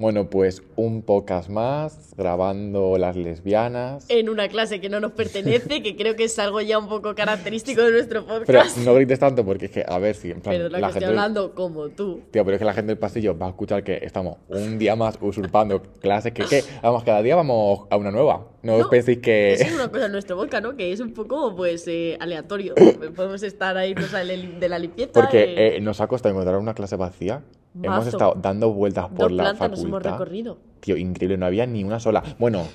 Bueno, 0.00 0.30
pues 0.30 0.62
un 0.76 1.02
podcast 1.02 1.48
más, 1.48 2.14
grabando 2.16 2.98
las 2.98 3.16
lesbianas. 3.16 4.06
En 4.08 4.28
una 4.28 4.46
clase 4.46 4.80
que 4.80 4.88
no 4.88 5.00
nos 5.00 5.10
pertenece, 5.10 5.82
que 5.82 5.96
creo 5.96 6.14
que 6.14 6.22
es 6.22 6.38
algo 6.38 6.60
ya 6.60 6.78
un 6.78 6.88
poco 6.88 7.16
característico 7.16 7.82
de 7.82 7.90
nuestro 7.90 8.24
Pero 8.46 8.60
podcast. 8.60 8.76
no 8.76 8.94
grites 8.94 9.18
tanto 9.18 9.44
porque 9.44 9.64
es 9.64 9.72
que, 9.72 9.84
a 9.84 9.98
ver 9.98 10.14
si 10.14 10.30
en 10.30 10.40
plan, 10.40 10.54
Pero 10.54 10.68
la, 10.68 10.78
que 10.78 10.86
estoy 10.86 11.04
hablando 11.04 11.52
como 11.52 11.88
tú. 11.88 12.20
Tío, 12.30 12.44
pero 12.44 12.52
es 12.54 12.58
que 12.60 12.64
la 12.64 12.74
gente 12.74 12.90
del 12.90 12.98
pasillo 12.98 13.36
va 13.36 13.46
a 13.46 13.48
escuchar 13.48 13.82
que 13.82 13.98
estamos 14.00 14.36
un 14.46 14.78
día 14.78 14.94
más 14.94 15.18
usurpando 15.20 15.82
clases, 15.82 16.32
que, 16.32 16.44
que 16.44 16.62
vamos, 16.80 17.02
cada 17.02 17.20
día 17.20 17.34
vamos 17.34 17.88
a 17.90 17.96
una 17.96 18.12
nueva. 18.12 18.46
No, 18.62 18.74
os 18.74 18.82
No, 18.82 18.90
penséis 18.90 19.18
que... 19.18 19.54
Eso 19.54 19.64
es 19.64 19.74
una 19.74 19.88
cosa 19.88 20.06
en 20.06 20.12
nuestro 20.12 20.36
podcast, 20.36 20.62
¿no? 20.62 20.76
Que 20.76 20.92
es 20.92 21.00
un 21.00 21.12
poco, 21.12 21.56
pues, 21.56 21.88
eh, 21.88 22.16
aleatorio. 22.20 22.74
Podemos 23.16 23.42
estar 23.42 23.76
ahí, 23.76 23.94
no 23.94 24.06
sé, 24.06 24.18
de 24.18 24.68
la 24.68 24.78
limpieza. 24.78 25.10
Porque 25.12 25.42
eh, 25.42 25.76
eh, 25.76 25.80
nos 25.80 26.00
ha 26.00 26.06
costado 26.06 26.32
encontrar 26.32 26.56
una 26.58 26.74
clase 26.74 26.94
vacía. 26.94 27.42
Hemos 27.74 27.98
Mazo. 27.98 28.08
estado 28.08 28.34
dando 28.40 28.72
vueltas 28.72 29.08
por 29.08 29.18
dos 29.28 29.32
la 29.32 29.42
plantas 29.44 29.70
nos 29.70 29.80
facultad. 29.80 30.06
hemos 30.06 30.18
recorrido. 30.18 30.58
Tío, 30.80 30.96
increíble, 30.96 31.36
no 31.36 31.46
había 31.46 31.66
ni 31.66 31.84
una 31.84 32.00
sola. 32.00 32.22
Bueno, 32.38 32.66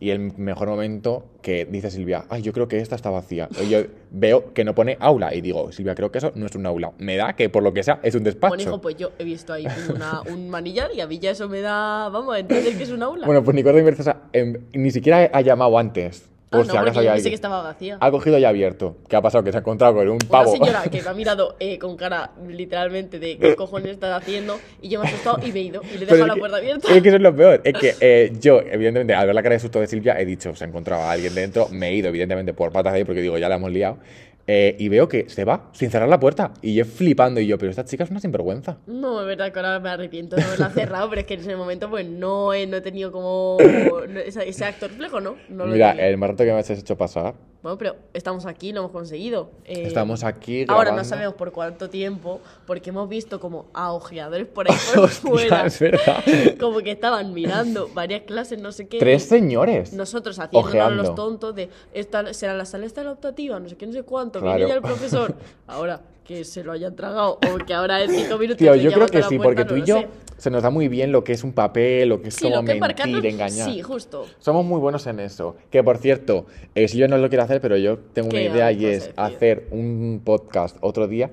y 0.00 0.10
el 0.10 0.18
mejor 0.38 0.68
momento 0.68 1.24
que 1.42 1.66
dice 1.66 1.90
Silvia, 1.90 2.24
ay, 2.30 2.40
yo 2.42 2.52
creo 2.54 2.68
que 2.68 2.78
esta 2.78 2.94
está 2.96 3.10
vacía. 3.10 3.48
Y 3.62 3.68
yo 3.68 3.80
veo 4.10 4.52
que 4.54 4.64
no 4.64 4.74
pone 4.74 4.96
aula 4.98 5.34
y 5.34 5.40
digo, 5.42 5.72
Silvia, 5.72 5.94
creo 5.94 6.10
que 6.10 6.18
eso 6.18 6.32
no 6.34 6.46
es 6.46 6.54
un 6.54 6.64
aula. 6.66 6.92
Me 6.98 7.16
da 7.16 7.34
que 7.34 7.50
por 7.50 7.62
lo 7.62 7.74
que 7.74 7.82
sea 7.82 8.00
es 8.02 8.14
un 8.14 8.24
despacho. 8.24 8.48
Bueno, 8.54 8.62
hijo, 8.62 8.80
pues 8.80 8.96
yo 8.96 9.10
he 9.18 9.24
visto 9.24 9.52
ahí 9.52 9.66
una, 9.94 10.22
un 10.22 10.48
manillar 10.48 10.90
y 10.94 11.00
a 11.02 11.06
mí 11.06 11.18
ya 11.18 11.30
eso 11.32 11.48
me 11.48 11.60
da, 11.60 12.08
vamos, 12.08 12.36
entender 12.38 12.76
que 12.76 12.82
es 12.84 12.90
un 12.90 13.02
aula. 13.02 13.26
Bueno, 13.26 13.44
pues 13.44 13.54
Nicola 13.54 13.78
Inversa 13.78 14.22
em, 14.32 14.56
ni 14.72 14.90
siquiera 14.90 15.30
ha 15.32 15.40
llamado 15.42 15.76
antes. 15.78 16.26
Ah, 16.52 16.56
Por 16.56 16.66
no, 16.66 16.72
si 16.72 16.78
acaso 16.78 16.98
hay 16.98 17.06
alguien. 17.06 17.28
que 17.30 17.34
estaba 17.36 17.62
vacía. 17.62 17.96
Ha 18.00 18.10
cogido 18.10 18.36
y 18.36 18.44
abierto. 18.44 18.96
¿Qué 19.08 19.14
ha 19.14 19.22
pasado? 19.22 19.44
Que 19.44 19.52
se 19.52 19.58
ha 19.58 19.60
encontrado 19.60 19.94
con 19.94 20.08
un 20.08 20.14
Una 20.14 20.28
pavo. 20.28 20.50
señora 20.50 20.82
que 20.90 21.00
me 21.02 21.08
ha 21.08 21.14
mirado 21.14 21.54
eh, 21.60 21.78
con 21.78 21.96
cara 21.96 22.32
literalmente 22.48 23.20
de 23.20 23.38
qué 23.38 23.54
cojones 23.54 23.92
estás 23.92 24.20
haciendo 24.20 24.58
y 24.82 24.88
yo 24.88 24.98
me 25.00 25.06
he 25.06 25.08
asustado 25.10 25.38
y 25.46 25.52
me 25.52 25.60
he 25.60 25.62
ido 25.62 25.80
y 25.84 25.98
le 25.98 26.02
he 26.02 26.06
dejado 26.06 26.26
la 26.26 26.34
que- 26.34 26.40
puerta 26.40 26.56
abierta. 26.56 26.92
Es 26.92 27.02
que 27.02 27.08
eso 27.08 27.16
es 27.18 27.22
lo 27.22 27.36
peor. 27.36 27.60
Es 27.62 27.74
que 27.74 27.94
eh, 28.00 28.32
yo, 28.40 28.58
evidentemente, 28.60 29.14
al 29.14 29.26
ver 29.26 29.34
la 29.36 29.42
cara 29.44 29.54
de 29.54 29.60
susto 29.60 29.78
de 29.78 29.86
Silvia, 29.86 30.18
he 30.20 30.24
dicho, 30.24 30.56
se 30.56 30.64
ha 30.64 30.66
encontrado 30.66 31.02
a 31.04 31.12
alguien 31.12 31.36
dentro. 31.36 31.68
Me 31.70 31.90
he 31.90 31.94
ido, 31.94 32.08
evidentemente, 32.08 32.52
por 32.52 32.72
patas 32.72 32.94
de 32.94 32.98
ahí, 32.98 33.04
porque 33.04 33.20
digo, 33.22 33.38
ya 33.38 33.48
la 33.48 33.54
hemos 33.54 33.70
liado. 33.70 33.98
Eh, 34.46 34.76
y 34.78 34.88
veo 34.88 35.08
que 35.08 35.28
se 35.28 35.44
va 35.44 35.70
sin 35.72 35.90
cerrar 35.90 36.08
la 36.08 36.18
puerta. 36.18 36.52
Y 36.62 36.74
yo 36.74 36.84
flipando. 36.84 37.40
Y 37.40 37.46
yo, 37.46 37.56
pero 37.58 37.70
esta 37.70 37.84
chica 37.84 38.04
es 38.04 38.10
una 38.10 38.20
sinvergüenza. 38.20 38.78
No, 38.86 39.20
es 39.20 39.26
verdad 39.26 39.52
que 39.52 39.58
ahora 39.60 39.78
me 39.78 39.90
arrepiento 39.90 40.36
de 40.36 40.42
haberla 40.42 40.70
cerrado, 40.70 41.08
pero 41.08 41.20
es 41.20 41.26
que 41.26 41.34
en 41.34 41.40
ese 41.40 41.56
momento 41.56 41.88
pues 41.88 42.06
no 42.06 42.52
he, 42.52 42.66
no 42.66 42.78
he 42.78 42.80
tenido 42.80 43.12
como 43.12 43.58
no, 43.60 44.20
ese, 44.20 44.48
ese 44.48 44.64
acto 44.64 44.88
reflejo, 44.88 45.20
¿no? 45.20 45.36
No 45.48 45.66
lo 45.66 45.72
Mira, 45.72 45.90
tenía. 45.90 46.08
el 46.08 46.16
más 46.16 46.30
rato 46.30 46.44
que 46.44 46.52
me 46.52 46.58
has 46.58 46.70
hecho 46.70 46.96
pasar. 46.96 47.34
Bueno, 47.62 47.76
pero 47.76 47.96
estamos 48.14 48.46
aquí, 48.46 48.72
lo 48.72 48.80
hemos 48.80 48.90
conseguido. 48.92 49.50
Eh, 49.66 49.82
Estamos 49.86 50.24
aquí 50.24 50.64
Ahora 50.66 50.92
no 50.92 51.04
sabemos 51.04 51.34
por 51.34 51.52
cuánto 51.52 51.90
tiempo, 51.90 52.40
porque 52.66 52.88
hemos 52.88 53.06
visto 53.08 53.38
como 53.38 53.66
a 53.74 53.92
ojeadores 53.92 54.46
por 54.46 54.70
ahí 54.70 54.76
por 54.94 55.04
Hostia, 55.04 55.30
fuera, 55.30 55.66
es 55.66 55.78
verdad. 55.78 56.24
como 56.60 56.78
que 56.78 56.92
estaban 56.92 57.34
mirando 57.34 57.88
varias 57.92 58.22
clases, 58.22 58.58
no 58.60 58.72
sé 58.72 58.88
qué. 58.88 58.98
Tres 58.98 59.24
señores. 59.24 59.92
Nosotros 59.92 60.38
haciéndonos 60.38 60.92
los 60.96 61.14
tontos 61.14 61.54
de 61.54 61.68
esta 61.92 62.32
será 62.32 62.54
la 62.54 62.64
sala 62.64 62.86
esta 62.86 63.04
la 63.04 63.12
optativa, 63.12 63.60
no 63.60 63.68
sé 63.68 63.76
qué, 63.76 63.86
no 63.86 63.92
sé 63.92 64.04
cuánto, 64.04 64.40
Claro. 64.40 64.56
viene 64.56 64.70
ya 64.70 64.76
el 64.76 64.82
profesor. 64.82 65.34
Ahora, 65.66 66.00
que 66.30 66.44
se 66.44 66.62
lo 66.62 66.70
hayan 66.70 66.94
tragado 66.94 67.40
o 67.52 67.56
que 67.58 67.74
ahora 67.74 68.04
en 68.04 68.08
cinco 68.08 68.38
minutos 68.38 68.58
Tío, 68.58 68.76
yo 68.76 68.92
creo 68.92 69.08
que 69.08 69.20
sí, 69.24 69.36
puerta, 69.36 69.42
porque 69.42 69.64
tú 69.64 69.74
no 69.76 69.82
y 69.82 69.84
yo 69.84 69.98
sé. 69.98 70.08
se 70.36 70.48
nos 70.48 70.62
da 70.62 70.70
muy 70.70 70.86
bien 70.86 71.10
lo 71.10 71.24
que 71.24 71.32
es 71.32 71.42
un 71.42 71.52
papel, 71.52 72.08
lo 72.08 72.22
que 72.22 72.28
es 72.28 72.36
Sí, 72.36 72.44
como 72.44 72.58
que 72.58 72.62
mentir, 72.62 72.80
marcarnos, 72.80 73.24
engañar. 73.24 73.68
Sí, 73.68 73.82
justo. 73.82 74.26
Somos 74.38 74.64
muy 74.64 74.78
buenos 74.78 75.04
en 75.08 75.18
eso. 75.18 75.56
Que 75.72 75.82
por 75.82 75.98
cierto, 75.98 76.46
eh, 76.76 76.86
si 76.86 76.98
yo 76.98 77.08
no 77.08 77.18
lo 77.18 77.28
quiero 77.30 77.42
hacer, 77.42 77.60
pero 77.60 77.76
yo 77.76 77.98
tengo 77.98 78.28
una 78.28 78.38
¿Qué 78.38 78.44
idea 78.44 78.70
y 78.70 78.86
es 78.86 79.10
hacer 79.16 79.66
un 79.72 80.22
podcast 80.24 80.76
otro 80.82 81.08
día 81.08 81.30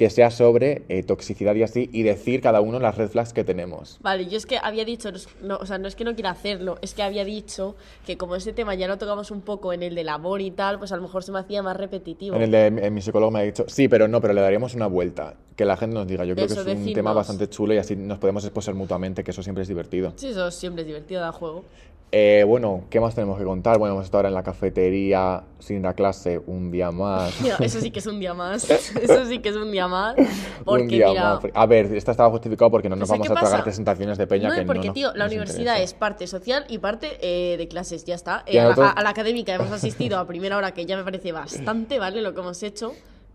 que 0.00 0.08
sea 0.08 0.30
sobre 0.30 0.80
eh, 0.88 1.02
toxicidad 1.02 1.54
y 1.56 1.62
así 1.62 1.90
y 1.92 2.04
decir 2.04 2.40
cada 2.40 2.62
uno 2.62 2.80
las 2.80 2.96
red 2.96 3.10
flags 3.10 3.34
que 3.34 3.44
tenemos. 3.44 3.98
Vale, 4.00 4.26
yo 4.28 4.38
es 4.38 4.46
que 4.46 4.56
había 4.56 4.86
dicho, 4.86 5.10
no, 5.42 5.58
o 5.58 5.66
sea, 5.66 5.76
no 5.76 5.88
es 5.88 5.94
que 5.94 6.04
no 6.04 6.14
quiera 6.14 6.30
hacerlo, 6.30 6.78
es 6.80 6.94
que 6.94 7.02
había 7.02 7.22
dicho 7.22 7.76
que 8.06 8.16
como 8.16 8.34
ese 8.34 8.54
tema 8.54 8.74
ya 8.74 8.88
lo 8.88 8.96
tocamos 8.96 9.30
un 9.30 9.42
poco 9.42 9.74
en 9.74 9.82
el 9.82 9.94
del 9.94 10.08
amor 10.08 10.40
y 10.40 10.52
tal, 10.52 10.78
pues 10.78 10.90
a 10.92 10.96
lo 10.96 11.02
mejor 11.02 11.22
se 11.22 11.32
me 11.32 11.38
hacía 11.38 11.62
más 11.62 11.76
repetitivo. 11.76 12.34
En 12.34 12.40
el 12.40 12.50
de 12.50 12.66
en 12.68 12.94
mi 12.94 13.02
psicólogo 13.02 13.30
me 13.30 13.40
ha 13.40 13.42
dicho, 13.42 13.66
sí, 13.68 13.88
pero 13.88 14.08
no, 14.08 14.22
pero 14.22 14.32
le 14.32 14.40
daríamos 14.40 14.74
una 14.74 14.86
vuelta. 14.86 15.34
Que 15.54 15.66
la 15.66 15.76
gente 15.76 15.92
nos 15.92 16.06
diga. 16.06 16.24
Yo 16.24 16.34
creo 16.34 16.46
Eso, 16.46 16.64
que 16.64 16.72
es 16.72 16.78
un 16.78 16.94
tema 16.94 17.12
bastante 17.12 17.50
chulo 17.50 17.74
y 17.74 17.76
así 17.76 17.94
nos 17.94 18.18
podemos 18.18 18.42
exponer 18.42 18.74
mutuamente, 18.74 19.22
que 19.22 19.32
eso 19.32 19.42
siempre 19.42 19.60
es 19.60 19.68
divertido. 19.68 20.14
Sí, 20.16 20.28
eso 20.28 20.50
siempre 20.50 20.80
es 20.80 20.86
divertido, 20.86 21.20
da 21.20 21.32
juego. 21.32 21.64
Eh, 22.12 22.42
bueno, 22.44 22.82
¿qué 22.90 22.98
más 22.98 23.14
tenemos 23.14 23.38
que 23.38 23.44
contar? 23.44 23.78
Bueno, 23.78 23.94
hemos 23.94 24.04
estado 24.04 24.18
ahora 24.18 24.28
en 24.30 24.34
la 24.34 24.42
cafetería 24.42 25.44
sin 25.60 25.82
la 25.82 25.94
clase 25.94 26.40
un 26.44 26.72
día 26.72 26.90
más. 26.90 27.32
Eso 27.60 27.80
sí 27.80 27.92
que 27.92 28.00
es 28.00 28.06
un 28.06 28.18
día 28.18 28.34
más. 28.34 28.68
Eso 28.70 29.26
sí 29.26 29.38
que 29.38 29.50
es 29.50 29.54
un 29.56 29.70
día 29.70 29.86
más. 29.86 30.16
Porque 30.64 30.82
un 30.82 30.88
día 30.88 31.08
mira. 31.10 31.34
más. 31.34 31.44
A 31.54 31.66
ver, 31.66 31.86
esta 31.94 32.10
estaba 32.10 32.28
justificado 32.30 32.68
porque 32.68 32.88
no 32.88 32.96
nos 32.96 33.06
¿sabes 33.08 33.20
vamos 33.20 33.30
a 33.30 33.34
tragar 33.34 33.50
pasa? 33.58 33.62
presentaciones 33.64 34.18
de 34.18 34.26
peña 34.26 34.48
No, 34.48 34.54
que 34.56 34.62
porque, 34.62 34.88
no, 34.88 34.92
tío, 34.92 35.12
la 35.14 35.24
nos 35.26 35.32
universidad 35.32 35.74
interesa. 35.74 35.82
es 35.84 35.94
parte 35.94 36.26
social 36.26 36.64
y 36.68 36.78
parte 36.78 37.16
eh, 37.20 37.56
de 37.56 37.68
clases, 37.68 38.04
ya 38.04 38.16
está. 38.16 38.42
Eh, 38.46 38.60
nosotros- 38.60 38.88
a- 38.88 38.90
a 38.90 39.02
la 39.04 39.10
académica 39.10 39.54
hemos 39.54 39.70
asistido 39.70 40.18
a 40.18 40.26
primera 40.26 40.56
hora, 40.56 40.72
que 40.72 40.86
ya 40.86 40.96
me 40.96 41.04
parece 41.04 41.30
bastante, 41.30 42.00
¿vale? 42.00 42.22
Lo 42.22 42.34
que 42.34 42.40
hemos 42.40 42.60
hecho. 42.64 42.92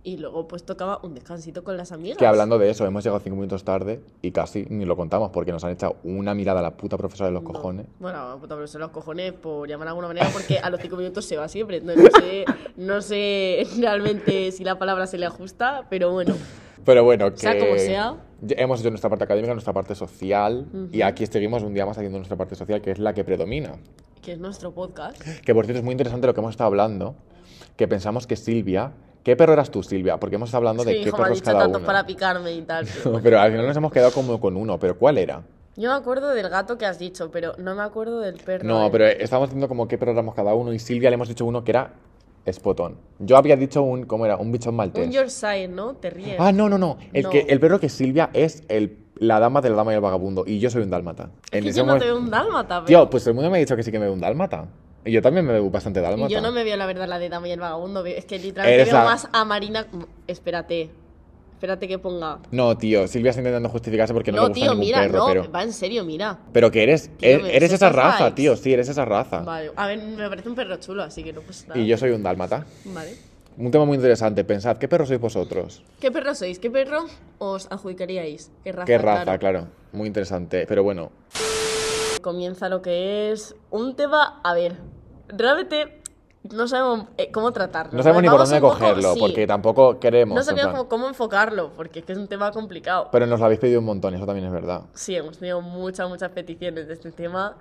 Y 0.08 0.18
luego, 0.18 0.48
pues 0.48 0.64
tocaba 0.64 1.00
un 1.02 1.16
descansito 1.16 1.64
con 1.64 1.78
las 1.78 1.92
amigas. 1.92 2.20
Que 2.20 2.28
hablando 2.28 2.60
de 2.60 2.70
eso, 2.70 2.86
hemos 2.86 3.04
llegado 3.04 3.20
cinco 3.22 3.38
minutos 3.38 3.64
tarde 3.64 4.02
y 4.22 4.30
casi 4.32 4.64
ni 4.70 4.86
lo 4.86 4.96
contamos 4.96 5.32
porque 5.32 5.52
nos 5.52 5.64
han 5.64 5.72
echado 5.72 5.96
una 6.04 6.36
mirada 6.36 6.60
a 6.60 6.62
la 6.62 6.78
puta 6.78 6.96
profesora 6.96 7.30
de 7.30 7.34
los 7.34 7.42
No. 7.42 7.52
cojones. 7.52 7.88
Bueno, 8.00 8.38
puta, 8.40 8.54
pero 8.54 8.68
son 8.68 8.82
los 8.82 8.92
cojones, 8.92 9.34
por 9.34 9.68
llamar 9.68 9.88
de 9.88 9.90
alguna 9.90 10.08
manera, 10.08 10.30
porque 10.32 10.60
a 10.60 10.70
los 10.70 10.80
cinco 10.80 10.96
minutos 10.98 11.26
se 11.26 11.38
va 11.38 11.48
siempre. 11.48 11.78
Entonces, 11.78 12.04
no 12.14 12.20
sé, 12.22 12.46
no 12.78 13.02
sé 13.02 13.68
realmente 13.80 14.52
si 14.52 14.64
la 14.64 14.78
palabra 14.78 15.08
se 15.08 15.18
le 15.18 15.26
ajusta, 15.26 15.88
pero 15.90 16.12
bueno. 16.12 16.36
Pero 16.86 17.04
bueno, 17.04 17.32
que 17.32 17.38
Sea 17.40 17.58
como 17.58 17.76
sea. 17.80 18.16
hemos 18.48 18.80
hecho 18.82 18.92
nuestra 18.92 19.10
parte 19.10 19.24
académica, 19.24 19.54
nuestra 19.54 19.74
parte 19.74 19.96
social 19.96 20.68
y 20.92 21.02
aquí 21.02 21.26
seguimos 21.26 21.64
un 21.64 21.74
día 21.74 21.84
más 21.88 21.98
haciendo 21.98 22.20
nuestra 22.20 22.38
parte 22.38 22.54
social, 22.54 22.80
que 22.80 22.92
es 22.92 23.00
la 23.00 23.16
que 23.16 23.24
predomina. 23.24 23.72
Que 24.22 24.34
es 24.34 24.38
nuestro 24.38 24.72
podcast. 24.72 25.20
Que 25.44 25.56
por 25.56 25.66
cierto 25.66 25.80
es 25.80 25.84
muy 25.84 25.94
interesante 25.94 26.28
lo 26.28 26.36
que 26.36 26.42
hemos 26.42 26.52
estado 26.52 26.68
hablando, 26.68 27.16
que 27.76 27.88
pensamos 27.88 28.28
que 28.28 28.36
Silvia... 28.36 28.92
¿Qué 29.26 29.36
perro 29.36 29.54
eras 29.54 29.72
tú, 29.72 29.82
Silvia? 29.82 30.18
Porque 30.18 30.36
hemos 30.36 30.50
estado 30.50 30.60
hablando 30.60 30.84
que 30.84 30.92
de 30.92 30.96
qué 30.98 31.08
hijo 31.08 31.18
me 31.18 31.24
ha 31.24 31.26
perros 31.26 31.40
dicho 31.40 31.46
cada 31.52 31.60
tantos 31.64 31.80
uno. 31.80 31.88
para 31.88 32.06
picarme 32.06 32.54
y 32.54 32.62
tal. 32.62 32.86
pero. 33.04 33.20
Pero 33.24 33.40
al 33.40 33.52
final 33.52 33.66
nos 33.66 33.76
hemos 33.76 33.92
quedado 33.92 34.12
como 34.12 34.40
con 34.40 34.56
uno, 34.56 34.78
pero 34.80 35.00
¿cuál 35.00 35.18
era? 35.18 35.42
Yo 35.76 35.90
me 35.90 35.96
acuerdo 35.96 36.30
del 36.30 36.48
gato 36.48 36.78
que 36.78 36.86
has 36.86 37.00
dicho, 37.00 37.32
pero 37.32 37.54
no 37.58 37.74
me 37.74 37.82
acuerdo 37.82 38.20
del 38.20 38.36
perro. 38.36 38.64
No, 38.66 38.86
eh. 38.86 38.90
pero 38.92 39.08
estábamos 39.08 39.50
diciendo 39.50 39.68
como 39.68 39.88
qué 39.88 39.98
perro 39.98 40.12
éramos 40.12 40.36
cada 40.36 40.54
uno 40.54 40.72
y 40.74 40.78
Silvia 40.80 41.10
le 41.10 41.16
hemos 41.16 41.28
dicho 41.28 41.44
uno 41.44 41.64
que 41.64 41.72
era 41.72 41.92
Spotón. 42.48 42.98
Yo 43.18 43.36
había 43.36 43.58
dicho 43.58 43.82
un, 43.82 44.06
¿cómo 44.06 44.28
era? 44.28 44.38
Un 44.38 44.52
bichón 44.52 44.76
maltés. 44.76 45.08
Un 45.08 45.12
Yorkshire, 45.12 45.68
¿no? 45.70 45.96
Te 45.96 46.12
ríes. 46.12 46.36
Ah, 46.40 46.52
no, 46.52 46.70
no, 46.70 46.78
no. 46.78 46.98
El, 47.12 47.24
No. 47.24 47.30
Que, 47.32 47.48
el 47.50 47.60
perro 47.60 47.80
que 47.80 47.90
Silvia 47.90 48.30
es 48.34 48.62
el, 48.68 49.00
la 49.16 49.40
dama 49.40 49.62
de 49.62 49.72
la 49.72 49.78
dama 49.78 49.92
y 49.92 49.96
el 49.96 50.02
vagabundo 50.02 50.44
y 50.46 50.60
yo 50.60 50.70
soy 50.70 50.84
un 50.84 50.92
dálmata. 50.92 51.32
es 51.52 51.58
En 51.58 51.64
que 51.64 51.72
yo 51.72 51.82
no 51.82 51.88
momento- 51.88 52.06
te 52.06 52.12
veo 52.12 52.20
un 52.22 52.30
dálmata, 52.30 52.76
pero... 52.76 52.86
Tío, 52.86 53.10
pues 53.10 53.24
todo 53.24 53.32
el 53.32 53.36
mundo 53.36 53.50
me 53.50 53.58
ha 53.58 53.60
dicho 53.60 53.76
que 53.76 53.82
sí 53.82 53.92
que 53.92 53.98
me 53.98 54.06
veo 54.06 54.14
un 54.14 54.22
dálmata. 54.22 54.68
Y 55.06 55.12
yo 55.12 55.22
también 55.22 55.46
me 55.46 55.54
veo 55.54 55.70
bastante 55.70 56.02
dálmata. 56.02 56.34
Yo 56.34 56.42
no 56.42 56.52
me 56.52 56.64
veo 56.64 56.76
la 56.78 56.88
verdad 56.88 57.08
la 57.08 57.20
de 57.20 57.30
Dama 57.30 57.48
y 57.48 57.52
el 57.52 57.60
Vagabundo. 57.60 58.04
Es 58.06 58.26
que 58.26 58.40
literalmente 58.40 58.82
Eres 58.82 58.94
veo 58.94 59.04
más 59.04 59.28
a 59.32 59.46
Marina. 59.46 59.86
Espérate. 60.28 60.90
Espérate 61.54 61.88
que 61.88 62.00
ponga. 62.00 62.40
No, 62.52 62.76
tío, 62.78 63.08
Silvia 63.08 63.30
está 63.30 63.40
intentando 63.42 63.70
justificarse 63.70 64.14
porque 64.14 64.32
no, 64.32 64.38
No, 64.38 64.44
le 64.44 64.50
gusta 64.50 64.62
tío, 64.62 64.72
ningún 64.72 64.86
mira, 64.86 65.00
perro, 65.02 65.18
no. 65.20 65.26
pero... 65.28 65.52
Va 65.52 65.64
en 65.64 65.72
serio, 65.72 66.04
mira. 66.04 66.38
Pero 66.52 66.70
que 66.70 66.84
eres, 66.84 67.10
Tío, 67.18 67.46
eres, 67.46 67.72
esa 67.72 67.90
raza, 67.90 68.36
tío, 68.36 68.58
sí, 68.58 68.74
eres 68.74 68.90
esa 68.90 69.06
raza. 69.06 69.40
Vale. 69.40 69.72
A 69.76 69.88
ver, 69.88 70.00
me 70.02 70.28
parece 70.28 70.50
un 70.50 70.56
perro 70.56 70.76
chulo, 70.78 71.04
así 71.04 71.24
que 71.24 71.32
no 71.32 71.42
pasa 71.42 71.68
nada. 71.70 71.80
Y 71.80 71.88
yo 71.88 71.98
soy 71.98 72.12
un 72.12 72.24
dálmata. 72.24 72.66
Vale. 72.86 73.16
Un 73.58 73.72
tema 73.72 73.86
muy 73.86 73.96
interesante, 73.96 74.44
pensad, 74.44 74.78
¿qué 74.78 74.90
perro 74.90 75.06
sois 75.06 75.20
vosotros? 75.20 75.82
¿Qué 76.02 76.12
perro 76.12 76.36
sois? 76.36 76.60
¿Qué 76.60 76.70
perro 76.70 77.06
os 77.38 77.68
adjudicaríais? 77.72 78.52
¿Qué 78.66 78.74
raza? 78.74 78.86
¿Qué 78.86 78.98
raza? 78.98 79.24
claro? 79.24 79.40
Claro, 79.40 79.68
muy 79.94 80.08
interesante. 80.08 80.66
Pero 80.68 80.84
bueno, 80.84 81.12
Comienza 82.22 82.70
lo 82.70 82.82
que 82.82 83.32
es 83.32 83.56
un 83.70 83.96
tema. 83.96 84.42
A 84.44 84.56
ver, 84.56 84.78
realmente 85.30 86.02
no 86.52 86.68
sabemos 86.68 87.06
eh, 87.18 87.32
cómo 87.32 87.52
tratarlo. 87.52 87.92
no 87.94 88.04
sabemos 88.04 88.22
ni 88.22 88.30
por 88.30 88.38
dónde 88.40 88.62
poco- 88.62 88.74
cogerlo, 88.74 89.14
sí. 89.16 89.20
porque 89.20 89.48
tampoco 89.48 90.00
queremos. 90.00 90.46
No 90.48 90.54
plan- 90.56 90.72
cómo, 90.72 90.88
cómo 90.88 91.08
enfocarlo, 91.08 91.72
porque 91.76 92.00
es 92.00 92.06
que 92.06 92.12
es 92.14 92.18
un 92.20 92.28
tema 92.28 92.52
complicado. 92.52 93.10
Pero 93.12 93.26
nos 93.26 93.40
lo 93.40 93.46
habéis 93.46 93.60
pedido 93.60 93.80
un 93.80 93.86
montón, 93.86 94.14
eso 94.14 94.26
también 94.26 94.46
es 94.48 94.54
verdad. 94.54 94.82
Sí, 94.94 95.16
hemos 95.16 95.38
tenido 95.40 95.62
muchas, 95.62 96.08
muchas 96.08 96.30
peticiones 96.32 96.88
de 96.88 96.94
este 96.94 97.12
tema. 97.12 97.56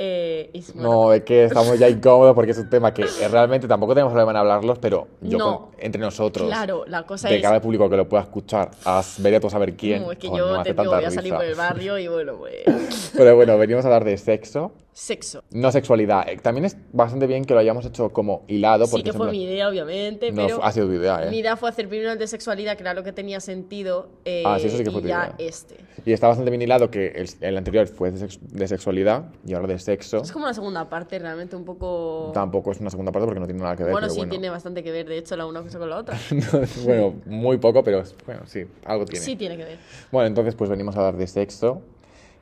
eh, 0.00 0.50
y 0.52 0.62
bueno, 0.74 0.88
No, 1.06 1.12
es 1.12 1.24
que 1.24 1.46
estamos 1.46 1.76
ya 1.76 1.88
incómodos 1.88 2.32
porque 2.36 2.52
es 2.52 2.58
un 2.58 2.70
tema 2.70 2.94
que 2.94 3.02
eh, 3.02 3.26
realmente 3.28 3.66
tampoco 3.66 3.94
tenemos 3.94 4.12
problema 4.12 4.30
en 4.30 4.36
hablarlos, 4.36 4.78
pero 4.78 5.08
yo 5.20 5.38
No. 5.38 5.58
con- 5.58 5.68
entre 5.80 6.00
nosotros, 6.00 6.46
Claro, 6.46 6.84
la 6.86 7.02
cosa 7.02 7.28
de 7.28 7.34
es. 7.38 7.42
cada 7.42 7.60
público 7.60 7.90
que 7.90 7.96
lo 7.96 8.08
pueda 8.08 8.22
escuchar, 8.22 8.70
a 8.84 9.02
veré 9.18 9.40
tú 9.40 9.50
saber 9.50 9.74
quién, 9.74 9.98
como 10.02 10.12
es 10.12 10.18
que 10.18 10.30
me 10.30 10.38
yo 10.38 10.54
hace 10.60 10.72
te 10.72 10.80
digo, 10.82 10.94
voy 10.94 11.04
a 11.04 11.10
salir 11.10 11.24
risa. 11.32 11.36
por 11.38 11.44
el 11.44 11.54
barrio 11.56 11.98
y 11.98 12.06
bueno, 12.06 12.36
pues. 12.36 13.10
Pero 13.16 13.34
bueno, 13.34 13.58
venimos 13.58 13.84
a 13.84 13.88
hablar 13.88 14.04
de 14.04 14.16
sexo, 14.18 14.70
Sexo. 14.98 15.44
no 15.52 15.70
sexualidad. 15.70 16.28
Eh, 16.28 16.38
También 16.38 16.64
es 16.64 16.76
bastante 16.92 17.28
bien 17.28 17.44
que 17.44 17.54
lo 17.54 17.60
hayamos 17.60 17.86
hecho 17.86 18.10
como 18.10 18.42
hilado, 18.48 18.84
Sí 18.86 18.90
porque 18.90 19.04
que 19.04 19.10
es 19.10 19.14
en 19.14 19.18
fue 19.22 19.30
mi 19.30 19.44
idea, 19.44 19.68
obviamente, 19.68 20.32
no, 20.32 20.42
pero. 20.44 20.64
ha 20.64 20.72
sido 20.72 20.88
tu 20.88 20.94
idea, 20.94 21.24
¿eh? 21.24 21.30
Mi 21.30 21.38
idea 21.38 21.56
fue 21.56 21.68
hacer 21.68 21.88
primero 21.88 22.10
el 22.10 22.18
de 22.18 22.26
sexualidad, 22.26 22.76
que 22.76 22.82
era 22.82 22.94
lo 22.94 23.04
que 23.04 23.12
tenía 23.12 23.38
sentido. 23.38 24.08
eh, 24.24 24.42
Ah, 24.44 24.58
sí, 24.58 24.66
eso 24.66 24.76
sí 24.76 24.82
que 24.82 24.90
fue 24.90 24.98
y 24.98 25.02
tu 25.04 25.08
ya 25.08 25.34
idea. 25.38 25.48
este. 25.48 25.76
Y 26.04 26.12
está 26.12 26.26
bastante 26.26 26.50
bien 26.50 26.62
hilado 26.62 26.90
que 26.90 27.08
el, 27.08 27.28
el 27.42 27.56
anterior 27.56 27.86
fue 27.86 28.10
de, 28.10 28.18
sex- 28.18 28.40
de 28.42 28.66
sexualidad 28.66 29.26
y 29.46 29.54
ahora 29.54 29.68
de 29.68 29.78
sexo. 29.78 30.16
Es 30.20 30.32
como 30.32 30.46
una 30.46 30.54
segunda 30.54 30.88
parte, 30.88 31.16
realmente 31.20 31.54
un 31.54 31.64
poco. 31.64 32.32
Tampoco 32.34 32.72
es 32.72 32.80
una 32.80 32.90
segunda 32.90 33.12
parte 33.12 33.26
porque 33.26 33.38
no 33.40 33.46
tiene 33.46 33.60
nada 33.62 33.76
que 33.76 33.84
ver. 33.84 33.92
Bueno, 33.92 34.08
sí, 34.10 34.16
bueno. 34.16 34.30
tiene 34.30 34.50
bastante 34.50 34.82
que 34.82 34.90
ver, 34.90 35.06
de 35.08 35.18
hecho, 35.18 35.36
la 35.36 35.46
una 35.46 35.62
cosa 35.62 35.78
con 35.78 35.90
la 35.90 35.98
otra. 35.98 36.18
bueno, 36.84 37.14
muy 37.26 37.58
poco, 37.58 37.84
pero 37.84 38.02
bueno, 38.26 38.42
sí, 38.46 38.64
algo 38.84 39.04
tiene. 39.04 39.24
Sí, 39.24 39.36
tiene 39.36 39.56
que 39.56 39.64
ver. 39.64 39.78
Bueno, 40.10 40.26
entonces 40.26 40.56
pues 40.56 40.68
venimos 40.68 40.96
a 40.96 40.98
hablar 41.06 41.16
de 41.16 41.26
sexo 41.28 41.82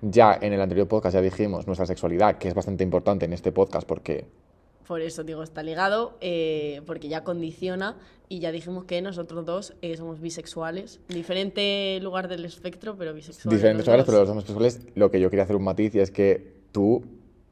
Ya 0.03 0.39
en 0.41 0.53
el 0.53 0.61
anterior 0.61 0.89
podcast 0.89 1.15
ya 1.15 1.23
dijimos 1.23 1.67
nuestra 1.67 1.87
sexualidad, 1.87 2.39
que 2.39 2.49
es 2.49 2.55
bastante 2.55 2.85
importante 2.85 3.25
en 3.25 3.33
este 3.33 3.53
podcast 3.53 3.87
porque 3.87 4.27
Por 4.87 5.01
eso 5.01 5.25
digo, 5.25 5.43
está 5.43 5.63
ligado, 5.63 6.17
eh, 6.21 6.83
porque 6.87 7.09
ya 7.09 7.25
condiciona 7.25 7.97
y 8.29 8.41
ya 8.41 8.53
dijimos 8.53 8.85
que 8.85 9.01
nosotros 9.03 9.45
dos 9.45 9.75
eh, 9.83 9.97
somos 9.97 10.21
bisexuales. 10.21 11.01
Diferente 11.09 11.99
lugar 12.03 12.29
del 12.29 12.45
espectro, 12.45 12.97
pero 12.97 13.15
bisexuales. 13.15 13.59
diferentes 13.59 13.87
lugares, 13.87 14.07
pero 14.07 14.19
los 14.19 14.29
homosexuales, 14.29 14.81
lo 14.95 15.11
que 15.11 15.21
yo 15.21 15.31
quería 15.31 15.45
hacer 15.45 15.57
un 15.57 15.65
matiz 15.65 15.95
y 15.95 16.01
es 16.01 16.11
que 16.11 16.55
tú 16.73 17.03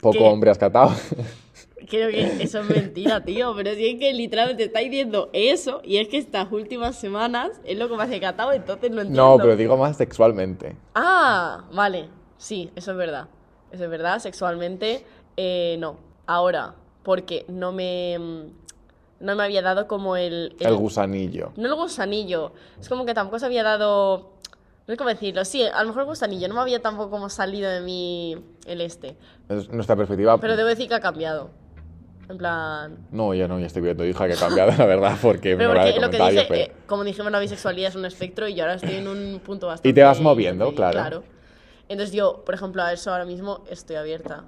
poco 0.00 0.18
¿Qué? 0.18 0.24
hombre 0.24 0.50
has 0.50 0.58
catado. 0.58 0.92
Creo 1.88 2.10
que 2.10 2.42
eso 2.42 2.60
es 2.60 2.68
mentira, 2.68 3.24
tío. 3.24 3.54
Pero 3.56 3.74
si 3.74 3.86
es 3.86 3.98
que 3.98 4.12
literalmente 4.12 4.64
está 4.64 4.80
diciendo 4.80 5.30
eso 5.32 5.80
y 5.84 5.98
es 5.98 6.08
que 6.08 6.18
estas 6.18 6.50
últimas 6.52 6.96
semanas 6.96 7.60
es 7.64 7.78
lo 7.78 7.88
que 7.88 7.96
me 7.96 8.02
hace 8.04 8.20
catado, 8.20 8.52
entonces 8.52 8.90
no 8.90 9.00
entiendo. 9.00 9.36
no, 9.36 9.38
pero 9.38 9.56
digo 9.56 9.76
más 9.76 9.96
sexualmente. 9.96 10.76
Ah, 10.94 11.64
vale. 11.72 12.08
Sí, 12.38 12.70
eso 12.76 12.90
es 12.92 12.96
verdad. 12.96 13.28
Eso 13.70 13.84
es 13.84 13.90
verdad. 13.90 14.18
Sexualmente, 14.18 15.04
eh, 15.36 15.76
no. 15.78 15.96
Ahora, 16.26 16.74
porque 17.02 17.44
no 17.48 17.72
me. 17.72 18.16
mm, 18.18 18.42
No 19.20 19.36
me 19.36 19.44
había 19.44 19.62
dado 19.62 19.86
como 19.86 20.16
el. 20.16 20.54
El 20.60 20.74
gusanillo. 20.76 21.52
No 21.56 21.68
el 21.68 21.74
gusanillo. 21.74 22.52
Es 22.80 22.88
como 22.88 23.04
que 23.06 23.14
tampoco 23.14 23.38
se 23.38 23.46
había 23.46 23.62
dado. 23.62 24.32
No 24.86 24.92
sé 24.92 24.96
cómo 24.98 25.08
decirlo. 25.08 25.44
Sí, 25.46 25.62
a 25.62 25.80
lo 25.82 25.88
mejor 25.88 26.02
el 26.02 26.08
gusanillo. 26.08 26.46
No 26.48 26.54
me 26.54 26.60
había 26.60 26.82
tampoco 26.82 27.10
como 27.10 27.30
salido 27.30 27.70
de 27.70 27.80
mí 27.80 28.36
el 28.66 28.80
este. 28.82 29.16
Es 29.48 29.70
nuestra 29.70 29.96
perspectiva. 29.96 30.38
Pero 30.38 30.56
debo 30.56 30.68
decir 30.68 30.88
que 30.88 30.94
ha 30.94 31.00
cambiado. 31.00 31.50
En 32.28 32.38
plan. 32.38 32.98
No, 33.10 33.34
ya 33.34 33.46
no, 33.48 33.58
ya 33.60 33.66
estoy 33.66 33.82
viendo, 33.82 34.04
hija, 34.04 34.26
que 34.26 34.32
he 34.32 34.36
cambiado, 34.36 34.72
la 34.78 34.86
verdad, 34.86 35.16
porque 35.20 35.56
Pero 35.56 35.72
porque 35.74 36.00
lo 36.00 36.10
que 36.10 36.16
dije, 36.16 36.46
pero- 36.48 36.60
eh, 36.62 36.72
como 36.86 37.04
dijimos, 37.04 37.30
la 37.30 37.38
bisexualidad 37.38 37.90
es 37.90 37.96
un 37.96 38.04
espectro 38.06 38.48
y 38.48 38.54
yo 38.54 38.62
ahora 38.64 38.74
estoy 38.76 38.94
en 38.94 39.08
un 39.08 39.40
punto 39.44 39.66
bastante. 39.66 39.88
Y 39.90 39.92
te 39.92 40.02
vas 40.02 40.20
moviendo, 40.20 40.68
intermedio, 40.68 40.92
claro. 41.02 41.22
Entonces 41.88 42.14
yo, 42.14 42.42
por 42.44 42.54
ejemplo, 42.54 42.82
a 42.82 42.92
eso 42.92 43.10
ahora 43.12 43.24
mismo 43.24 43.60
estoy 43.70 43.96
abierta, 43.96 44.44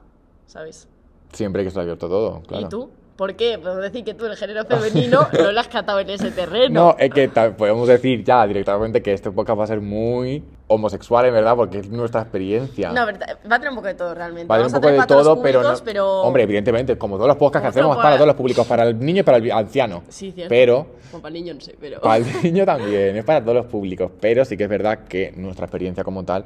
¿sabes? 0.47 0.88
Siempre 1.33 1.62
que 1.62 1.69
estar 1.69 1.83
abierto 1.83 2.09
todo, 2.09 2.43
claro. 2.47 2.67
¿Y 2.67 2.69
tú? 2.69 2.91
¿Por 3.17 3.35
qué? 3.35 3.59
Podemos 3.59 3.83
decir 3.83 4.05
que 4.05 4.12
tú, 4.12 4.27
el 4.27 4.37
género 4.37 4.67
femenino, 4.67 5.27
no 5.33 5.50
lo 5.53 5.59
has 5.61 5.69
catado 5.69 6.00
en 6.00 6.11
ese 6.11 6.31
terreno. 6.31 6.75
No, 6.93 6.97
es 6.99 7.11
que 7.11 7.29
podemos 7.56 7.88
decir 7.88 8.23
ya 8.23 8.47
directamente 8.47 9.00
que 9.03 9.15
este 9.15 9.31
podcast 9.31 9.59
va 9.59 9.65
a 9.65 9.67
ser 9.69 9.81
muy 9.81 10.44
homosexual, 10.67 11.25
en 11.25 11.33
verdad, 11.33 11.56
porque 11.56 11.79
es 11.79 11.88
nuestra 11.88 12.21
experiencia. 12.23 12.91
No, 12.93 13.06
va 13.06 13.12
a 13.12 13.59
tener 13.59 13.71
un 13.71 13.77
poco 13.77 13.87
de 13.87 13.94
todo 13.94 14.15
realmente. 14.15 14.47
Va 14.49 14.56
a 14.56 14.59
Vamos 14.59 14.73
un 14.75 14.77
poco 14.81 14.89
de 14.89 14.93
tener 14.94 15.06
todo, 15.06 15.35
los 15.35 15.39
pero, 15.43 15.61
no- 15.61 15.69
públicos, 15.69 15.82
pero... 15.82 16.21
Hombre, 16.23 16.43
evidentemente, 16.43 16.99
como 16.99 17.17
todos 17.17 17.29
los 17.29 17.37
podcasts 17.39 17.62
que 17.65 17.69
hacemos, 17.69 17.97
para- 17.97 18.03
para 18.03 18.17
todos 18.17 18.27
los 18.27 18.37
públicos, 18.37 18.67
para 18.67 18.82
el 18.85 18.99
niño 18.99 19.21
y 19.21 19.23
para 19.23 19.39
el 19.39 19.50
anciano. 19.50 20.03
Sí, 20.09 20.32
cierto. 20.32 20.50
Pero 20.50 20.87
Como 21.11 21.23
para 21.23 21.32
niños, 21.32 21.55
no 21.56 21.61
sé, 21.62 21.75
pero... 21.81 22.00
para 22.03 22.17
el 22.19 22.27
niño 22.43 22.67
también, 22.67 23.17
es 23.17 23.25
para 23.25 23.41
todos 23.41 23.55
los 23.56 23.67
públicos. 23.67 24.11
Pero 24.21 24.44
sí 24.44 24.59
que 24.59 24.65
es 24.65 24.71
verdad 24.71 25.05
que 25.09 25.32
nuestra 25.37 25.65
experiencia 25.65 26.05
como 26.05 26.23
tal 26.25 26.44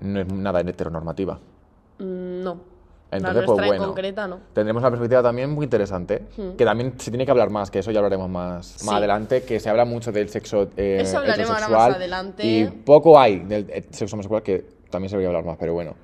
no 0.00 0.20
es 0.20 0.32
nada 0.32 0.60
heteronormativa. 0.60 1.38
Mm, 1.98 2.42
no. 2.42 2.74
Entonces, 3.10 3.42
la 3.42 3.46
pues 3.46 3.66
bueno. 3.68 3.74
en 3.74 3.88
concreta, 3.88 4.26
no. 4.26 4.40
Tendremos 4.52 4.80
una 4.82 4.90
perspectiva 4.90 5.22
también 5.22 5.48
muy 5.50 5.64
interesante, 5.64 6.22
Hmm. 6.36 6.56
que 6.56 6.64
también 6.64 6.94
se 6.98 7.12
tiene 7.12 7.24
que 7.24 7.30
hablar 7.30 7.48
más, 7.48 7.70
que 7.70 7.78
eso 7.78 7.92
ya 7.92 8.00
hablaremos 8.00 8.28
más, 8.28 8.66
Sí. 8.66 8.86
más 8.86 8.96
adelante, 8.96 9.44
que 9.44 9.60
se 9.60 9.70
habla 9.70 9.84
mucho 9.84 10.10
del 10.10 10.28
sexo 10.28 10.68
eh, 10.76 10.98
Eso 11.00 11.18
hablaremos 11.18 11.50
ahora 11.50 11.60
más 11.60 11.70
heterosexual 11.70 11.94
adelante. 11.94 12.44
Y 12.46 12.64
poco 12.66 13.18
hay 13.18 13.38
del 13.40 13.70
eh, 13.70 13.84
sexo 13.90 14.16
homosexual, 14.16 14.42
que 14.42 14.64
también 14.90 15.10
se 15.10 15.14
debería 15.16 15.28
hablar 15.28 15.44
más, 15.44 15.56
pero 15.58 15.74
bueno. 15.74 15.94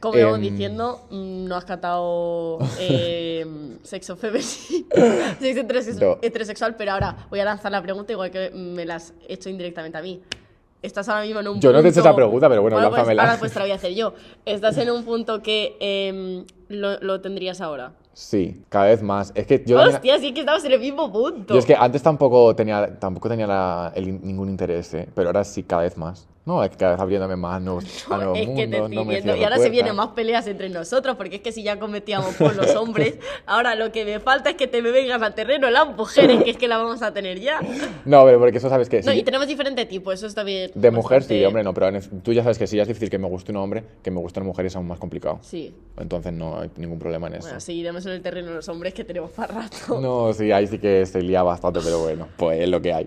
Como 0.00 0.16
íbamos 0.18 0.38
Em, 0.38 0.42
diciendo, 0.42 1.02
mm, 1.10 1.44
no 1.46 1.54
has 1.56 1.64
catado 1.64 2.58
eh, 2.80 3.76
sexo 3.84 4.16
femenino, 4.16 4.48
sexo 5.40 5.60
heterosex- 5.62 6.00
No. 6.00 6.18
heterosexual, 6.22 6.74
pero 6.76 6.92
ahora 6.92 7.26
voy 7.30 7.38
a 7.38 7.44
lanzar 7.44 7.70
la 7.70 7.80
pregunta 7.82 8.12
igual 8.12 8.30
que 8.32 8.50
me 8.50 8.84
la 8.84 8.96
has 8.96 9.12
hecho 9.28 9.50
indirectamente 9.50 9.98
a 9.98 10.02
mí. 10.02 10.20
Estás 10.80 11.08
ahora 11.08 11.22
mismo 11.22 11.40
en 11.40 11.48
un 11.48 11.60
Yo 11.60 11.72
no 11.72 11.80
te 11.80 11.86
he 11.88 11.90
hecho 11.90 11.96
punto- 11.96 12.08
esa 12.10 12.16
pregunta, 12.16 12.48
pero 12.48 12.62
bueno, 12.62 12.76
pues, 12.76 12.90
lánzamela. 12.92 13.22
ahora 13.22 13.36
pues 13.38 13.52
te 13.52 13.58
la 13.58 13.64
voy 13.64 13.72
a 13.72 13.74
hacer 13.74 13.94
yo. 13.94 14.14
Estás 14.44 14.78
en 14.78 14.90
un 14.90 15.04
punto 15.04 15.42
que 15.42 15.76
em, 15.80 16.44
lo, 16.68 17.00
lo 17.00 17.20
tendrías 17.20 17.60
ahora. 17.60 17.92
Sí, 18.12 18.62
cada 18.68 18.86
vez 18.86 19.02
más. 19.02 19.32
Es 19.34 19.46
que 19.46 19.62
yo 19.66 19.80
Hostia, 19.80 20.18
sí 20.18 20.32
que 20.34 20.40
estamos 20.40 20.64
en 20.64 20.72
el 20.72 20.80
mismo 20.80 21.12
punto. 21.12 21.54
Yo 21.54 21.58
es 21.60 21.66
que 21.66 21.74
antes 21.74 22.02
tampoco 22.02 22.54
tenía, 22.54 22.98
tampoco 22.98 23.28
tenía 23.28 23.46
la- 23.46 23.92
el 23.94 24.08
in- 24.08 24.20
ningún 24.22 24.48
interés, 24.48 24.92
¿eh? 24.94 25.08
pero 25.14 25.28
ahora 25.28 25.44
sí 25.44 25.62
cada 25.64 25.82
vez 25.82 25.96
más. 25.96 26.28
No, 26.48 26.64
es 26.64 26.70
que 26.70 26.78
cada 26.78 26.92
vez 26.92 27.00
abriéndome 27.02 27.36
más 27.36 27.56
a 27.56 27.60
nuevos, 27.60 27.84
a 28.10 28.16
nuevos 28.16 28.38
es 28.38 28.46
que 28.46 28.66
te 28.66 28.80
mundos, 28.80 28.80
estoy 28.90 28.96
no 28.96 29.04
viendo. 29.04 29.36
Y 29.36 29.44
ahora 29.44 29.58
se 29.58 29.68
vienen 29.68 29.94
más 29.94 30.08
peleas 30.08 30.46
entre 30.46 30.70
nosotros, 30.70 31.14
porque 31.16 31.36
es 31.36 31.42
que 31.42 31.52
si 31.52 31.62
ya 31.62 31.78
cometíamos 31.78 32.36
por 32.36 32.56
los 32.56 32.74
hombres, 32.74 33.18
ahora 33.46 33.74
lo 33.74 33.92
que 33.92 34.06
me 34.06 34.18
falta 34.18 34.48
es 34.48 34.56
que 34.56 34.66
te 34.66 34.80
me 34.80 34.90
vengas 34.90 35.20
al 35.20 35.34
terreno 35.34 35.68
las 35.68 35.94
mujeres, 35.94 36.42
que 36.42 36.52
es 36.52 36.56
que 36.56 36.66
la 36.66 36.78
vamos 36.78 37.02
a 37.02 37.12
tener 37.12 37.38
ya. 37.38 37.60
No, 38.06 38.24
pero 38.24 38.38
porque 38.38 38.56
eso 38.56 38.70
sabes 38.70 38.88
que 38.88 39.02
No, 39.02 39.12
sí, 39.12 39.18
y 39.18 39.22
tenemos 39.24 39.46
diferente 39.46 39.84
tipo, 39.84 40.10
eso 40.10 40.26
está 40.26 40.42
bien. 40.42 40.70
de 40.74 40.90
mujer 40.90 41.22
sí, 41.22 41.34
bastante- 41.34 41.46
hombre 41.46 41.64
no, 41.64 41.74
pero 41.74 42.00
tú 42.22 42.32
ya 42.32 42.42
sabes 42.42 42.56
que 42.56 42.66
sí, 42.66 42.80
es 42.80 42.88
difícil 42.88 43.10
que 43.10 43.18
me 43.18 43.28
guste 43.28 43.52
un 43.52 43.58
hombre, 43.58 43.84
que 44.02 44.10
me 44.10 44.18
guste 44.18 44.40
una 44.40 44.46
mujer 44.46 44.64
es 44.64 44.74
aún 44.74 44.88
más 44.88 44.98
complicado. 44.98 45.40
Sí. 45.42 45.74
Entonces 45.98 46.32
no 46.32 46.60
hay 46.60 46.70
ningún 46.78 46.98
problema 46.98 47.26
en 47.26 47.34
eso. 47.34 47.42
Bueno, 47.48 47.60
seguiremos 47.60 48.06
en 48.06 48.12
el 48.12 48.22
terreno 48.22 48.52
los 48.52 48.66
hombres 48.70 48.94
que 48.94 49.04
tenemos 49.04 49.32
para 49.32 49.52
rato. 49.52 50.00
No, 50.00 50.32
sí, 50.32 50.50
ahí 50.50 50.66
sí 50.66 50.78
que 50.78 51.04
se 51.04 51.20
lía 51.20 51.42
bastante, 51.42 51.80
pero 51.84 52.00
bueno, 52.00 52.26
pues 52.38 52.58
es 52.62 52.70
lo 52.70 52.80
que 52.80 52.94
hay. 52.94 53.06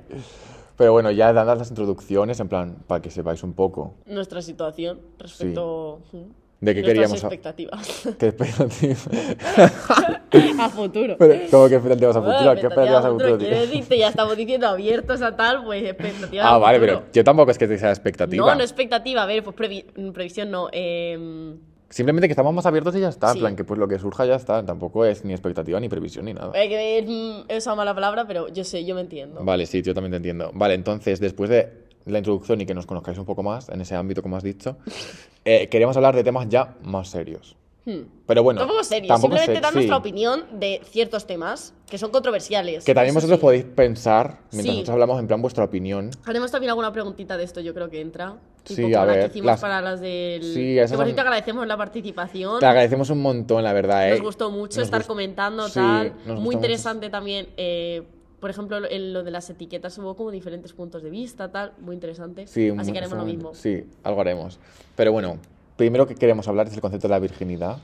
Pero 0.81 0.93
bueno, 0.93 1.11
ya 1.11 1.31
dadas 1.31 1.59
las 1.59 1.69
introducciones, 1.69 2.39
en 2.39 2.47
plan, 2.47 2.77
para 2.87 3.03
que 3.03 3.11
sepáis 3.11 3.43
un 3.43 3.53
poco 3.53 3.93
Nuestra 4.07 4.41
situación 4.41 4.99
respecto 5.19 5.99
mm, 6.11 6.17
de 6.65 6.73
qué 6.73 6.81
queríamos... 6.81 7.23
a- 7.23 7.27
expectativas 7.27 8.07
¿Qué 8.17 8.25
expectativas? 8.29 9.07
a 10.59 10.69
futuro. 10.69 11.17
Pero, 11.19 11.35
¿Cómo 11.51 11.69
que 11.69 11.75
expectativas 11.75 12.15
a 12.15 12.19
Bueno, 12.19 12.33
futuro? 12.33 12.53
¿Qué 12.55 12.59
expectativas 12.61 13.05
a 13.05 13.09
futuro 13.11 13.37
tío? 13.37 13.47
decirte, 13.49 13.97
ya 13.99 14.07
estamos 14.07 14.35
diciendo 14.35 14.67
abiertos 14.67 15.21
a 15.21 15.35
tal, 15.35 15.63
pues 15.65 15.83
expectativas 15.83 16.47
Ah, 16.47 16.55
a 16.55 16.57
vale, 16.57 16.79
futuro. 16.79 16.99
pero 17.01 17.13
yo 17.13 17.23
tampoco 17.23 17.51
es 17.51 17.59
que 17.59 17.67
te 17.67 17.77
sea 17.77 17.91
expectativa. 17.91 18.43
No, 18.43 18.55
no 18.55 18.61
expectativa, 18.63 19.21
a 19.21 19.27
ver, 19.27 19.43
pues 19.43 19.55
previ- 19.55 19.85
mm, 19.95 20.09
previsión 20.13 20.49
no. 20.49 20.67
Eh, 20.71 21.57
Simplemente 21.91 22.27
que 22.27 22.31
estamos 22.31 22.53
más 22.53 22.65
abiertos 22.65 22.95
y 22.95 23.01
ya 23.01 23.09
está. 23.09 23.27
Sí. 23.27 23.37
En 23.37 23.39
plan, 23.41 23.55
que 23.55 23.63
pues 23.63 23.79
lo 23.79 23.87
que 23.87 23.99
surja 23.99 24.25
ya 24.25 24.35
está. 24.35 24.65
Tampoco 24.65 25.05
es 25.05 25.23
ni 25.25 25.33
expectativa 25.33 25.79
ni 25.79 25.89
previsión 25.89 26.25
ni 26.25 26.33
nada. 26.33 26.51
eh, 26.55 26.67
que, 26.69 27.05
mm, 27.07 27.51
he 27.51 27.57
usado 27.57 27.75
mala 27.75 27.93
palabra, 27.93 28.25
pero 28.25 28.47
yo 28.47 28.63
sé, 28.63 28.83
yo 28.85 28.95
me 28.95 29.01
entiendo. 29.01 29.43
Vale, 29.43 29.65
sí, 29.65 29.81
yo 29.81 29.93
también 29.93 30.11
te 30.11 30.17
entiendo. 30.17 30.51
Vale, 30.53 30.73
entonces, 30.73 31.19
después 31.19 31.49
de 31.49 31.69
la 32.05 32.17
introducción 32.17 32.61
y 32.61 32.65
que 32.65 32.73
nos 32.73 32.85
conozcáis 32.85 33.17
un 33.17 33.25
poco 33.25 33.43
más 33.43 33.69
en 33.69 33.81
ese 33.81 33.95
ámbito, 33.95 34.21
como 34.21 34.37
has 34.37 34.43
dicho, 34.43 34.77
eh, 35.45 35.67
queríamos 35.67 35.95
hablar 35.97 36.15
de 36.15 36.23
temas 36.23 36.47
ya 36.49 36.75
más 36.83 37.09
serios. 37.09 37.55
Hmm. 37.83 38.01
Pero 38.27 38.43
bueno, 38.43 38.59
Tampoco 38.59 38.83
serio, 38.83 39.07
tampoco 39.07 39.33
simplemente 39.33 39.53
ser- 39.55 39.61
dar 39.63 39.71
sí. 39.71 39.75
nuestra 39.77 39.97
opinión 39.97 40.43
de 40.59 40.81
ciertos 40.85 41.25
temas 41.25 41.73
que 41.89 41.97
son 41.97 42.11
controversiales. 42.11 42.85
Que 42.85 42.93
también 42.93 43.15
vosotros 43.15 43.39
sí. 43.39 43.41
podéis 43.41 43.63
pensar, 43.63 44.37
mientras 44.51 44.61
Sí. 44.61 44.67
nosotros 44.69 44.89
hablamos, 44.93 45.19
en 45.19 45.25
plan 45.27 45.41
vuestra 45.41 45.63
opinión. 45.63 46.11
Haremos 46.25 46.51
también 46.51 46.69
alguna 46.69 46.93
preguntita 46.93 47.37
de 47.37 47.43
esto, 47.43 47.59
yo 47.59 47.73
creo 47.73 47.89
que 47.89 47.99
entra. 48.01 48.37
Sí, 48.65 48.93
a 48.93 48.99
la 48.99 49.05
ver, 49.05 49.19
que 49.21 49.25
hicimos 49.31 49.45
las- 49.47 49.61
para 49.61 49.81
las 49.81 49.99
del. 49.99 50.43
Sí, 50.43 50.77
esas 50.77 50.91
que 50.91 50.97
por 50.97 51.05
son- 51.05 51.07
cierto 51.07 51.21
agradecemos 51.21 51.65
la 51.65 51.75
participación. 51.77 52.59
Te 52.59 52.65
agradecemos 52.67 53.09
un 53.09 53.19
montón, 53.19 53.63
la 53.63 53.73
verdad. 53.73 54.07
¿eh? 54.07 54.11
Nos 54.11 54.21
gustó 54.21 54.51
mucho 54.51 54.77
Nos 54.79 54.85
estar 54.85 55.01
gust- 55.01 55.07
comentando, 55.07 55.67
tal. 55.67 56.13
Muy 56.27 56.35
mucho. 56.35 56.57
interesante 56.57 57.09
también. 57.09 57.47
eh, 57.57 58.03
por 58.39 58.49
ejemplo, 58.49 58.79
en 58.89 59.13
lo 59.13 59.21
de 59.23 59.29
las 59.29 59.47
etiquetas 59.51 59.95
hubo 59.99 60.15
como 60.15 60.31
diferentes 60.31 60.73
puntos 60.73 61.03
de 61.03 61.09
vista, 61.11 61.51
tal. 61.51 61.73
Muy 61.79 61.93
interesante. 61.95 62.47
Sí, 62.47 62.71
Así 62.75 62.91
que 62.91 62.97
haremos 62.99 63.17
lo 63.17 63.25
mismo. 63.25 63.53
Sí, 63.53 63.83
algo 64.03 64.21
haremos. 64.21 64.59
Pero 64.95 65.11
bueno, 65.11 65.37
primero 65.81 66.05
que 66.05 66.13
queremos 66.13 66.47
hablar 66.47 66.67
es 66.67 66.73
el 66.75 66.79
concepto 66.81 67.07
de 67.07 67.11
la 67.11 67.17
virginidad, 67.19 67.77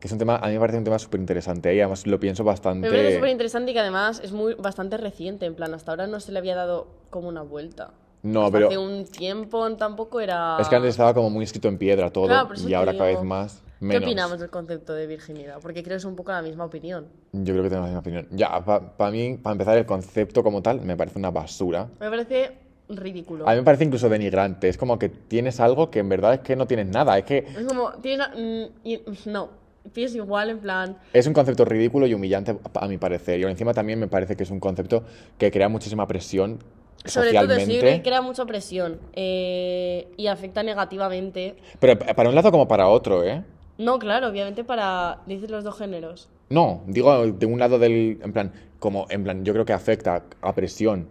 que 0.00 0.06
es 0.08 0.12
un 0.12 0.18
tema, 0.18 0.36
a 0.36 0.46
mí 0.46 0.54
me 0.54 0.60
parece 0.60 0.78
un 0.78 0.84
tema 0.84 0.98
súper 0.98 1.20
interesante 1.20 1.74
y 1.74 1.78
además 1.78 2.06
lo 2.06 2.18
pienso 2.18 2.42
bastante... 2.42 2.88
Me 2.88 2.96
parece 2.96 3.16
súper 3.16 3.28
interesante 3.28 3.70
y 3.70 3.74
que 3.74 3.80
además 3.80 4.22
es 4.24 4.32
muy 4.32 4.54
bastante 4.54 4.96
reciente. 4.96 5.44
En 5.44 5.54
plan, 5.54 5.74
hasta 5.74 5.92
ahora 5.92 6.06
no 6.06 6.20
se 6.20 6.32
le 6.32 6.38
había 6.38 6.54
dado 6.56 6.86
como 7.10 7.28
una 7.28 7.42
vuelta. 7.42 7.90
No, 8.22 8.46
Hasta 8.46 8.52
pero 8.52 8.68
Hace 8.68 8.78
un 8.78 9.04
tiempo 9.04 9.70
tampoco 9.76 10.20
era. 10.20 10.56
es 10.58 10.68
que 10.70 10.76
antes 10.76 10.92
estaba 10.92 11.12
como 11.12 11.28
muy 11.28 11.44
escrito 11.44 11.68
en 11.68 11.76
piedra 11.76 12.08
todo 12.10 12.28
Claro, 12.28 12.48
y 12.66 12.72
ahora 12.72 12.92
cada 12.94 13.08
digo. 13.08 13.20
vez 13.20 13.28
más 13.28 13.62
¿Qué 13.78 13.84
menos. 13.84 14.04
opinamos 14.04 14.40
del 14.40 14.48
concepto 14.48 14.94
de 14.94 15.06
virginidad? 15.06 15.58
Porque 15.60 15.82
creo 15.82 15.96
que 15.96 15.98
es 15.98 16.04
un 16.06 16.16
poco 16.16 16.32
la 16.32 16.40
misma 16.40 16.64
opinión. 16.64 17.06
Yo 17.32 17.52
creo 17.52 17.62
que 17.64 17.68
tenemos 17.68 17.90
la 17.90 17.96
misma 17.96 18.00
opinión. 18.00 18.26
Ya, 18.30 18.64
para 18.64 19.10
mí, 19.10 19.36
para 19.42 19.52
empezar, 19.52 19.76
el 19.76 19.84
concepto 19.84 20.42
como 20.42 20.62
tal 20.62 20.80
me 20.80 20.96
parece 20.96 21.18
una 21.18 21.30
basura. 21.30 21.88
Me 22.00 22.08
parece 22.08 22.52
ridículo. 22.88 23.48
A 23.48 23.52
mí 23.52 23.56
me 23.58 23.62
parece 23.62 23.84
incluso 23.84 24.08
denigrante. 24.08 24.68
Es 24.68 24.76
como 24.76 24.98
que 24.98 25.08
tienes 25.08 25.60
algo 25.60 25.90
que 25.90 26.00
en 26.00 26.08
verdad 26.08 26.34
es 26.34 26.40
que 26.40 26.56
no 26.56 26.66
tienes 26.66 26.86
nada. 26.88 27.16
Es 27.18 27.24
que 27.24 27.38
Es 27.38 27.64
como, 27.66 27.92
tienes. 28.02 28.26
mm, 28.36 28.90
no, 29.30 29.48
piensas 29.92 30.16
igual, 30.16 30.50
en 30.50 30.58
plan. 30.58 30.98
Es 31.12 31.26
un 31.26 31.32
concepto 31.32 31.64
ridículo 31.64 32.06
y 32.06 32.14
humillante 32.14 32.56
a 32.74 32.88
mi 32.88 32.98
parecer. 32.98 33.40
Y 33.40 33.44
encima 33.44 33.72
también 33.74 33.98
me 33.98 34.08
parece 34.08 34.36
que 34.36 34.42
es 34.42 34.50
un 34.50 34.60
concepto 34.60 35.04
que 35.38 35.50
crea 35.50 35.68
muchísima 35.68 36.06
presión 36.06 36.58
Sobre 37.04 37.32
todo, 37.32 37.58
sí, 37.60 37.78
que 37.78 38.00
crea 38.02 38.20
mucha 38.22 38.44
presión 38.46 38.98
eh, 39.14 40.08
y 40.16 40.26
afecta 40.26 40.62
negativamente. 40.62 41.56
Pero 41.80 41.98
pa- 41.98 42.14
para 42.14 42.28
un 42.28 42.34
lado 42.34 42.50
como 42.50 42.66
para 42.68 42.88
otro, 42.88 43.24
¿eh? 43.24 43.42
No, 43.78 43.98
claro, 43.98 44.28
obviamente 44.28 44.62
para. 44.64 45.18
Dices 45.26 45.50
los 45.50 45.64
dos 45.64 45.76
géneros. 45.76 46.28
No, 46.50 46.82
digo 46.86 47.26
de 47.26 47.46
un 47.46 47.58
lado 47.58 47.78
del... 47.78 48.20
En 48.22 48.32
plan, 48.32 48.52
como, 48.78 49.06
en 49.08 49.24
plan, 49.24 49.44
yo 49.44 49.52
creo 49.54 49.64
que 49.64 49.72
afecta 49.72 50.22
a 50.42 50.54
presión 50.54 51.08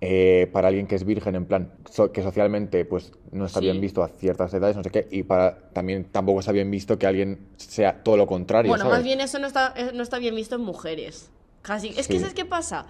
eh, 0.00 0.48
para 0.52 0.68
alguien 0.68 0.86
que 0.86 0.94
es 0.94 1.04
virgen, 1.04 1.34
en 1.34 1.44
plan, 1.46 1.72
so- 1.90 2.12
que 2.12 2.22
socialmente 2.22 2.84
pues 2.84 3.12
no 3.32 3.46
está 3.46 3.58
Sí. 3.58 3.66
bien 3.66 3.80
visto 3.80 4.02
a 4.02 4.08
ciertas 4.08 4.54
edades, 4.54 4.76
no 4.76 4.84
sé 4.84 4.90
qué, 4.90 5.08
y 5.10 5.24
para 5.24 5.70
también 5.72 6.04
tampoco 6.04 6.38
está 6.40 6.52
bien 6.52 6.70
visto 6.70 6.98
que 6.98 7.06
alguien 7.06 7.48
sea 7.56 8.02
todo 8.04 8.16
lo 8.16 8.26
contrario, 8.26 8.70
Bueno, 8.70 8.84
¿sabes? 8.84 8.98
más 8.98 9.04
bien 9.04 9.20
eso 9.20 9.38
no 9.40 9.46
está, 9.48 9.74
eh, 9.76 9.90
no 9.94 10.02
está 10.04 10.18
bien 10.18 10.36
visto 10.36 10.54
en 10.54 10.60
mujeres. 10.62 11.30
Casi. 11.62 11.88
Es 11.96 12.06
que. 12.06 12.18
¿sabes 12.20 12.34
qué 12.34 12.44
pasa? 12.44 12.86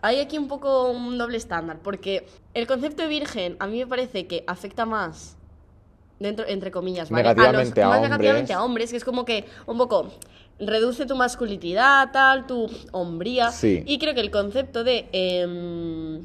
Hay 0.00 0.18
aquí 0.20 0.38
un 0.38 0.48
poco 0.48 0.90
un 0.90 1.18
doble 1.18 1.36
estándar, 1.36 1.78
porque 1.84 2.26
el 2.54 2.66
concepto 2.66 3.02
de 3.02 3.08
virgen 3.08 3.56
a 3.60 3.66
mí 3.66 3.78
me 3.78 3.86
parece 3.86 4.26
que 4.26 4.42
afecta 4.46 4.86
más 4.86 5.36
dentro, 6.18 6.46
entre 6.48 6.70
comillas, 6.70 7.10
¿vale? 7.10 7.22
Negativamente 7.24 7.82
a 7.82 7.88
más 7.88 7.96
hombres. 7.98 8.10
negativamente 8.10 8.52
a 8.54 8.64
hombres, 8.64 8.90
que 8.90 8.96
es 8.96 9.04
como 9.04 9.24
que 9.24 9.44
un 9.66 9.76
poco 9.78 10.10
reduce 10.66 11.06
tu 11.06 11.16
masculinidad, 11.16 12.10
tal, 12.12 12.46
tu 12.46 12.68
hombría. 12.92 13.50
Sí. 13.50 13.82
Y 13.86 13.98
creo 13.98 14.14
que 14.14 14.20
el 14.20 14.30
concepto 14.30 14.84
de, 14.84 15.08
em, 15.12 16.16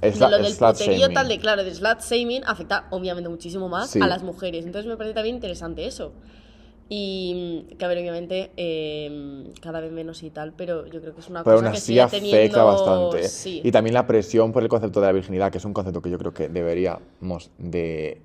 Es 0.00 0.18
de 0.18 0.28
lo 0.28 0.38
del 0.38 0.54
puterío, 0.56 1.10
tal, 1.10 1.28
de 1.28 1.38
claro, 1.38 1.62
de 1.64 1.74
slut 1.74 2.00
shaming, 2.00 2.42
afecta 2.46 2.86
obviamente 2.90 3.28
muchísimo 3.28 3.68
más 3.68 3.90
Sí. 3.90 4.00
a 4.00 4.06
las 4.06 4.22
mujeres. 4.22 4.66
Entonces 4.66 4.88
me 4.88 4.96
parece 4.96 5.14
también 5.14 5.36
interesante 5.36 5.86
eso. 5.86 6.12
Y 6.88 7.64
mm, 7.72 7.76
que 7.78 7.84
a 7.84 7.88
ver, 7.88 7.98
obviamente, 7.98 8.50
em, 8.56 9.52
cada 9.62 9.80
vez 9.80 9.92
menos 9.92 10.22
y 10.22 10.30
tal, 10.30 10.52
pero 10.52 10.84
yo 10.86 11.00
creo 11.00 11.14
que 11.14 11.20
es 11.20 11.28
una 11.30 11.42
Pero 11.42 11.56
cosa 11.56 11.66
aún 11.66 11.72
que 11.72 11.78
así 11.78 11.98
afecta 11.98 12.26
teniendo... 12.26 12.66
bastante. 12.66 13.28
Sí. 13.28 13.60
Y 13.64 13.70
también 13.70 13.94
la 13.94 14.06
presión 14.06 14.52
por 14.52 14.62
el 14.62 14.68
concepto 14.68 15.00
de 15.00 15.06
la 15.06 15.12
virginidad, 15.12 15.50
que 15.50 15.58
es 15.58 15.64
un 15.64 15.72
concepto 15.72 16.02
que 16.02 16.10
yo 16.10 16.18
creo 16.18 16.34
que 16.34 16.48
deberíamos 16.48 17.50
de... 17.58 18.20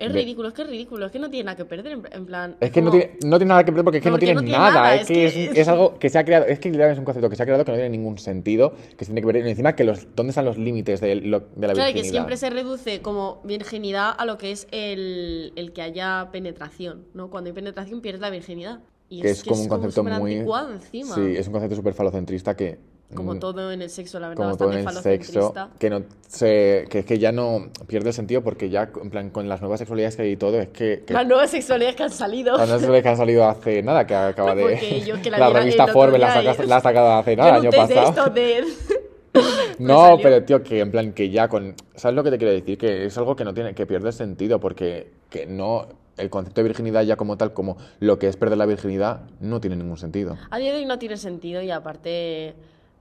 Es 0.00 0.12
de- 0.12 0.18
ridículo, 0.20 0.48
es 0.48 0.54
que 0.54 0.62
es 0.62 0.68
ridículo, 0.68 1.06
es 1.06 1.12
que 1.12 1.18
no 1.18 1.30
tiene 1.30 1.44
nada 1.44 1.56
que 1.56 1.64
perder, 1.64 1.98
en, 2.10 2.26
plan... 2.26 2.56
Es 2.60 2.70
que 2.70 2.80
no 2.82 2.90
tiene, 2.90 3.12
no 3.24 3.38
tiene 3.38 3.50
nada 3.50 3.64
que 3.64 3.70
ver 3.70 3.84
porque 3.84 3.98
es 3.98 4.02
que 4.02 4.08
No, 4.08 4.16
no, 4.16 4.18
tiene 4.18 4.42
nada, 4.42 4.70
nada, 4.72 4.94
es, 4.94 5.02
es 5.02 5.06
que, 5.08 5.26
es, 5.26 5.56
es 5.58 5.68
algo 5.68 5.94
que 5.98 6.08
se 6.08 6.18
ha 6.18 6.24
creado, 6.24 6.46
es 6.46 6.58
que 6.58 6.70
es 6.70 6.98
un 6.98 7.04
concepto 7.04 7.28
que 7.28 7.36
se 7.36 7.42
ha 7.42 7.46
creado 7.46 7.64
que 7.64 7.70
no 7.72 7.76
tiene 7.76 7.90
ningún 7.90 8.18
sentido, 8.18 8.72
que 8.96 9.04
se 9.04 9.12
tiene 9.12 9.20
que 9.20 9.26
ver, 9.26 9.46
y 9.46 9.50
encima 9.50 9.76
que 9.76 9.84
los, 9.84 10.08
¿dónde 10.16 10.30
están 10.30 10.46
los 10.46 10.56
límites 10.58 11.00
de, 11.00 11.16
lo- 11.16 11.40
de 11.40 11.66
la 11.66 11.74
Claro, 11.74 11.92
virginidad? 11.92 11.92
que 12.02 12.08
siempre 12.08 12.36
se 12.38 12.50
reduce 12.50 13.02
como 13.02 13.40
virginidad 13.44 14.14
a 14.16 14.24
lo 14.24 14.38
que 14.38 14.52
es 14.52 14.66
el, 14.70 15.52
el 15.56 15.72
que 15.72 15.82
haya 15.82 16.28
penetración, 16.32 17.04
¿no? 17.14 17.28
Cuando 17.30 17.48
hay 17.48 17.54
penetración 17.54 18.00
pierdes 18.00 18.22
la 18.22 18.30
virginidad. 18.30 18.80
Y 19.12 19.22
que 19.22 19.30
es, 19.30 19.42
como 19.42 19.60
un 19.60 19.68
concepto 19.68 20.04
muy... 20.04 20.34
anticuado 20.34 20.72
encima. 20.72 21.14
Sí, 21.16 21.34
es 21.36 21.46
un 21.46 21.52
concepto 21.52 21.76
súper 21.76 21.94
falocentrista 21.94 22.56
que... 22.56 22.78
Como 23.14 23.34
mm, 23.34 23.40
todo 23.40 23.72
en 23.72 23.82
el 23.82 23.90
sexo, 23.90 24.20
la 24.20 24.28
verdad, 24.28 24.44
como 24.44 24.56
todo 24.56 24.72
en 24.72 24.86
el 24.86 24.94
sexo, 24.94 25.52
que 25.78 25.90
no 25.90 26.02
se, 26.28 26.86
que 26.88 27.00
es 27.00 27.04
que 27.04 27.18
ya 27.18 27.32
no 27.32 27.68
pierde 27.88 28.08
el 28.10 28.14
sentido 28.14 28.42
porque 28.42 28.70
ya 28.70 28.90
en 29.02 29.10
plan 29.10 29.30
con 29.30 29.48
las 29.48 29.60
nuevas 29.60 29.80
sexualidades 29.80 30.16
que 30.16 30.22
hay 30.22 30.30
y 30.32 30.36
todo 30.36 30.60
es 30.60 30.68
que, 30.68 31.02
que 31.06 31.12
Las 31.12 31.26
nuevas 31.26 31.50
sexualidades 31.50 31.96
que 31.96 32.02
han 32.04 32.10
salido. 32.10 32.56
las 32.56 32.68
nuevas 32.68 32.80
sexualidades 32.80 33.02
que 33.02 33.08
han 33.08 33.16
salido 33.16 33.44
hace 33.48 33.82
nada 33.82 34.06
que 34.06 34.14
acaba 34.14 34.54
de 34.54 34.62
Porque 34.62 35.00
yo 35.00 35.20
que 35.20 35.30
la 35.30 35.38
la 35.38 35.50
revista 35.50 35.86
Forbes 35.88 36.20
la, 36.20 36.32
saca- 36.34 36.64
la 36.64 36.76
ha 36.76 36.80
sacado 36.80 37.12
hace 37.14 37.30
Yo 37.36 37.42
nada 37.42 37.56
el 37.56 37.60
un 37.60 37.66
año 37.66 37.76
pasado. 37.76 38.08
esto 38.08 38.30
de... 38.30 38.64
no 39.78 40.18
pero 40.22 40.42
tío 40.44 40.62
que 40.62 40.80
en 40.80 40.90
plan 40.90 41.12
que 41.12 41.30
ya 41.30 41.48
con 41.48 41.74
sabes 41.94 42.16
lo 42.16 42.24
que 42.24 42.30
te 42.30 42.38
quiero 42.38 42.52
decir 42.52 42.76
que 42.78 43.06
es 43.06 43.16
algo 43.18 43.36
que 43.36 43.44
no 43.44 43.54
tiene 43.54 43.74
que 43.74 43.86
pierde 43.86 44.10
sentido 44.12 44.58
porque 44.58 45.10
que 45.28 45.46
no 45.46 45.86
el 46.16 46.28
concepto 46.30 46.60
de 46.60 46.68
virginidad 46.68 47.02
ya 47.02 47.16
como 47.16 47.36
tal 47.36 47.52
como 47.52 47.76
lo 48.00 48.18
que 48.18 48.26
es 48.28 48.36
perder 48.36 48.58
la 48.58 48.66
virginidad 48.66 49.22
no 49.40 49.60
tiene 49.60 49.76
ningún 49.76 49.96
sentido. 49.96 50.36
A 50.50 50.58
día 50.58 50.72
de 50.72 50.80
hoy 50.80 50.84
no 50.84 50.98
tiene 50.98 51.16
sentido 51.16 51.62
y 51.62 51.70
aparte 51.70 52.54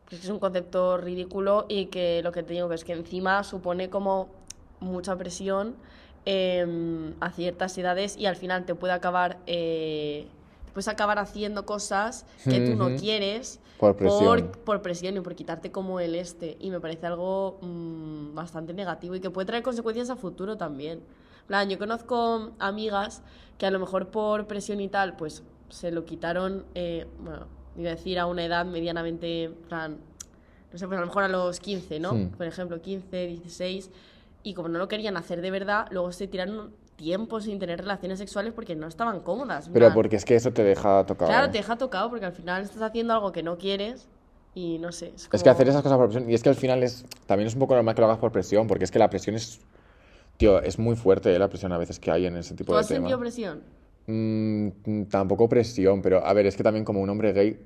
pues, 0.09 0.23
es 0.23 0.29
un 0.29 0.39
concepto 0.39 0.97
ridículo 0.97 1.65
y 1.69 1.85
que 1.87 2.21
lo 2.23 2.31
que 2.31 2.43
te 2.43 2.53
digo 2.53 2.69
que 2.69 2.75
es 2.75 2.83
que 2.83 2.93
encima 2.93 3.43
supone 3.43 3.89
como 3.89 4.29
mucha 4.79 5.15
presión 5.17 5.75
em, 6.25 7.13
a 7.19 7.31
ciertas 7.31 7.77
edades 7.77 8.17
y 8.17 8.25
al 8.25 8.35
final 8.35 8.65
te 8.65 8.75
puede 8.75 8.93
acabar 8.93 9.37
eh, 9.45 10.27
puedes 10.73 10.87
acabar 10.87 11.19
haciendo 11.19 11.65
cosas 11.65 12.25
que 12.43 12.61
tú 12.61 12.75
no 12.75 12.95
quieres 12.95 13.59
Por 13.77 13.95
presión. 13.95 14.49
por, 14.51 14.59
por 14.59 14.81
presión 14.81 15.17
y 15.17 15.19
por 15.21 15.35
quitarte 15.35 15.71
como 15.71 15.99
el 15.99 16.15
este 16.15 16.57
y 16.59 16.69
me 16.71 16.79
parece 16.79 17.07
algo 17.07 17.57
mm, 17.61 18.35
bastante 18.35 18.73
negativo 18.73 19.15
y 19.15 19.19
que 19.19 19.29
puede 19.29 19.45
traer 19.45 19.63
consecuencias 19.63 20.09
a 20.09 20.15
futuro 20.15 20.57
también. 20.57 21.01
Plan, 21.47 21.67
yo 21.69 21.79
conozco 21.79 22.51
amigas 22.59 23.23
que 23.57 23.65
a 23.65 23.71
lo 23.71 23.79
mejor 23.79 24.09
por 24.09 24.45
presión 24.45 24.79
y 24.81 24.87
tal, 24.87 25.15
pues 25.15 25.43
se 25.69 25.91
lo 25.91 26.05
quitaron, 26.05 26.63
eh, 26.75 27.07
bueno, 27.19 27.47
iba 27.77 27.89
a 27.91 27.95
decir 27.95 28.19
a 28.19 28.25
una 28.25 28.43
edad 28.45 28.65
medianamente, 28.65 29.43
en 29.45 29.53
plan, 29.53 29.97
no 30.71 30.77
sé, 30.77 30.85
pues 30.87 30.97
a 30.97 31.01
lo 31.01 31.07
mejor 31.07 31.23
a 31.23 31.27
los 31.27 31.59
15, 31.59 31.99
¿no? 31.99 32.13
Hmm. 32.13 32.29
Por 32.31 32.45
ejemplo, 32.47 32.81
15, 32.81 33.27
16, 33.27 33.89
y 34.43 34.53
como 34.53 34.69
no 34.69 34.79
lo 34.79 34.87
querían 34.87 35.17
hacer 35.17 35.41
de 35.41 35.51
verdad, 35.51 35.87
luego 35.91 36.11
se 36.11 36.27
tiraron 36.27 36.71
tiempo 36.95 37.39
sin 37.39 37.59
tener 37.59 37.79
relaciones 37.79 38.19
sexuales 38.19 38.53
porque 38.53 38.75
no 38.75 38.87
estaban 38.87 39.21
cómodas. 39.21 39.69
pero 39.71 39.85
plan, 39.87 39.93
porque 39.93 40.15
es 40.17 40.25
que 40.25 40.35
eso 40.35 40.51
te 40.51 40.63
deja 40.63 41.05
tocado 41.05 41.29
Claro, 41.31 41.49
te 41.49 41.57
deja 41.57 41.77
tocado 41.77 42.09
porque 42.09 42.25
al 42.25 42.33
final 42.33 42.61
estás 42.63 42.81
haciendo 42.81 43.13
algo 43.13 43.31
que 43.31 43.41
no 43.41 43.57
quieres 43.57 44.07
y 44.53 44.79
no 44.79 44.91
sé. 44.91 45.07
Es, 45.15 45.23
Es 45.23 45.27
que 45.29 45.37
como- 45.39 45.51
hacer 45.51 45.69
esas 45.69 45.81
cosas 45.81 45.97
por 45.97 46.07
presión, 46.09 46.29
y 46.29 46.33
es 46.33 46.43
que 46.43 46.49
al 46.49 46.55
final 46.55 46.83
es 46.83 47.05
también 47.25 47.47
es 47.47 47.53
un 47.53 47.59
poco 47.61 47.75
normal 47.75 47.95
que 47.95 48.01
lo 48.01 48.07
hagas 48.07 48.19
por 48.19 48.31
presión, 48.33 48.67
porque 48.67 48.83
es 48.83 48.91
que 48.91 48.99
la 48.99 49.09
presión 49.09 49.35
es, 49.37 49.61
tío, 50.37 50.61
es 50.61 50.77
muy 50.77 50.95
fuerte 50.97 51.33
eh, 51.33 51.39
la 51.39 51.47
presión 51.47 51.71
a 51.71 51.77
veces 51.77 51.99
que 51.99 52.11
hay 52.11 52.25
en 52.25 52.35
ese 52.35 52.53
tipo 52.55 52.71
¿Tú 52.71 52.73
de 52.73 52.79
has 52.81 52.87
sentido 52.87 53.07
temas. 53.17 53.19
presión? 53.21 53.61
Mm, 54.13 55.03
tampoco 55.09 55.47
presión, 55.47 56.01
pero 56.01 56.25
a 56.25 56.33
ver, 56.33 56.47
es 56.47 56.55
que 56.57 56.63
también 56.63 56.83
como 56.83 56.99
un 56.99 57.09
hombre 57.11 57.31
gay, 57.31 57.59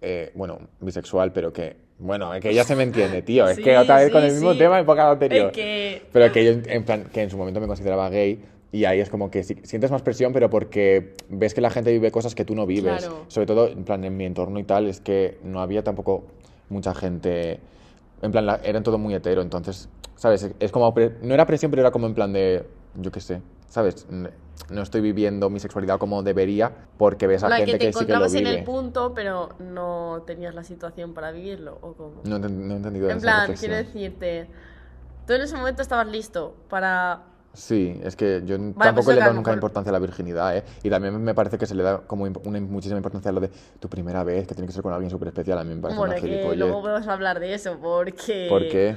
eh, 0.00 0.32
bueno, 0.34 0.58
bisexual, 0.80 1.32
pero 1.32 1.52
que, 1.52 1.76
bueno, 1.98 2.30
que 2.40 2.54
ya 2.54 2.64
se 2.64 2.74
me 2.74 2.82
entiende, 2.84 3.20
tío, 3.20 3.46
es 3.46 3.56
Sí, 3.56 3.62
que 3.62 3.76
otra 3.76 3.96
vez 3.96 4.06
sí, 4.06 4.12
con 4.12 4.24
el 4.24 4.32
mismo 4.32 4.52
sí. 4.52 4.58
tema 4.58 4.76
en 4.78 4.84
época 4.84 5.10
anterior. 5.10 5.48
Es 5.48 5.52
que... 5.52 6.02
Pero 6.12 6.32
que 6.32 6.44
yo, 6.46 6.52
en 6.72 6.84
plan, 6.84 7.04
que 7.12 7.20
en 7.22 7.28
su 7.30 7.36
momento 7.36 7.60
me 7.60 7.66
consideraba 7.66 8.08
gay 8.08 8.42
y 8.72 8.86
ahí 8.86 9.00
es 9.00 9.10
como 9.10 9.30
que 9.30 9.42
sientes 9.44 9.90
más 9.90 10.00
presión, 10.00 10.32
pero 10.32 10.48
porque 10.48 11.12
ves 11.28 11.52
que 11.52 11.60
la 11.60 11.68
gente 11.70 11.92
vive 11.92 12.10
cosas 12.10 12.34
que 12.34 12.46
tú 12.46 12.54
no 12.54 12.64
vives. 12.64 13.04
Claro. 13.06 13.24
Sobre 13.28 13.46
todo, 13.46 13.68
en 13.68 13.84
plan, 13.84 14.02
en 14.04 14.16
mi 14.16 14.24
entorno 14.24 14.58
y 14.58 14.64
tal, 14.64 14.86
es 14.86 15.00
que 15.00 15.36
no 15.44 15.60
había 15.60 15.84
tampoco 15.84 16.24
mucha 16.70 16.94
gente... 16.94 17.60
En 18.22 18.32
plan, 18.32 18.46
la- 18.46 18.60
eran 18.64 18.82
todo 18.82 18.96
muy 18.96 19.12
hetero, 19.14 19.42
entonces, 19.42 19.90
¿sabes? 20.14 20.42
Es- 20.42 20.52
Es 20.58 20.72
como... 20.72 20.94
No 21.22 21.34
era 21.34 21.46
presión, 21.46 21.70
pero 21.70 21.82
era 21.82 21.90
como 21.90 22.06
en 22.06 22.14
plan 22.14 22.32
de... 22.32 22.64
Yo 22.94 23.10
qué 23.12 23.20
sé, 23.20 23.42
¿sabes? 23.68 24.06
No 24.70 24.82
estoy 24.82 25.00
viviendo 25.00 25.48
mi 25.50 25.60
sexualidad 25.60 25.98
como 25.98 26.22
debería 26.22 26.72
porque 26.98 27.26
ves 27.26 27.42
a 27.44 27.48
La 27.48 27.56
gente 27.58 27.72
que 27.72 27.78
te 27.78 27.86
que, 27.86 27.92
sí 27.92 27.98
que 28.00 28.12
lo 28.12 28.18
encontrabas 28.24 28.34
en 28.34 28.44
vive. 28.44 28.58
el 28.58 28.64
punto, 28.64 29.12
pero 29.14 29.50
no 29.60 30.22
tenías 30.26 30.54
la 30.54 30.64
situación 30.64 31.14
para 31.14 31.30
vivirlo, 31.30 31.78
¿o 31.82 31.92
cómo? 31.92 32.22
No, 32.24 32.38
no 32.38 32.46
he 32.74 32.76
entendido 32.76 33.08
en 33.10 33.20
plan, 33.20 33.40
reflexión. 33.42 33.70
quiero 33.70 33.86
decirte, 33.86 34.48
tú 35.26 35.34
en 35.34 35.42
ese 35.42 35.56
momento 35.56 35.82
estabas 35.82 36.08
listo 36.08 36.56
para... 36.68 37.22
Sí, 37.52 37.98
es 38.02 38.16
que 38.16 38.42
yo 38.44 38.58
pues 38.58 38.74
tampoco 38.78 39.12
le 39.12 39.16
he 39.16 39.20
dado 39.20 39.32
nunca 39.32 39.50
mejor- 39.50 39.56
importancia 39.58 39.88
a 39.90 39.92
la 39.92 39.98
virginidad, 39.98 40.56
¿eh? 40.58 40.64
Y 40.82 40.90
también 40.90 41.22
me 41.22 41.34
parece 41.34 41.56
que 41.56 41.64
se 41.66 41.74
le 41.74 41.82
da 41.82 41.98
como 42.06 42.24
una 42.44 42.60
muchísima 42.60 42.98
importancia 42.98 43.30
a 43.30 43.32
lo 43.32 43.40
de 43.40 43.48
tu 43.80 43.88
primera 43.88 44.24
vez, 44.24 44.46
que 44.46 44.54
tiene 44.54 44.66
que 44.66 44.74
ser 44.74 44.82
con 44.82 44.92
alguien 44.92 45.10
súper 45.10 45.28
especial. 45.28 45.58
A 45.58 45.64
mí 45.64 45.74
me 45.74 45.80
parece 45.80 45.98
Bueno, 45.98 46.12
una 46.12 46.20
que 46.20 46.28
gilipollez. 46.28 46.58
luego 46.58 46.82
podemos 46.82 47.08
hablar 47.08 47.40
de 47.40 47.54
eso, 47.54 47.78
porque... 47.80 48.46
¿Por 48.50 48.68
qué? 48.68 48.96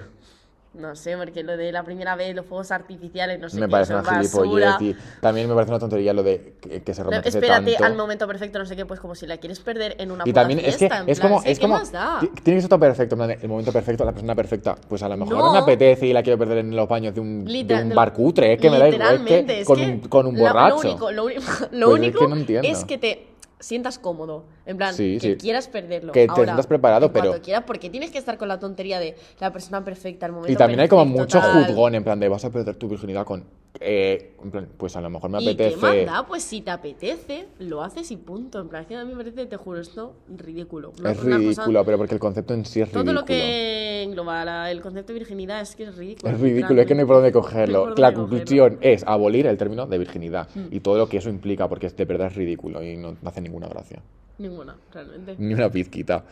No 0.72 0.96
sé, 0.96 1.18
porque 1.18 1.42
lo 1.42 1.58
de 1.58 1.72
la 1.72 1.82
primera 1.84 2.16
vez, 2.16 2.36
los 2.36 2.46
fuegos 2.46 2.70
artificiales, 2.72 3.40
no 3.40 3.50
sé 3.50 3.60
me 3.60 3.66
qué, 3.66 3.72
parece 3.72 3.92
una 3.94 4.02
es 4.04 4.08
basura. 4.32 4.78
gilipollez 4.78 4.82
y 4.82 5.20
también 5.20 5.50
me 5.50 5.56
parece 5.56 5.72
una 5.72 5.80
tontería 5.80 6.14
lo 6.14 6.22
de 6.22 6.54
que, 6.62 6.84
que 6.84 6.94
se 6.94 7.02
romantice 7.04 7.40
espérate 7.40 7.72
tanto. 7.72 7.86
al 7.86 7.96
momento 7.96 8.28
perfecto, 8.28 8.60
no 8.60 8.66
sé 8.68 8.76
qué, 8.76 8.86
pues 8.86 9.00
como 9.00 9.16
si 9.16 9.26
la 9.26 9.38
quieres 9.38 9.60
perder 9.62 9.96
en 9.98 10.12
una 10.12 10.24
Y 10.26 10.30
puta 10.30 10.42
también 10.42 10.60
es 10.60 10.78
que 10.78 10.88
fiesta, 10.88 11.00
en 11.00 11.10
es 11.10 11.20
plan, 11.20 11.32
como, 11.32 11.42
¿sí? 11.42 11.50
es 11.50 11.58
¿qué 11.58 11.62
como, 11.64 11.74
más 11.74 11.92
da? 11.92 12.18
ti- 12.20 12.30
tiene 12.44 12.58
que 12.58 12.62
ser 12.62 12.70
todo 12.70 12.80
perfecto, 12.80 13.16
en 13.16 13.20
plan, 13.20 13.32
el 13.42 13.50
momento 13.50 13.74
perfecto, 13.74 14.06
la 14.06 14.12
persona 14.12 14.36
perfecta, 14.36 14.76
pues 14.88 15.02
a 15.02 15.10
lo 15.10 15.18
mejor 15.18 15.38
No. 15.38 15.52
me 15.54 15.58
apetece 15.58 16.06
y 16.06 16.14
la 16.14 16.22
quiero 16.22 16.38
perder 16.38 16.60
en 16.60 16.76
los 16.76 16.88
baños 16.88 17.16
de 17.16 17.22
un, 17.22 17.46
de 17.46 17.52
Literal- 17.52 17.86
un 17.86 17.96
bar 17.96 18.14
cutre, 18.14 18.54
es 18.54 18.62
que 18.62 18.70
me 18.70 18.78
da 18.78 18.90
igual, 18.90 19.28
es 19.28 19.44
que 19.46 19.60
es 19.62 19.68
con, 19.68 19.76
que 19.78 19.86
un, 19.86 20.00
con 20.02 20.28
un 20.28 20.36
borracho. 20.38 20.84
Lo 20.84 20.90
único, 20.92 21.12
lo, 21.12 21.30
lo 21.30 21.30
Pues 21.30 21.72
es 21.72 21.86
único 22.00 22.20
que 22.20 22.28
no 22.28 22.62
es 22.62 22.86
que 22.86 22.98
te 23.00 23.29
sientas 23.60 24.00
cómodo. 24.00 24.46
En 24.66 24.78
plan, 24.78 24.94
Sí, 24.94 25.18
que 25.22 25.32
sí. 25.32 25.36
quieras 25.38 25.68
perderlo. 25.68 26.12
Que 26.14 26.26
te 26.26 26.32
Ahora, 26.32 26.44
sientas 26.46 26.68
preparado, 26.68 27.12
pero- 27.12 27.42
quieras, 27.42 27.64
porque 27.68 27.90
tienes 27.90 28.12
que 28.12 28.18
estar 28.18 28.38
con 28.38 28.48
la 28.48 28.60
tontería 28.60 29.00
de 29.00 29.16
la 29.40 29.52
persona 29.52 29.84
perfecta, 29.84 30.26
el 30.26 30.32
momento 30.32 30.52
Y 30.52 30.56
también 30.56 30.80
hay 30.80 30.88
como 30.88 31.06
mucho 31.06 31.40
tal. 31.40 31.66
juzgón, 31.66 31.96
en 31.96 32.04
plan 32.04 32.20
de 32.20 32.30
vas 32.30 32.46
a 32.46 32.50
perder 32.50 32.76
tu 32.76 32.88
virginidad 32.88 33.26
con. 33.26 33.44
Eh, 33.82 34.34
en 34.44 34.52
plan, 34.52 34.68
pues 34.78 34.96
a 34.96 35.02
lo 35.02 35.10
mejor 35.10 35.30
me 35.30 35.42
¿Y 35.42 35.56
qué 35.56 35.70
más 35.72 35.84
apetece. 35.84 36.06
da? 36.06 36.26
Pues 36.28 36.44
si 36.44 36.62
te 36.62 36.72
apetece, 36.72 37.48
lo 37.60 37.82
haces 37.82 38.12
y 38.12 38.18
punto. 38.18 38.60
En 38.60 38.68
plan, 38.68 38.86
que 38.86 38.96
a 38.96 39.06
mí 39.06 39.12
me 39.14 39.18
parece, 39.18 39.46
te 39.46 39.56
juro, 39.58 39.80
esto 39.80 40.14
ridículo. 40.28 40.92
Es 40.98 41.18
cosa- 41.18 41.38
ridículo, 41.38 41.86
pero 41.86 41.98
porque 41.98 42.14
el 42.14 42.20
concepto 42.20 42.54
en 42.54 42.66
sí 42.66 42.82
es 42.82 42.90
Todo 42.92 43.04
ridículo. 43.04 43.22
lo 43.22 43.26
que 43.26 44.04
engloba 44.04 44.44
la- 44.44 44.70
el 44.72 44.82
concepto 44.82 45.14
de 45.14 45.20
virginidad 45.20 45.62
es 45.62 45.76
que 45.76 45.84
es 45.84 45.96
ridículo. 45.96 46.34
Es 46.34 46.40
ridículo, 46.42 46.82
es 46.82 46.88
que 46.88 46.94
no 46.96 47.02
hay 47.02 47.06
por 47.08 47.16
dónde 47.18 47.32
cogerlo. 47.32 47.74
No 47.80 47.86
hay 47.86 47.90
por 47.92 48.00
la 48.00 48.14
conclusión 48.14 48.78
es 48.82 49.04
abolir 49.08 49.48
el 49.48 49.58
término 49.58 49.86
de 49.88 49.98
virginidad 49.98 50.50
Mm. 50.54 50.66
y 50.72 50.80
todo 50.82 50.98
lo 50.98 51.08
que 51.08 51.18
eso 51.18 51.30
implica, 51.30 51.68
porque 51.70 51.90
de 51.90 52.06
verdad 52.06 52.28
es 52.28 52.36
ridículo 52.36 52.84
y 52.84 52.98
no, 52.98 53.12
no 53.22 53.30
hace 53.30 53.40
ninguna 53.42 53.68
gracia. 53.68 54.02
Ninguna, 54.40 54.76
realmente. 54.94 55.36
Ni 55.38 55.54
una 55.54 55.70
pizquita. 55.70 56.24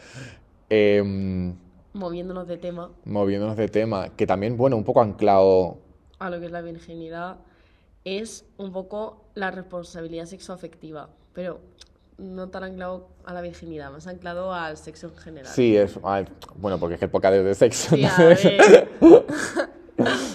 Em, 0.70 1.54
Moviéndonos 1.94 2.48
de 2.48 2.58
tema 2.58 2.92
moviéndonos 3.06 3.58
de 3.58 3.70
tema, 3.70 4.10
que 4.16 4.28
también, 4.28 4.56
bueno, 4.58 4.76
un 4.78 4.84
poco 4.84 5.02
anclado. 5.02 5.78
A 6.20 6.30
lo 6.30 6.40
que 6.40 6.46
es 6.48 6.52
la 6.52 6.62
virginidad, 6.62 7.38
es 8.06 8.46
un 8.58 8.72
poco 8.72 9.26
la 9.36 9.52
responsabilidad 9.52 10.26
sexoafectiva, 10.26 11.10
pero 11.34 11.60
no 12.18 12.50
tan 12.50 12.64
anclado 12.64 13.10
a 13.26 13.34
la 13.34 13.42
virginidad, 13.42 13.92
más 13.92 14.08
anclado 14.08 14.54
al 14.54 14.78
sexo 14.78 15.08
en 15.08 15.18
general. 15.18 15.52
Sí, 15.54 15.76
es. 15.78 16.00
ay, 16.04 16.26
bueno, 16.56 16.80
porque 16.80 16.96
es 16.96 17.00
que 17.00 17.08
podcast 17.08 17.36
de 17.36 17.56
sexo. 17.56 17.96
Sí, 17.96 18.06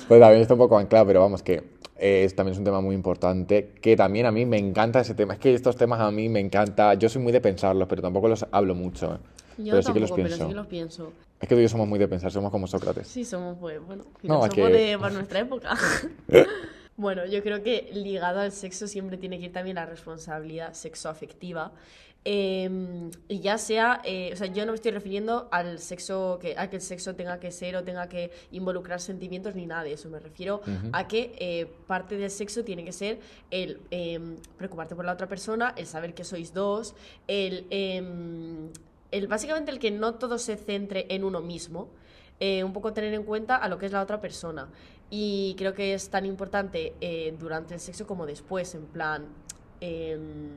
Pues 0.08 0.20
también 0.20 0.42
está 0.42 0.54
un 0.54 0.58
poco 0.58 0.76
anclado, 0.76 1.06
pero 1.06 1.20
vamos, 1.20 1.42
que 1.42 1.62
es, 1.96 2.34
también 2.34 2.52
es 2.52 2.58
un 2.58 2.64
tema 2.64 2.80
muy 2.80 2.96
importante, 2.96 3.70
que 3.80 3.96
también 3.96 4.26
a 4.26 4.32
mí 4.32 4.44
me 4.44 4.58
encanta 4.58 5.00
ese 5.00 5.14
tema. 5.14 5.34
Es 5.34 5.38
que 5.38 5.54
estos 5.54 5.76
temas 5.76 6.00
a 6.00 6.10
mí 6.10 6.28
me 6.28 6.40
encanta, 6.40 6.94
yo 6.94 7.08
soy 7.08 7.22
muy 7.22 7.32
de 7.32 7.40
pensarlos, 7.40 7.86
pero 7.88 8.02
tampoco 8.02 8.28
los 8.28 8.44
hablo 8.50 8.74
mucho. 8.74 9.14
¿eh? 9.14 9.18
yo 9.58 9.72
pero 9.72 9.82
sí 9.82 9.92
que 9.92 10.00
los 10.00 10.10
tampoco, 10.10 10.16
pienso. 10.16 10.36
pero 10.36 10.48
sí 10.48 10.48
que 10.48 10.54
los 10.54 10.66
pienso. 10.66 11.12
Es 11.42 11.48
que 11.48 11.54
tú 11.56 11.58
y 11.60 11.64
yo 11.64 11.68
somos 11.68 11.88
muy 11.88 11.98
de 11.98 12.06
pensar, 12.06 12.30
somos 12.30 12.52
como 12.52 12.68
Sócrates. 12.68 13.08
Sí, 13.08 13.24
somos, 13.24 13.58
pues, 13.58 13.80
bueno, 13.84 14.04
No, 14.04 14.18
filósofos 14.20 14.54
que- 14.54 14.62
de 14.68 14.98
para 14.98 15.12
nuestra 15.12 15.40
época. 15.40 15.74
Bueno, 16.94 17.24
yo 17.24 17.42
creo 17.42 17.62
que 17.62 17.88
ligado 17.94 18.40
al 18.40 18.52
sexo 18.52 18.86
siempre 18.86 19.16
tiene 19.16 19.38
que 19.38 19.46
ir 19.46 19.52
también 19.52 19.76
la 19.76 19.86
responsabilidad 19.86 20.74
sexoafectiva. 20.74 21.72
Eh, 22.24 23.10
y 23.28 23.40
ya 23.40 23.56
sea, 23.56 24.02
eh, 24.04 24.30
o 24.32 24.36
sea, 24.36 24.46
yo 24.48 24.66
no 24.66 24.72
me 24.72 24.76
estoy 24.76 24.92
refiriendo 24.92 25.48
al 25.50 25.78
sexo, 25.78 26.38
que, 26.40 26.54
a 26.56 26.68
que 26.68 26.76
el 26.76 26.82
sexo 26.82 27.14
tenga 27.16 27.40
que 27.40 27.50
ser 27.50 27.76
o 27.76 27.82
tenga 27.82 28.08
que 28.10 28.30
involucrar 28.52 29.00
sentimientos 29.00 29.54
ni 29.54 29.64
nada 29.66 29.84
de 29.84 29.94
eso. 29.94 30.10
Me 30.10 30.20
refiero 30.20 30.60
a 30.92 31.08
que 31.08 31.34
eh, 31.38 31.66
parte 31.86 32.18
del 32.18 32.30
sexo 32.30 32.62
tiene 32.62 32.84
que 32.84 32.92
ser 32.92 33.18
el 33.50 33.80
em, 33.90 34.36
preocuparte 34.58 34.94
por 34.94 35.06
la 35.06 35.14
otra 35.14 35.26
persona, 35.26 35.72
el 35.78 35.86
saber 35.86 36.12
que 36.14 36.24
sois 36.24 36.52
dos, 36.52 36.94
el, 37.26 37.66
em, 37.70 38.68
el 39.12 39.28
básicamente 39.28 39.70
el 39.70 39.78
que 39.78 39.90
no 39.92 40.14
todo 40.16 40.38
se 40.38 40.56
centre 40.56 41.06
en 41.10 41.24
uno 41.24 41.40
mismo. 41.40 41.90
eh, 42.40 42.64
un 42.64 42.72
poco 42.72 42.92
tener 42.92 43.14
en 43.14 43.22
cuenta 43.24 43.56
a 43.56 43.68
lo 43.68 43.78
que 43.78 43.86
es 43.86 43.92
la 43.92 44.02
otra 44.02 44.20
persona. 44.20 44.68
Y 45.10 45.54
creo 45.56 45.74
que 45.74 45.94
es 45.94 46.10
tan 46.10 46.26
importante 46.26 46.94
eh, 47.00 47.34
durante 47.38 47.74
el 47.74 47.80
sexo 47.80 48.06
como 48.06 48.26
después, 48.26 48.74
en 48.74 48.86
plan... 48.86 49.26
em, 49.80 50.50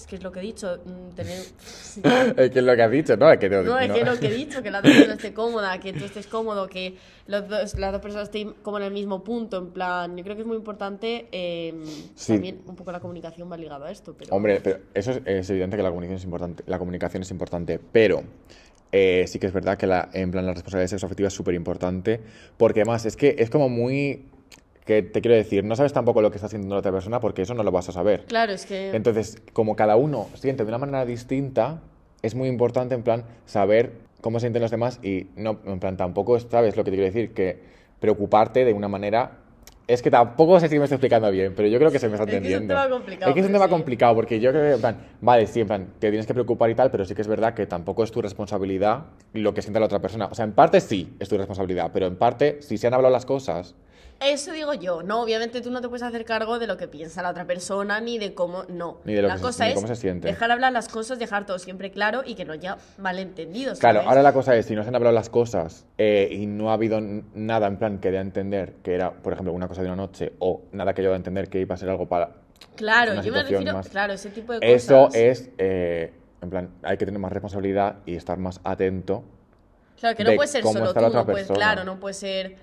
es 0.00 0.06
que 0.06 0.16
es 0.16 0.22
lo 0.22 0.32
que 0.32 0.40
he 0.40 0.42
dicho, 0.42 0.78
mm, 0.84 1.14
tener... 1.14 1.38
Es 2.36 2.50
que 2.50 2.58
es 2.58 2.64
lo 2.64 2.76
que 2.76 2.82
has 2.82 2.90
dicho, 2.90 3.16
¿no? 3.16 3.30
Es 3.30 3.38
que 3.38 3.48
no, 3.48 3.62
No, 3.62 3.78
es 3.78 3.90
que 3.92 4.04
lo 4.04 4.18
que 4.18 4.26
he 4.28 4.34
dicho, 4.34 4.62
que 4.62 4.70
la 4.70 4.78
otra 4.78 4.90
persona 4.90 5.14
esté 5.14 5.32
cómoda, 5.34 5.78
que 5.80 5.92
tú 5.92 6.04
estés 6.04 6.26
cómodo, 6.26 6.68
que 6.68 6.96
los 7.26 7.48
dos, 7.48 7.78
las 7.78 7.92
dos 7.92 8.00
personas 8.00 8.28
estén 8.28 8.54
como 8.62 8.78
en 8.78 8.84
el 8.84 8.92
mismo 8.92 9.22
punto, 9.24 9.58
en 9.58 9.70
plan, 9.70 10.16
yo 10.16 10.24
creo 10.24 10.36
que 10.36 10.42
es 10.42 10.48
muy 10.48 10.56
importante, 10.56 11.28
eh, 11.32 11.74
Sí. 12.14 12.32
también 12.34 12.60
un 12.66 12.76
poco 12.76 12.92
la 12.92 13.00
comunicación 13.00 13.50
va 13.50 13.56
ligada 13.56 13.88
a 13.88 13.90
esto, 13.90 14.14
pero... 14.18 14.34
Hombre, 14.34 14.60
pero 14.62 14.78
eso 14.94 15.10
es, 15.12 15.20
es 15.24 15.50
evidente 15.50 15.76
que 15.76 15.82
la 15.82 15.90
comunicación 15.90 16.18
es 16.18 16.24
importante, 16.24 16.62
la 16.66 16.78
comunicación 16.78 17.22
es 17.22 17.30
importante, 17.30 17.78
pero 17.92 18.22
eh, 18.92 19.24
sí 19.28 19.38
que 19.38 19.46
es 19.46 19.52
verdad 19.52 19.76
que 19.78 19.86
la, 19.86 20.08
en 20.12 20.30
plan 20.30 20.44
la 20.46 20.52
responsabilidad 20.52 20.88
sexoafectiva 20.90 21.28
es 21.28 21.34
súper 21.34 21.54
importante, 21.54 22.20
porque 22.56 22.80
además 22.80 23.06
es 23.06 23.16
que 23.16 23.36
es 23.38 23.50
como 23.50 23.68
muy 23.68 24.26
que 24.90 25.02
te 25.02 25.20
quiero 25.20 25.36
decir, 25.36 25.62
no 25.62 25.76
sabes 25.76 25.92
tampoco 25.92 26.20
lo 26.20 26.30
que 26.32 26.36
está 26.38 26.48
sintiendo 26.48 26.74
la 26.74 26.80
otra 26.80 26.90
persona 26.90 27.20
porque 27.20 27.42
eso 27.42 27.54
no 27.54 27.62
lo 27.62 27.70
vas 27.70 27.88
a 27.88 27.92
saber. 27.92 28.24
Claro, 28.26 28.52
es 28.52 28.66
que... 28.66 28.90
Entonces, 28.90 29.40
como 29.52 29.76
cada 29.76 29.94
uno 29.94 30.26
siente 30.34 30.64
de 30.64 30.68
una 30.68 30.78
manera 30.78 31.04
distinta, 31.06 31.80
es 32.22 32.34
muy 32.34 32.48
importante 32.48 32.96
en 32.96 33.02
plan 33.04 33.24
saber 33.46 33.92
cómo 34.20 34.40
sienten 34.40 34.62
los 34.62 34.70
demás 34.72 34.98
y 35.02 35.28
no, 35.36 35.60
en 35.64 35.78
plan 35.78 35.96
tampoco 35.96 36.36
es- 36.36 36.46
sabes 36.50 36.76
lo 36.76 36.82
que 36.82 36.90
te 36.90 36.96
quiero 36.96 37.06
decir, 37.12 37.32
que 37.34 37.60
preocuparte 38.00 38.64
de 38.64 38.72
una 38.72 38.88
manera 38.88 39.36
es 39.86 40.02
que 40.02 40.10
tampoco 40.10 40.58
sé 40.60 40.68
si 40.68 40.76
me 40.78 40.84
estoy 40.84 40.96
explicando 40.96 41.30
bien, 41.30 41.52
pero 41.56 41.68
yo 41.68 41.78
creo 41.78 41.90
que 41.92 41.98
se 42.00 42.08
me 42.08 42.14
está 42.14 42.24
Es 42.24 42.30
que 42.30 42.36
es 42.36 42.40
un 42.42 42.46
entendiendo. 42.48 42.74
tema 42.74 42.88
complicado, 42.90 43.30
Es 43.30 43.34
que 43.34 43.40
es 43.40 43.46
un 43.46 43.52
tema 43.52 43.64
sí. 43.66 43.70
complicado 43.70 44.14
porque 44.16 44.40
yo 44.40 44.50
creo 44.50 44.62
que 44.62 44.72
en 44.74 44.80
plan, 44.80 44.98
vale, 45.20 45.46
sí, 45.46 45.60
en 45.60 45.66
plan, 45.68 45.86
te 46.00 46.08
tienes 46.10 46.26
que 46.26 46.34
preocupar 46.34 46.68
y 46.70 46.74
tal, 46.74 46.90
pero 46.90 47.04
sí 47.04 47.14
que 47.14 47.22
es 47.22 47.28
verdad 47.28 47.54
que 47.54 47.66
tampoco 47.66 48.02
es 48.04 48.10
tu 48.10 48.20
responsabilidad 48.22 49.04
lo 49.34 49.52
que 49.54 49.62
siente 49.62 49.78
la 49.78 49.86
otra 49.86 50.00
persona. 50.00 50.26
O 50.30 50.34
sea, 50.34 50.44
en 50.44 50.52
parte 50.52 50.80
sí 50.80 51.14
es 51.20 51.28
tu 51.28 51.36
responsabilidad, 51.36 51.90
pero 51.92 52.06
en 52.06 52.16
parte 52.16 52.60
si 52.62 52.76
se 52.78 52.86
han 52.88 52.94
hablado 52.94 53.12
las 53.12 53.26
cosas, 53.26 53.74
Eso 54.22 54.52
digo 54.52 54.74
yo, 54.74 55.02
no, 55.02 55.22
obviamente 55.22 55.62
tú 55.62 55.70
no 55.70 55.80
te 55.80 55.88
puedes 55.88 56.02
hacer 56.02 56.26
cargo 56.26 56.58
de 56.58 56.66
lo 56.66 56.76
que 56.76 56.86
piensa 56.88 57.22
la 57.22 57.30
otra 57.30 57.46
persona 57.46 58.00
ni 58.02 58.18
de 58.18 58.34
cómo, 58.34 58.64
no. 58.68 58.98
Ni 59.04 59.14
de 59.14 59.22
lo 59.22 59.28
la 59.28 59.34
que 59.34 59.38
se- 59.38 59.44
cosa 59.46 59.64
ni 59.64 59.70
es 59.70 59.74
cómo 59.76 59.86
se 59.86 59.96
siente. 59.96 60.28
dejar 60.28 60.50
hablar 60.50 60.72
las 60.72 60.88
cosas, 60.88 61.18
dejar 61.18 61.46
todo 61.46 61.58
siempre 61.58 61.90
claro 61.90 62.22
y 62.26 62.34
que 62.34 62.44
no 62.44 62.52
haya 62.52 62.76
malentendidos. 62.98 63.78
Claro, 63.78 64.02
ahora 64.02 64.22
la 64.22 64.34
cosa 64.34 64.54
es, 64.56 64.66
si 64.66 64.74
no 64.74 64.82
se 64.82 64.90
han 64.90 64.94
hablado 64.94 65.14
las 65.14 65.30
cosas 65.30 65.86
eh, 65.96 66.28
y 66.30 66.44
no 66.44 66.70
ha 66.70 66.74
habido 66.74 67.00
nada 67.00 67.66
en 67.66 67.78
plan 67.78 67.98
que 67.98 68.10
dé 68.10 68.18
a 68.18 68.20
entender 68.20 68.74
que 68.82 68.94
era, 68.94 69.10
por 69.10 69.32
ejemplo, 69.32 69.54
una 69.54 69.68
cosa 69.68 69.80
de 69.80 69.88
una 69.88 69.96
noche 69.96 70.34
o 70.38 70.62
nada 70.72 70.92
que 70.92 71.02
yo 71.02 71.08
dé 71.08 71.14
a 71.14 71.16
entender 71.16 71.48
que 71.48 71.58
iba 71.60 71.74
a 71.74 71.78
ser 71.78 71.88
algo 71.88 72.06
para... 72.06 72.32
Claro, 72.76 73.14
yo 73.22 73.32
me 73.32 73.42
refiero, 73.42 73.72
más- 73.72 73.88
claro, 73.88 74.12
ese 74.12 74.28
tipo 74.28 74.52
de 74.52 74.60
cosas. 74.60 74.72
Eso 74.74 75.08
es, 75.14 75.48
eh, 75.56 76.12
en 76.42 76.50
plan, 76.50 76.68
hay 76.82 76.98
que 76.98 77.06
tener 77.06 77.18
más 77.18 77.32
responsabilidad 77.32 77.96
y 78.04 78.16
estar 78.16 78.36
más 78.36 78.60
atento. 78.64 79.24
Claro, 79.98 80.14
que 80.16 80.24
no 80.24 80.30
de 80.30 80.36
puede 80.36 80.48
ser 80.48 80.62
cómo 80.62 80.74
solo 80.78 80.92
tú, 80.92 81.00
no 81.00 81.54
claro, 81.54 81.84
no 81.84 81.98
puede 82.00 82.14
ser, 82.14 82.56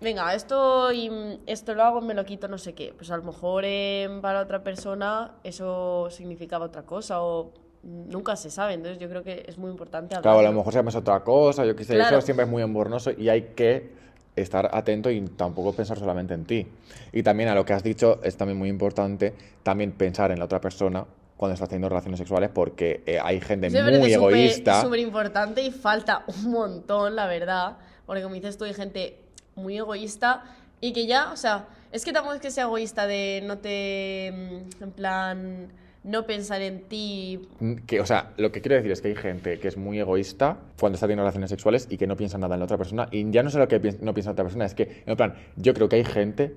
venga, 0.00 0.34
esto 0.34 0.92
y 0.92 1.10
esto 1.46 1.74
lo 1.74 1.82
hago, 1.82 2.00
me 2.00 2.14
lo 2.14 2.24
quito, 2.24 2.48
no 2.48 2.58
sé 2.58 2.74
qué. 2.74 2.92
Pues 2.96 3.10
a 3.10 3.16
lo 3.16 3.22
mejor 3.22 3.64
eh, 3.66 4.08
para 4.20 4.40
otra 4.40 4.62
persona 4.62 5.32
eso 5.44 6.08
significaba 6.10 6.66
otra 6.66 6.82
cosa 6.82 7.22
o 7.22 7.52
nunca 7.82 8.36
se 8.36 8.50
sabe. 8.50 8.74
Entonces 8.74 8.98
yo 8.98 9.08
creo 9.08 9.22
que 9.22 9.44
es 9.46 9.58
muy 9.58 9.70
importante 9.70 10.14
hablar. 10.14 10.22
Claro, 10.34 10.38
a 10.40 10.50
lo 10.50 10.56
mejor 10.56 10.72
se 10.72 10.78
llama 10.78 10.90
otra 10.96 11.22
cosa, 11.22 11.64
yo 11.64 11.74
qué 11.76 11.84
sé, 11.84 11.94
Claro. 11.94 12.18
eso 12.18 12.24
siempre 12.26 12.44
es 12.44 12.50
muy 12.50 12.62
embornoso 12.62 13.10
y 13.10 13.28
hay 13.28 13.52
que 13.54 13.90
estar 14.34 14.68
atento 14.72 15.10
y 15.10 15.20
tampoco 15.22 15.72
pensar 15.72 15.98
solamente 15.98 16.34
en 16.34 16.44
ti. 16.44 16.66
Y 17.12 17.22
también 17.22 17.48
a 17.48 17.54
lo 17.54 17.64
que 17.64 17.72
has 17.72 17.82
dicho 17.82 18.20
es 18.22 18.36
también 18.36 18.58
muy 18.58 18.68
importante 18.68 19.32
también 19.62 19.92
pensar 19.92 20.30
en 20.30 20.38
la 20.38 20.44
otra 20.44 20.60
persona 20.60 21.06
cuando 21.38 21.54
estás 21.54 21.68
teniendo 21.68 21.88
relaciones 21.88 22.18
sexuales 22.18 22.50
porque 22.52 23.02
eh, 23.06 23.18
hay 23.22 23.40
gente 23.40 23.70
muy 23.70 24.12
egoísta. 24.12 24.82
súper 24.82 25.00
importante 25.00 25.62
y 25.62 25.70
falta 25.70 26.24
un 26.26 26.50
montón, 26.50 27.16
la 27.16 27.26
verdad. 27.26 27.78
Porque 28.04 28.22
como 28.22 28.34
dices 28.34 28.56
tú, 28.58 28.64
hay 28.64 28.74
gente 28.74 29.25
muy 29.56 29.76
egoísta 29.78 30.44
y 30.80 30.92
que 30.92 31.06
ya, 31.06 31.32
o 31.32 31.36
sea, 31.36 31.66
es 31.92 32.04
que 32.04 32.12
tampoco 32.12 32.34
es 32.34 32.40
que 32.40 32.50
sea 32.50 32.64
egoísta 32.64 33.06
de 33.06 33.42
no 33.44 33.58
te, 33.58 34.32
mm, 34.32 34.82
en 34.84 34.90
plan, 34.92 35.68
no 36.04 36.24
pensar 36.26 36.60
en 36.62 36.82
ti. 36.82 37.48
Que, 37.86 38.00
o 38.00 38.06
sea, 38.06 38.32
lo 38.36 38.52
que 38.52 38.60
quiero 38.60 38.76
decir 38.76 38.92
es 38.92 39.00
que 39.00 39.08
hay 39.08 39.16
gente 39.16 39.58
que 39.58 39.68
es 39.68 39.76
muy 39.76 39.98
egoísta 39.98 40.58
cuando 40.78 40.94
está 40.94 41.06
teniendo 41.06 41.22
relaciones 41.24 41.50
sexuales 41.50 41.88
y 41.90 41.96
que 41.96 42.06
no 42.06 42.16
piensa 42.16 42.38
nada 42.38 42.54
en 42.54 42.60
la 42.60 42.64
otra 42.66 42.78
persona. 42.78 43.08
Y 43.10 43.28
ya 43.30 43.42
no 43.42 43.50
solo 43.50 43.66
que 43.66 43.80
piens- 43.82 43.98
no 44.00 44.14
piensa 44.14 44.30
en 44.30 44.34
otra 44.34 44.44
persona, 44.44 44.66
es 44.66 44.74
que, 44.74 45.02
en 45.04 45.16
plan, 45.16 45.34
yo 45.56 45.74
creo 45.74 45.88
que 45.88 45.96
hay 45.96 46.04
gente 46.04 46.54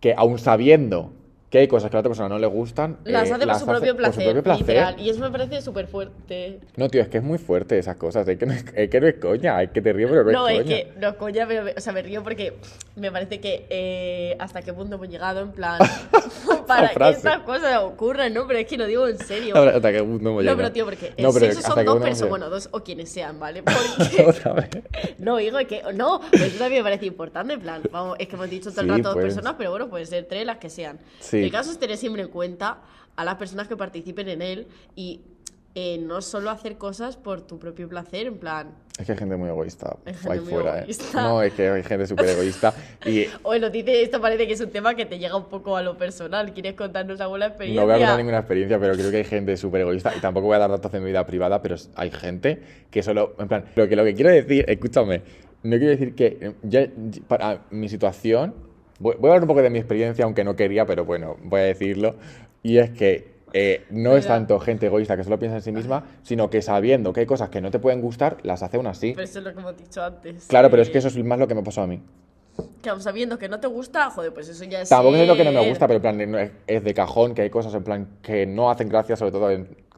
que, 0.00 0.14
aun 0.16 0.38
sabiendo 0.38 1.12
que 1.50 1.58
hay 1.58 1.66
cosas 1.68 1.90
que 1.90 1.96
a 1.96 1.98
la 1.98 2.00
otra 2.00 2.10
persona 2.10 2.28
no 2.28 2.38
le 2.38 2.46
gustan, 2.46 2.98
Las 3.04 3.30
eh, 3.30 3.32
hace 3.32 3.46
por 3.46 3.54
su 3.58 3.64
propio 3.66 3.96
por 3.96 4.04
su 4.04 4.12
placer, 4.12 4.24
propio 4.24 4.42
placer. 4.42 4.66
literal. 4.66 5.00
Y 5.00 5.08
eso 5.08 5.20
me 5.20 5.30
parece 5.30 5.62
súper 5.62 5.86
fuerte. 5.86 6.60
No, 6.76 6.88
tío, 6.90 7.00
es 7.00 7.08
que 7.08 7.18
es 7.18 7.24
muy 7.24 7.38
fuerte 7.38 7.78
esas 7.78 7.96
cosas. 7.96 8.28
Es 8.28 8.36
que 8.38 8.44
no 8.44 8.52
es, 8.52 8.64
es 8.74 8.90
que 8.90 9.00
no 9.00 9.06
es 9.06 9.14
coña, 9.14 9.62
es 9.62 9.70
que 9.70 9.80
te 9.80 9.92
río, 9.94 10.08
pero 10.10 10.24
no, 10.24 10.32
No, 10.32 10.48
es 10.48 10.58
es 10.58 10.62
coña. 10.64 10.76
que, 10.76 10.92
no, 11.00 11.16
coña, 11.16 11.46
pero, 11.48 11.62
me- 11.64 11.72
o 11.76 11.80
sea, 11.80 11.92
me 11.94 12.02
río 12.02 12.22
porque 12.22 12.52
me 12.96 13.10
parece 13.10 13.40
que 13.40 13.66
eh, 13.70 14.36
hasta 14.38 14.60
qué 14.60 14.74
punto 14.74 14.96
hemos 14.96 15.08
llegado, 15.08 15.40
en 15.40 15.52
plan, 15.52 15.78
para 16.68 16.88
que 17.12 17.16
estas 17.16 17.40
cosas 17.40 17.82
ocurran, 17.82 18.32
¿no? 18.32 18.46
Pero 18.46 18.58
es 18.60 18.66
que 18.66 18.76
lo 18.76 18.86
digo 18.86 19.08
en 19.08 19.18
serio. 19.18 19.56
Ahora, 19.56 19.76
Hasta 19.76 19.92
que 19.92 20.02
no 20.02 20.36
pero 20.36 20.72
tío, 20.72 20.84
porque 20.84 21.14
No, 21.18 21.32
pero 21.32 21.52
son 21.54 21.84
dos 21.84 21.98
personas, 21.98 22.28
bueno, 22.28 22.50
dos 22.50 22.68
o 22.72 22.80
quienes 22.84 23.10
sean, 23.10 23.38
¿vale? 23.40 23.62
Porque, 23.98 24.24
Otra 24.24 24.52
vez. 24.52 24.68
no, 25.18 25.36
digo 25.38 25.58
que, 25.66 25.82
no, 25.94 26.20
pero 26.30 26.44
eso 26.44 26.58
también 26.58 26.82
me 26.82 26.90
parece 26.90 27.06
importante, 27.06 27.54
en 27.54 27.60
plan, 27.60 27.82
vamos, 27.90 28.16
es 28.18 28.28
que 28.28 28.34
hemos 28.36 28.50
dicho 28.50 28.70
todo 28.70 28.82
el 28.82 28.86
Sí, 28.86 28.90
rato 28.92 29.02
dos 29.08 29.14
pues. 29.14 29.24
personas, 29.26 29.54
pero 29.58 29.70
bueno, 29.70 29.88
pueden 29.88 30.06
ser 30.06 30.26
tres, 30.26 30.46
las 30.46 30.58
que 30.58 30.70
sean. 30.70 30.98
Sí. 31.20 31.42
El 31.42 31.50
caso 31.50 31.70
es 31.70 31.78
tener 31.78 31.96
siempre 31.96 32.22
en 32.22 32.28
cuenta 32.28 32.78
a 33.16 33.24
las 33.24 33.34
personas 33.34 33.66
que 33.66 33.76
participen 33.76 34.28
en 34.28 34.42
él 34.42 34.68
y 34.94 35.20
eh, 35.74 35.98
no 35.98 36.20
solo 36.22 36.50
hacer 36.50 36.76
cosas 36.76 37.16
por 37.16 37.42
tu 37.42 37.58
propio 37.58 37.88
placer, 37.88 38.26
en 38.26 38.38
plan, 38.38 38.74
Es 38.98 39.06
que 39.06 39.12
hay 39.12 39.18
gente 39.18 39.36
muy 39.36 39.48
egoísta 39.48 39.96
gente 40.04 40.30
ahí 40.32 40.40
muy 40.40 40.48
fuera, 40.48 40.78
egoísta. 40.80 41.04
¿eh? 41.20 41.22
No, 41.22 41.42
es 41.42 41.52
que 41.52 41.68
hay 41.68 41.82
gente 41.84 42.06
súper 42.06 42.30
egoísta. 42.30 42.74
Y 43.06 43.26
Oye, 43.44 43.60
lo 43.60 43.70
dice, 43.70 44.02
esto 44.02 44.20
parece 44.20 44.46
que 44.46 44.54
es 44.54 44.60
un 44.60 44.70
tema 44.70 44.94
que 44.96 45.06
te 45.06 45.18
llega 45.18 45.36
un 45.36 45.44
poco 45.48 45.76
a 45.76 45.82
lo 45.82 45.96
personal. 45.96 46.52
¿Quieres 46.52 46.74
contarnos 46.74 47.20
alguna 47.20 47.46
experiencia? 47.46 47.80
no 47.80 47.86
voy 47.86 47.94
a 47.94 47.98
contar 47.98 48.16
ninguna 48.18 48.38
experiencia, 48.38 48.78
pero 48.80 48.94
creo 48.94 49.10
que 49.10 49.18
hay 49.18 49.24
gente 49.24 49.56
súper 49.56 49.82
egoísta. 49.82 50.12
Y 50.16 50.20
tampoco 50.20 50.46
voy 50.46 50.56
a 50.56 50.58
dar 50.58 50.70
datos 50.70 50.90
de 50.90 50.98
mi 51.00 51.06
vida 51.06 51.24
privada, 51.26 51.62
pero 51.62 51.76
hay 51.94 52.10
gente 52.10 52.60
que 52.90 53.02
solo. 53.02 53.36
En 53.38 53.46
plan, 53.46 53.64
lo 53.76 53.88
que, 53.88 53.94
lo 53.94 54.04
que 54.04 54.14
quiero 54.14 54.30
decir, 54.30 54.64
escúchame, 54.66 55.22
no 55.62 55.76
quiero 55.76 55.90
decir 55.90 56.14
que. 56.16 56.38
eh, 56.40 56.52
yo- 56.62 56.80
para 57.28 57.66
mi 57.70 57.88
situación. 57.88 58.54
Voy, 58.98 59.14
voy 59.20 59.28
a 59.30 59.34
hablar 59.34 59.42
un 59.42 59.48
poco 59.48 59.62
de 59.62 59.70
mi 59.70 59.78
experiencia, 59.78 60.24
aunque 60.24 60.42
no 60.42 60.56
quería, 60.56 60.84
pero 60.86 61.04
bueno, 61.04 61.36
voy 61.44 61.60
a 61.60 61.64
decirlo. 61.64 62.16
Y 62.64 62.78
es 62.78 62.90
que. 62.90 63.37
Eh, 63.52 63.86
no 63.90 64.16
es 64.16 64.26
tanto 64.26 64.58
gente 64.60 64.86
egoísta 64.86 65.16
que 65.16 65.24
solo 65.24 65.38
piensa 65.38 65.56
en 65.56 65.62
sí 65.62 65.72
misma, 65.72 66.04
sino 66.22 66.50
que 66.50 66.62
sabiendo 66.62 67.12
que 67.12 67.20
hay 67.20 67.26
cosas 67.26 67.48
que 67.48 67.60
no 67.60 67.70
te 67.70 67.78
pueden 67.78 68.00
gustar, 68.00 68.38
las 68.42 68.62
hace 68.62 68.76
aún 68.76 68.86
así. 68.86 69.12
Pero 69.12 69.24
eso 69.24 69.38
es 69.38 69.44
lo 69.44 69.54
que 69.54 69.60
hemos 69.60 69.76
dicho 69.76 70.02
antes. 70.02 70.46
Claro, 70.46 70.70
pero 70.70 70.82
es 70.82 70.90
que 70.90 70.98
eso 70.98 71.08
es 71.08 71.24
más 71.24 71.38
lo 71.38 71.48
que 71.48 71.54
me 71.54 71.62
pasó 71.62 71.82
a 71.82 71.86
mí. 71.86 72.02
Que 72.82 72.90
aún 72.90 73.00
sabiendo 73.00 73.38
que 73.38 73.48
no 73.48 73.60
te 73.60 73.68
gusta, 73.68 74.10
joder, 74.10 74.32
pues 74.32 74.48
eso 74.48 74.64
ya 74.64 74.82
es. 74.82 74.88
Tampoco 74.88 75.16
es 75.16 75.28
lo 75.28 75.36
que 75.36 75.44
no 75.44 75.52
me 75.52 75.68
gusta, 75.68 75.86
pero 75.86 75.96
en 75.96 76.28
plan, 76.28 76.52
es, 76.66 76.84
de 76.84 76.94
cajón 76.94 77.34
que 77.34 77.42
hay 77.42 77.50
cosas 77.50 77.74
en 77.74 77.84
plan 77.84 78.08
que 78.22 78.46
no 78.46 78.70
hacen 78.70 78.88
gracia, 78.88 79.16
sobre 79.16 79.32
todo 79.32 79.50
en... 79.50 79.88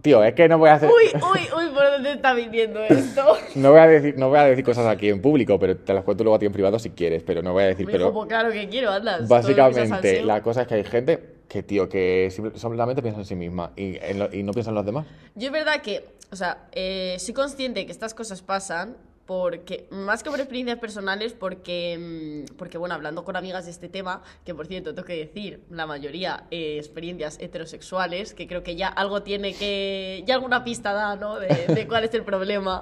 Tío, 0.00 0.22
es 0.22 0.32
que 0.34 0.48
no 0.48 0.58
voy 0.58 0.68
a 0.68 0.74
hacer... 0.74 0.88
Uy, 0.88 1.10
uy, 1.20 1.40
uy, 1.56 1.74
¿por 1.74 1.90
dónde 1.90 2.12
está 2.12 2.32
viniendo 2.32 2.80
esto? 2.84 3.36
No 3.56 3.72
voy, 3.72 3.80
a 3.80 3.88
decir, 3.88 4.16
no 4.16 4.28
voy 4.28 4.38
a 4.38 4.44
decir 4.44 4.64
cosas 4.64 4.86
aquí 4.86 5.08
en 5.08 5.20
público, 5.20 5.58
pero 5.58 5.76
te 5.76 5.92
las 5.92 6.04
cuento 6.04 6.22
luego 6.22 6.36
a 6.36 6.38
ti 6.38 6.46
en 6.46 6.52
privado 6.52 6.78
si 6.78 6.90
quieres, 6.90 7.24
pero 7.24 7.42
no 7.42 7.52
voy 7.52 7.64
a 7.64 7.66
decir... 7.66 7.84
Me 7.84 7.92
pero 7.92 8.12
pues 8.12 8.28
claro 8.28 8.52
que 8.52 8.68
quiero, 8.68 8.92
anda. 8.92 9.18
todo 9.18 9.22
lo 9.22 9.38
que 9.38 9.42
sea 9.42 9.56
Básicamente, 9.66 10.22
la 10.22 10.40
cosa 10.40 10.62
es 10.62 10.68
que 10.68 10.74
hay 10.74 10.84
gente 10.84 11.37
que, 11.48 11.62
tío, 11.62 11.88
que 11.88 12.30
solamente 12.56 13.02
piensa 13.02 13.20
en 13.20 13.26
sí 13.26 13.34
misma 13.34 13.72
y, 13.76 13.96
en 13.96 14.18
lo- 14.18 14.32
y 14.34 14.42
no 14.42 14.52
piensa 14.52 14.70
en 14.70 14.74
los 14.76 14.84
demás. 14.86 15.06
Yo 15.34 15.46
es 15.46 15.52
verdad 15.52 15.80
que, 15.82 16.04
o 16.30 16.36
sea, 16.36 16.68
eh, 16.72 17.16
soy 17.18 17.34
consciente 17.34 17.84
que 17.86 17.92
estas 17.92 18.12
cosas 18.14 18.42
pasan 18.42 18.96
porque, 19.28 19.86
más 19.90 20.22
que 20.22 20.30
por 20.30 20.40
experiencias 20.40 20.78
personales, 20.78 21.34
porque, 21.34 22.46
mm, 22.48 22.56
porque, 22.56 22.78
bueno, 22.78 22.94
hablando 22.94 23.24
con 23.24 23.36
amigas 23.36 23.66
de 23.66 23.72
este 23.72 23.90
tema, 23.90 24.22
que 24.42 24.54
por 24.54 24.66
cierto, 24.66 24.94
tengo 24.94 25.06
que 25.06 25.18
decir, 25.18 25.64
la 25.68 25.84
mayoría 25.84 26.44
eh, 26.50 26.78
experiencias 26.78 27.36
heterosexuales, 27.38 28.32
que 28.32 28.48
creo 28.48 28.62
que 28.62 28.74
ya 28.74 28.88
algo 28.88 29.22
tiene 29.22 29.52
que, 29.52 30.24
ya 30.26 30.32
alguna 30.32 30.64
pista 30.64 30.94
da, 30.94 31.14
¿no? 31.16 31.38
De, 31.38 31.48
de 31.48 31.86
cuál 31.86 32.04
es 32.04 32.14
el 32.14 32.22
problema. 32.22 32.80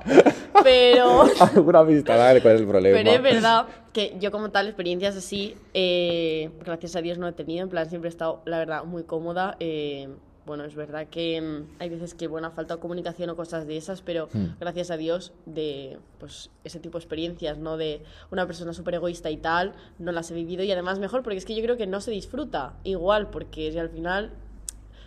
Pero... 0.62 1.24
Alguna 1.40 1.82
vista, 1.82 2.16
dale, 2.16 2.40
cuál 2.40 2.54
es 2.54 2.60
el 2.60 2.68
problema. 2.68 2.96
Pero 2.96 3.10
es 3.10 3.22
verdad 3.22 3.66
que 3.92 4.14
yo 4.20 4.30
como 4.30 4.50
tal 4.52 4.68
experiencias 4.68 5.16
así, 5.16 5.56
eh, 5.74 6.50
gracias 6.64 6.94
a 6.94 7.02
Dios 7.02 7.18
no 7.18 7.26
he 7.26 7.32
tenido, 7.32 7.64
en 7.64 7.70
plan 7.70 7.90
siempre 7.90 8.08
he 8.08 8.10
estado, 8.12 8.42
la 8.44 8.58
verdad, 8.58 8.84
muy 8.84 9.02
cómoda. 9.02 9.56
eh, 9.58 10.08
bueno, 10.46 10.64
es 10.64 10.76
verdad 10.76 11.08
que 11.08 11.40
mm, 11.40 11.80
hay 11.80 11.88
veces 11.88 12.14
que, 12.14 12.28
bueno, 12.28 12.46
ha 12.46 12.50
faltado 12.50 12.80
comunicación 12.80 13.28
o 13.30 13.36
cosas 13.36 13.66
de 13.66 13.76
esas, 13.76 14.00
pero 14.00 14.28
gracias 14.60 14.90
a 14.90 14.96
Dios 14.96 15.32
de, 15.44 15.98
pues, 16.18 16.50
ese 16.64 16.78
tipo 16.78 16.98
de 16.98 17.02
experiencias, 17.02 17.58
¿no? 17.58 17.76
De 17.76 18.02
una 18.30 18.46
persona 18.46 18.72
súper 18.72 18.94
egoísta 18.94 19.30
y 19.30 19.36
tal, 19.36 19.74
no 19.98 20.12
las 20.12 20.30
he 20.30 20.34
vivido 20.34 20.62
y 20.62 20.70
además 20.70 20.98
mejor, 21.00 21.22
porque 21.22 21.38
es 21.38 21.44
que 21.44 21.54
yo 21.54 21.62
creo 21.62 21.76
que 21.76 21.86
no 21.86 22.00
se 22.00 22.12
disfruta 22.12 22.76
igual, 22.84 23.30
porque 23.30 23.72
si 23.72 23.78
al 23.78 23.90
final 23.90 24.32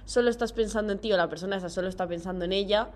solo 0.10 0.32
estás 0.32 0.54
pensando 0.54 0.92
en 0.92 0.98
ti 0.98 1.14
o 1.14 1.18
la 1.18 1.30
persona 1.30 1.58
esa 1.58 1.70
solo 1.70 1.88
está 1.88 2.08
pensando 2.08 2.44
en 2.44 2.52
ella, 2.52 2.88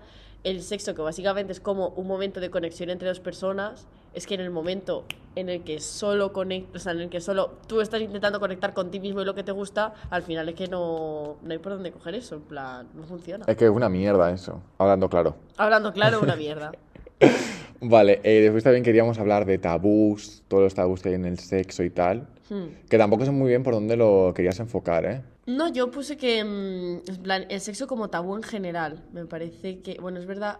el 0.42 0.62
sexo, 0.62 0.96
que 0.96 1.02
básicamente 1.02 1.52
es 1.52 1.60
como 1.60 1.90
un 1.90 2.08
momento 2.08 2.40
de 2.40 2.50
conexión 2.50 2.90
entre 2.90 3.06
dos 3.06 3.20
personas, 3.20 3.86
es 4.14 4.26
que 4.26 4.34
en 4.34 4.40
el 4.40 4.50
momento 4.50 5.04
en 5.36 5.48
el 5.48 5.62
que 5.62 5.78
solo 5.78 6.32
conect, 6.32 6.74
o 6.74 6.78
sea, 6.80 6.90
en 6.90 7.02
el 7.02 7.10
que 7.10 7.20
solo 7.20 7.52
tú 7.68 7.80
estás 7.80 8.00
intentando 8.02 8.40
conectar 8.40 8.74
con 8.74 8.90
ti 8.90 8.98
mismo 8.98 9.22
y 9.22 9.24
lo 9.24 9.34
que 9.36 9.44
te 9.44 9.52
gusta, 9.52 9.94
al 10.10 10.24
final 10.24 10.48
es 10.48 10.56
que 10.56 10.66
no, 10.66 11.36
no 11.40 11.52
hay 11.52 11.58
por 11.58 11.74
dónde 11.74 11.92
coger 11.92 12.16
eso, 12.16 12.34
en 12.34 12.42
plan, 12.42 12.88
no 12.94 13.04
funciona. 13.04 13.44
Es 13.46 13.56
que 13.56 13.66
es 13.66 13.70
una 13.70 13.88
mierda 13.88 14.32
eso, 14.32 14.60
hablando 14.78 15.08
claro. 15.08 15.36
Hablando 15.56 15.92
claro, 15.92 16.20
una 16.20 16.34
mierda. 16.44 16.72
Vale, 17.80 18.20
eh, 18.24 18.40
después 18.40 18.64
también 18.64 18.82
queríamos 18.82 19.20
hablar 19.20 19.44
de 19.44 19.58
tabús, 19.58 20.42
todos 20.48 20.64
los 20.64 20.74
tabús 20.74 21.00
que 21.00 21.10
hay 21.10 21.14
en 21.14 21.26
el 21.26 21.38
sexo 21.38 21.84
y 21.84 21.90
tal, 21.90 22.26
Hmm. 22.50 22.66
que 22.88 22.98
tampoco 22.98 23.24
sé 23.24 23.30
muy 23.30 23.48
bien 23.48 23.62
por 23.62 23.74
dónde 23.74 23.96
lo 23.96 24.32
querías 24.34 24.58
enfocar, 24.60 25.04
¿eh? 25.06 25.22
No, 25.46 25.72
yo 25.72 25.90
puse 25.90 26.16
que 26.16 26.42
mm, 26.44 27.24
el 27.48 27.60
sexo 27.60 27.86
como 27.86 28.08
tabú 28.08 28.36
en 28.36 28.42
general. 28.42 29.02
Me 29.12 29.26
parece 29.26 29.80
que, 29.80 29.98
bueno, 30.00 30.18
es 30.18 30.26
verdad. 30.26 30.58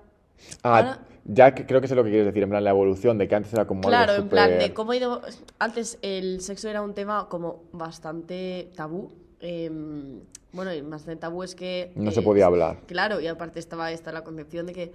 Ah, 0.63 0.79
Ahora- 0.79 0.99
ya 1.25 1.55
que 1.55 1.65
creo 1.65 1.81
que 1.81 1.89
sé 1.89 1.95
lo 1.95 2.05
que 2.05 2.11
quieres 2.11 2.27
decir, 2.27 2.43
en 2.43 2.51
plan 2.51 2.65
la 2.65 2.71
evolución, 2.71 3.17
de 3.17 3.27
que 3.29 3.35
antes 3.35 3.53
era 3.53 3.67
como 3.67 3.81
Claro, 3.83 4.13
algo 4.13 4.25
en 4.25 4.29
plan 4.29 4.59
de 4.59 4.75
cómo 4.75 4.93
ha 4.93 4.97
ido. 4.97 5.23
Antes 5.59 5.99
el 6.03 6.41
sexo 6.43 6.69
era 6.69 6.83
un 6.83 6.95
tema 6.95 7.29
como 7.29 7.63
bastante 7.73 8.71
tabú. 8.77 9.11
em, 9.41 10.21
bueno, 10.53 10.73
y 10.73 10.81
más 10.83 11.05
de 11.05 11.17
tabú 11.17 11.43
es 11.43 11.55
que. 11.55 11.93
No 11.97 12.11
se 12.11 12.21
eh, 12.21 12.23
podía 12.23 12.47
hablar. 12.47 12.81
Claro, 12.87 13.21
y 13.21 13.27
aparte 13.27 13.59
estaba 13.59 13.91
esta 13.93 14.11
la 14.13 14.25
concepción 14.25 14.65
de 14.67 14.73
que 14.73 14.93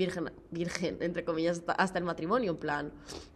virgen, 0.00 0.30
virgen 0.50 0.96
entre 1.00 1.24
comillas, 1.24 1.62
hasta, 1.76 1.98
el 1.98 2.04
matrimonio, 2.04 2.52
en 2.52 2.56
plan. 2.56 2.92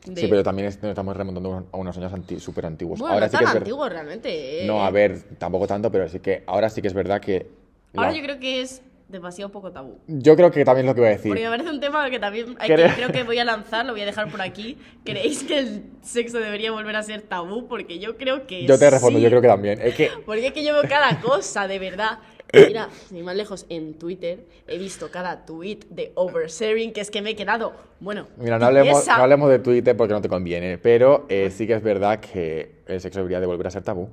de- 0.07 0.21
Sí, 0.23 0.27
pero 0.29 0.43
también 0.43 0.67
nos 0.67 0.75
estamos 0.83 1.17
remontando 1.17 1.67
a 1.71 1.77
unos 1.77 1.97
años 1.99 2.13
anti, 2.13 2.41
súper 2.41 2.67
antiguos. 2.67 2.99
Bueno, 2.99 3.15
ahora 3.15 3.27
no 3.27 3.31
sí 3.31 3.33
tan 3.37 3.41
que 3.41 3.45
es 3.49 3.53
ver- 3.55 3.63
antiguo 3.63 3.89
realmente. 3.89 4.65
eh. 4.65 4.67
No, 4.67 4.85
a 4.85 4.91
ver, 4.91 5.23
tampoco 5.39 5.67
tanto, 5.67 5.91
pero 5.93 6.09
sí 6.09 6.21
que 6.21 6.43
ahora 6.47 6.69
sí 6.71 6.81
que 6.83 6.89
es 6.89 6.95
verdad 6.95 7.21
que... 7.21 7.51
Ahora 7.95 8.11
la- 8.11 8.17
yo 8.17 8.23
creo 8.25 8.39
que 8.41 8.63
es 8.63 8.83
demasiado 9.09 9.53
poco 9.53 9.71
tabú. 9.71 9.99
Yo 10.09 10.35
creo 10.35 10.51
que 10.51 10.65
también 10.65 10.87
es 10.87 10.91
lo 10.91 10.95
que 10.95 11.01
iba 11.03 11.09
a 11.09 11.13
decir. 11.13 11.29
Porque 11.31 11.45
me 11.45 11.51
parece 11.51 11.69
un 11.71 11.79
tema 11.81 12.09
que 12.11 12.19
también 12.19 12.57
hay 12.59 12.69
Creo- 12.69 12.89
que- 12.89 12.95
creo 12.95 13.13
que 13.13 13.23
voy 13.23 13.39
a 13.39 13.45
lanzar, 13.45 13.85
lo 13.85 13.93
voy 13.93 14.01
a 14.01 14.07
dejar 14.07 14.31
por 14.31 14.41
aquí. 14.41 14.79
¿Creéis 15.05 15.45
que 15.45 15.59
el 15.59 15.83
sexo 16.03 16.39
debería 16.39 16.73
volver 16.73 16.97
a 16.97 17.03
ser 17.03 17.21
tabú? 17.23 17.69
Porque 17.69 17.99
yo 17.99 18.17
creo 18.17 18.47
que 18.47 18.67
Yo 18.67 18.79
te 18.79 18.91
respondo, 18.91 19.19
sí. 19.19 19.23
yo 19.23 19.29
creo 19.29 19.43
que 19.43 19.49
también. 19.49 19.81
Es 19.83 19.95
que 19.95 20.11
Porque 20.25 20.47
es 20.47 20.53
que 20.55 20.65
yo 20.65 20.73
veo 20.73 20.89
cada 20.89 21.21
cosa, 21.21 21.69
de 21.69 21.79
verdad. 21.79 22.19
Mira, 22.67 22.89
sin 23.09 23.25
más 23.25 23.37
lejos, 23.37 23.67
en 23.69 23.95
Twitter 23.95 24.45
he 24.67 24.79
visto 24.79 25.11
cada 25.11 25.45
tweet 25.45 25.81
de 25.91 26.13
oversharing 26.15 26.93
que 26.93 27.01
es 27.01 27.11
que 27.11 27.23
me 27.23 27.31
he 27.31 27.37
quedado, 27.37 27.73
bueno, 28.01 28.27
Mira, 28.37 28.59
no 28.59 28.67
hablemos, 28.67 29.07
no 29.07 29.13
hablemos 29.23 29.51
de 29.51 29.59
Twitter 29.59 29.97
porque 29.97 30.15
no 30.15 30.21
te 30.21 30.29
conviene, 30.29 30.79
pero 30.79 31.27
eh, 31.29 31.51
sí 31.51 31.67
que 31.67 31.75
es 31.75 31.83
verdad 31.83 32.21
que 32.21 32.77
el 32.87 33.01
sexo 33.01 33.21
debería 33.21 33.41
de 33.41 33.47
volver 33.47 33.67
a 33.67 33.71
ser 33.71 33.83
tabú, 33.83 34.09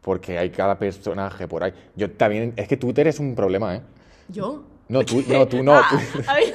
porque 0.00 0.38
hay 0.38 0.50
cada 0.50 0.78
personaje 0.78 1.46
por 1.48 1.64
ahí. 1.64 1.72
Yo 1.96 2.10
también, 2.10 2.52
es 2.56 2.68
que 2.68 2.76
Twitter 2.76 3.06
es 3.06 3.18
un 3.20 3.34
problema, 3.34 3.76
¿eh? 3.76 3.80
¿Yo? 4.28 4.62
No, 4.88 5.04
tú, 5.04 5.22
no, 5.28 5.46
tú 5.48 5.62
no. 5.62 5.74
Ah, 5.74 5.88
tú- 5.90 6.22
a 6.26 6.34
ver. 6.34 6.54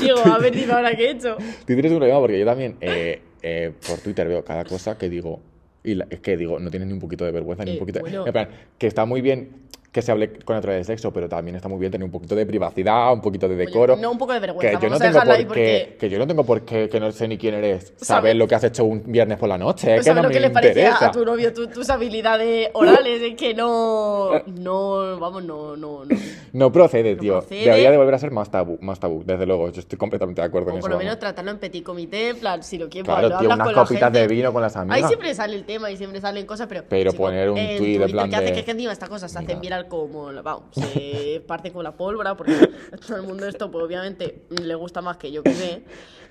Digo, 0.00 0.18
a 0.18 0.38
ver, 0.38 0.54
dime 0.54 0.72
ahora 0.72 0.94
qué 0.94 1.06
he 1.06 1.10
hecho. 1.12 1.36
Twitter 1.64 1.86
es 1.86 1.92
un 1.92 1.98
problema 1.98 2.20
porque 2.20 2.38
yo 2.38 2.44
también 2.44 2.76
eh, 2.80 3.22
eh, 3.42 3.72
por 3.86 3.98
Twitter 4.00 4.28
veo 4.28 4.44
cada 4.44 4.64
cosa 4.64 4.98
que 4.98 5.08
digo, 5.08 5.40
y 5.82 5.94
la- 5.94 6.06
es 6.10 6.20
que 6.20 6.36
digo, 6.36 6.58
no 6.58 6.70
tienes 6.70 6.86
ni 6.88 6.92
un 6.92 7.00
poquito 7.00 7.24
de 7.24 7.30
vergüenza, 7.32 7.64
ni 7.64 7.72
un 7.72 7.78
poquito... 7.78 8.00
bueno. 8.00 8.26
En 8.26 8.32
plan, 8.32 8.48
que 8.76 8.86
está 8.86 9.04
muy 9.06 9.20
bien 9.22 9.50
que 9.92 10.02
se 10.02 10.12
hable 10.12 10.32
con 10.44 10.56
otra 10.56 10.72
de 10.74 10.84
sexo, 10.84 11.12
pero 11.12 11.28
también 11.28 11.56
está 11.56 11.68
muy 11.68 11.78
bien 11.80 11.90
tener 11.90 12.04
un 12.04 12.12
poquito 12.12 12.36
de 12.36 12.46
privacidad, 12.46 13.12
un 13.12 13.20
poquito 13.20 13.48
de 13.48 13.56
decoro. 13.56 13.96
no, 13.96 14.12
un 14.12 14.18
poco 14.18 14.32
de 14.32 14.38
que 14.40 14.46
vergüenza, 14.46 14.72
yo 14.80 14.88
no 14.88 14.98
vamos 14.98 15.16
a 15.16 15.22
tengo 15.22 15.24
por 15.24 15.36
qué, 15.36 15.46
porque- 15.48 15.96
que 15.98 16.08
yo 16.10 16.18
no 16.18 16.26
tengo 16.28 16.44
por 16.44 16.62
qué, 16.62 16.88
que 16.88 17.00
no 17.00 17.10
sé 17.10 17.26
ni 17.26 17.36
quién 17.38 17.54
eres, 17.54 17.86
saber 17.96 18.04
¿Sabes? 18.04 18.36
lo 18.36 18.46
que 18.46 18.54
has 18.54 18.62
hecho 18.64 18.84
un 18.84 19.02
viernes 19.10 19.36
por 19.38 19.48
la 19.48 19.58
noche, 19.58 19.94
es 19.96 20.00
que 20.00 20.04
¿Sabes 20.04 20.16
no 20.16 20.22
lo 20.22 20.28
me 20.28 20.34
que 20.34 20.40
le 20.40 20.46
interesa. 20.46 21.06
a 21.08 21.10
tu 21.10 21.24
novio 21.24 21.52
tu- 21.52 21.66
tus 21.66 21.90
habilidades 21.90 22.70
orales? 22.74 23.20
Es 23.20 23.34
que 23.36 23.52
no. 23.54 24.30
No, 24.46 25.18
vamos, 25.18 25.42
no, 25.44 25.76
no, 25.76 26.04
no. 26.04 26.16
No 26.52 26.70
procede, 26.72 27.16
tío. 27.16 27.40
procede. 27.40 27.64
Debería 27.64 27.90
de 27.90 27.96
volver 27.96 28.14
a 28.14 28.18
ser 28.18 28.30
más 28.30 28.50
tabú, 28.50 28.78
más 28.80 29.00
tabú, 29.00 29.22
desde 29.24 29.44
luego. 29.46 29.70
Yo 29.70 29.80
estoy 29.80 29.98
completamente 29.98 30.40
de 30.40 30.46
acuerdo 30.46 30.70
en 30.70 30.76
O 30.76 30.78
eso. 30.78 30.82
por 30.82 30.90
lo 30.90 30.96
vamos. 30.96 31.04
menos 31.04 31.18
tratarlo 31.18 31.50
en 31.50 31.58
petit 31.58 31.82
comité, 31.84 32.28
en 32.30 32.38
plan, 32.38 32.62
si 32.62 32.78
lo 32.78 32.88
quieres, 32.88 33.06
Claro, 33.06 33.22
lo 33.22 33.28
tío, 33.38 33.50
hablas 33.52 33.54
unas 33.56 33.74
con 33.74 33.84
copitas 33.84 34.12
de 34.12 34.26
vino 34.28 34.52
con 34.52 34.62
las 34.62 34.76
amigas. 34.76 34.98
Ahí 34.98 35.04
siempre 35.08 35.34
sale 35.34 35.56
el 35.56 35.64
tema 35.64 35.90
y 35.90 35.96
siempre 35.96 36.20
salen 36.20 36.46
cosas, 36.46 36.66
pero. 36.68 36.84
Pero 36.88 37.10
chico, 37.10 37.24
poner 37.24 37.50
un 37.50 37.58
en 37.58 37.76
tuit 37.78 38.00
de 38.00 38.08
plan 38.08 38.30
que 38.30 38.36
hace 38.36 38.52
que 38.52 38.64
que 38.64 38.70
encima 38.70 38.92
estas 38.92 39.08
cosas 39.08 39.30
se 39.32 39.38
hacen 39.38 39.58
Mira. 39.60 39.79
Viral 39.80 39.88
como. 39.88 40.32
Vamos, 40.42 40.64
se 40.72 41.42
parte 41.46 41.72
con 41.72 41.84
la 41.84 41.92
pólvora, 41.92 42.36
porque 42.36 42.54
todo 43.06 43.16
el 43.16 43.22
mundo 43.22 43.46
esto, 43.46 43.70
pues 43.70 43.84
obviamente 43.84 44.42
le 44.50 44.74
gusta 44.74 45.00
más 45.00 45.16
que 45.16 45.32
yo 45.32 45.42
que 45.42 45.54
sé. 45.54 45.82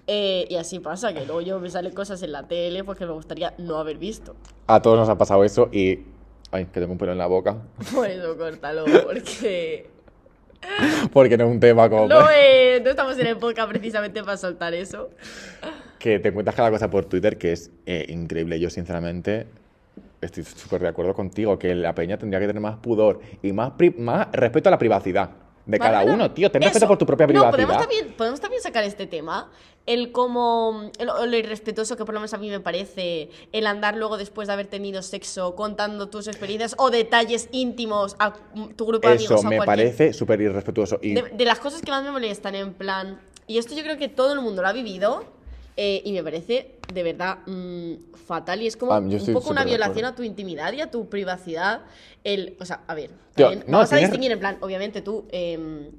Eh, 0.07 0.47
y 0.49 0.55
así 0.55 0.79
pasa, 0.79 1.13
que 1.13 1.25
luego 1.25 1.41
yo 1.41 1.59
me 1.59 1.69
salen 1.69 1.93
cosas 1.93 2.21
en 2.23 2.31
la 2.31 2.47
tele 2.47 2.83
pues 2.83 2.97
que 2.97 3.05
me 3.05 3.11
gustaría 3.11 3.53
no 3.59 3.77
haber 3.77 3.97
visto. 3.97 4.35
A 4.67 4.81
todos 4.81 4.97
nos 4.97 5.09
ha 5.09 5.17
pasado 5.17 5.43
eso 5.43 5.69
y... 5.71 5.99
Ay, 6.51 6.65
que 6.65 6.79
tengo 6.79 6.91
un 6.91 6.97
pelo 6.97 7.11
en 7.11 7.19
la 7.19 7.27
boca. 7.27 7.57
Por 7.93 8.09
eso 8.09 8.35
córtalo, 8.35 8.85
porque. 9.05 9.87
Porque 11.13 11.37
no 11.37 11.45
es 11.45 11.51
un 11.51 11.59
tema 11.59 11.87
como... 11.87 12.07
No, 12.07 12.27
eh, 12.31 12.81
no 12.83 12.89
estamos 12.89 13.19
en 13.19 13.27
el 13.27 13.37
podcast 13.37 13.69
precisamente 13.69 14.23
para 14.23 14.35
soltar 14.35 14.73
eso. 14.73 15.11
Que 15.99 16.17
te 16.17 16.29
encuentras 16.29 16.55
cada 16.55 16.71
cosa 16.71 16.89
por 16.89 17.05
Twitter 17.05 17.37
que 17.37 17.51
es 17.51 17.71
eh, 17.85 18.07
increíble. 18.09 18.59
Yo, 18.59 18.71
sinceramente, 18.71 19.45
estoy 20.21 20.43
súper 20.43 20.81
de 20.81 20.87
acuerdo 20.89 21.13
contigo. 21.13 21.57
Que 21.59 21.73
la 21.75 21.93
peña 21.95 22.17
tendría 22.17 22.39
que 22.39 22.47
tener 22.47 22.61
más 22.61 22.77
pudor 22.77 23.19
y 23.41 23.51
más, 23.53 23.73
más 23.97 24.27
respeto 24.31 24.69
a 24.69 24.71
la 24.71 24.77
privacidad 24.77 25.29
de 25.65 25.77
cada 25.77 26.03
uno, 26.03 26.31
tío. 26.31 26.49
Ten 26.51 26.61
respeto 26.63 26.87
por 26.87 26.97
tu 26.97 27.05
propia 27.05 27.27
No, 27.27 27.33
privacidad. 27.33 27.51
podemos 27.51 27.77
también, 27.77 28.13
podemos 28.17 28.39
también 28.41 28.61
sacar 28.61 28.83
este 28.83 29.05
tema. 29.07 29.51
El 29.85 30.11
como. 30.11 30.91
el- 30.99 31.07
lo 31.31 31.37
irrespetuoso 31.37 31.95
que 31.95 32.05
por 32.05 32.13
lo 32.13 32.19
menos 32.19 32.33
a 32.33 32.37
mí 32.37 32.49
me 32.49 32.59
parece. 32.59 33.29
El 33.51 33.65
andar 33.67 33.95
luego 33.95 34.17
después 34.17 34.47
de 34.47 34.53
haber 34.53 34.67
tenido 34.67 35.01
sexo 35.01 35.55
contando 35.55 36.09
tus 36.09 36.27
experiencias 36.27 36.75
o 36.77 36.89
detalles 36.91 37.49
íntimos 37.51 38.15
a 38.19 38.33
tu 38.75 38.85
grupo 38.85 39.07
de 39.07 39.15
amigos. 39.15 39.39
Eso 39.39 39.47
me 39.49 39.57
cualquier- 39.57 39.65
parece 39.65 40.13
súper 40.13 40.41
irrespetuoso. 40.41 40.99
Y 41.01 41.13
De, 41.13 41.21
de 41.33 41.45
las 41.45 41.59
cosas 41.59 41.81
que 41.81 41.91
más 41.91 42.03
me 42.03 42.11
molestan, 42.11 42.55
en 42.55 42.73
plan. 42.73 43.19
Y 43.47 43.57
esto 43.57 43.73
yo 43.75 43.81
creo 43.83 43.97
que 43.97 44.09
todo 44.09 44.33
el 44.33 44.41
mundo 44.41 44.61
lo 44.61 44.67
ha 44.67 44.73
vivido. 44.73 45.23
Eh, 45.77 46.01
y 46.03 46.11
me 46.13 46.23
parece 46.23 46.75
de 46.93 47.03
verdad 47.03 47.39
mm, 47.45 48.15
fatal. 48.25 48.61
Y 48.61 48.67
es 48.67 48.77
como 48.77 48.93
Ah, 48.93 48.99
un 48.99 49.33
poco 49.33 49.49
una 49.51 49.63
violación 49.63 50.05
a 50.05 50.15
tu 50.15 50.23
intimidad 50.23 50.73
y 50.73 50.81
a 50.81 50.89
tu 50.91 51.09
privacidad. 51.09 51.81
El, 52.23 52.55
o 52.59 52.65
sea, 52.65 52.81
a 52.87 52.93
ver, 52.95 53.11
Tío, 53.35 53.51
no, 53.55 53.77
vamos 53.77 53.93
a 53.93 53.97
distinguir 53.97 54.31
en 54.31 54.39
plan, 54.39 54.57
obviamente 54.61 55.01
tú. 55.01 55.25
em, 55.31 55.89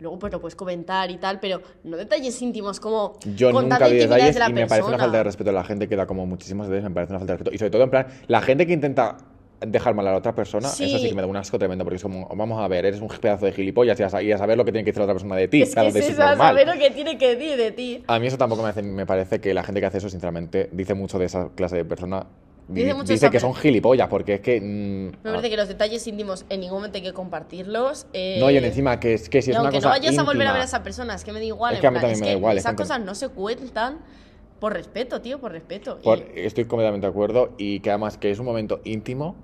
Luego 0.00 0.18
pues 0.18 0.32
lo 0.32 0.40
puedes 0.40 0.56
comentar 0.56 1.10
y 1.10 1.18
tal, 1.18 1.40
pero 1.40 1.60
no 1.84 1.98
detalles 1.98 2.40
íntimos 2.40 2.80
como 2.80 3.18
Yo 3.36 3.52
nunca 3.52 3.86
vi 3.86 3.98
detalles 3.98 4.32
de 4.34 4.40
la 4.40 4.48
y 4.48 4.52
me 4.54 4.66
parece 4.66 4.88
una 4.88 4.96
falta 4.98 5.18
de 5.18 5.24
respeto 5.24 5.50
a 5.50 5.52
la 5.52 5.62
gente 5.62 5.88
que 5.88 5.94
da 5.96 6.06
como 6.06 6.24
muchísimos 6.24 6.68
detalles, 6.68 6.88
me 6.88 6.94
parece 6.94 7.12
una 7.12 7.18
falta 7.18 7.34
de 7.34 7.36
respeto. 7.36 7.54
Y 7.54 7.58
sobre 7.58 7.70
todo, 7.70 7.82
en 7.82 7.90
plan, 7.90 8.06
la 8.26 8.40
gente 8.40 8.66
que 8.66 8.72
intenta 8.72 9.18
dejar 9.60 9.94
mal 9.94 10.06
a 10.08 10.12
la 10.12 10.16
otra 10.18 10.34
persona, 10.34 10.68
Sí. 10.68 10.84
eso 10.84 10.98
sí 10.98 11.08
que 11.08 11.14
me 11.14 11.22
da 11.22 11.28
un 11.28 11.36
asco 11.36 11.58
tremendo, 11.58 11.84
porque 11.84 11.96
es 11.96 12.02
como, 12.02 12.26
vamos 12.34 12.58
a 12.60 12.66
ver, 12.68 12.86
eres 12.86 13.00
un 13.00 13.08
pedazo 13.08 13.46
de 13.46 13.52
gilipollas 13.52 13.98
y 14.00 14.02
a, 14.02 14.08
sa- 14.08 14.22
y 14.22 14.32
a 14.32 14.38
saber 14.38 14.56
lo 14.56 14.64
que 14.64 14.72
tiene 14.72 14.84
que 14.84 14.90
decir 14.92 15.00
la 15.00 15.04
otra 15.04 15.14
persona 15.14 15.36
de 15.36 15.48
ti. 15.48 15.62
Es 15.62 15.68
que 15.70 15.74
claro, 15.74 15.88
es 15.88 15.94
de 15.94 16.00
eso 16.00 16.10
eso, 16.12 16.22
a 16.22 16.36
saber 16.36 16.66
lo 16.66 16.74
que 16.74 16.90
tiene 16.90 17.18
que 17.18 17.36
decir 17.36 17.56
de 17.58 17.70
ti. 17.72 18.02
A 18.06 18.18
mí 18.18 18.26
eso 18.26 18.38
tampoco 18.38 18.62
me, 18.62 18.70
hace- 18.70 18.82
me 18.82 19.06
parece 19.06 19.40
que 19.40 19.52
la 19.54 19.62
gente 19.62 19.80
que 19.80 19.86
hace 19.86 19.98
eso, 19.98 20.08
sinceramente, 20.08 20.68
dice 20.72 20.94
mucho 20.94 21.18
de 21.18 21.26
esa 21.26 21.50
clase 21.54 21.76
de 21.76 21.84
persona. 21.84 22.26
Dice 22.68 22.94
mucho 22.94 23.30
que 23.30 23.40
son 23.40 23.52
gilipollas, 23.54 24.06
porque 24.08 24.34
es 24.34 24.40
que... 24.40 24.60
mm, 24.60 25.24
Me 25.24 25.30
parece 25.30 25.50
que 25.50 25.56
los 25.56 25.66
detalles 25.66 26.06
íntimos 26.06 26.46
en 26.48 26.60
ningún 26.60 26.78
momento 26.78 26.98
hay 26.98 27.02
que 27.02 27.12
compartirlos. 27.12 28.06
eh, 28.12 28.36
No, 28.38 28.48
y 28.48 28.58
encima 28.58 29.00
que 29.00 29.14
es 29.14 29.28
que 29.28 29.42
si 29.42 29.50
es 29.50 29.56
una 29.56 29.62
aunque 29.68 29.78
cosa 29.78 29.88
no 29.88 29.94
vayas 29.94 30.16
a 30.16 30.22
volver 30.22 30.46
a 30.46 30.52
ver 30.52 30.62
a 30.62 30.64
esa 30.66 30.82
persona, 30.82 31.16
es 31.16 31.24
que 31.24 31.32
me 31.32 31.40
da 31.40 31.46
igual. 31.46 31.74
Es 31.74 31.80
que 31.80 31.86
a 31.88 31.90
mí 31.90 31.98
plan, 31.98 32.02
también 32.12 32.20
me 32.20 32.26
da 32.26 32.32
que 32.32 32.38
igual, 32.38 32.56
es 32.58 32.62
Esas 32.64 32.76
cosas 32.76 33.00
no 33.00 33.16
se 33.16 33.28
cuentan 33.30 33.98
por 34.60 34.72
respeto, 34.74 35.20
tío, 35.20 35.40
por 35.40 35.50
respeto. 35.50 35.98
Y- 36.04 36.40
estoy 36.40 36.66
completamente 36.66 37.06
de 37.08 37.10
acuerdo 37.10 37.50
y 37.58 37.80
que 37.80 37.90
además 37.90 38.18
que 38.18 38.30
es 38.30 38.38
un 38.38 38.44
momento 38.46 38.80
íntimo 38.84 39.34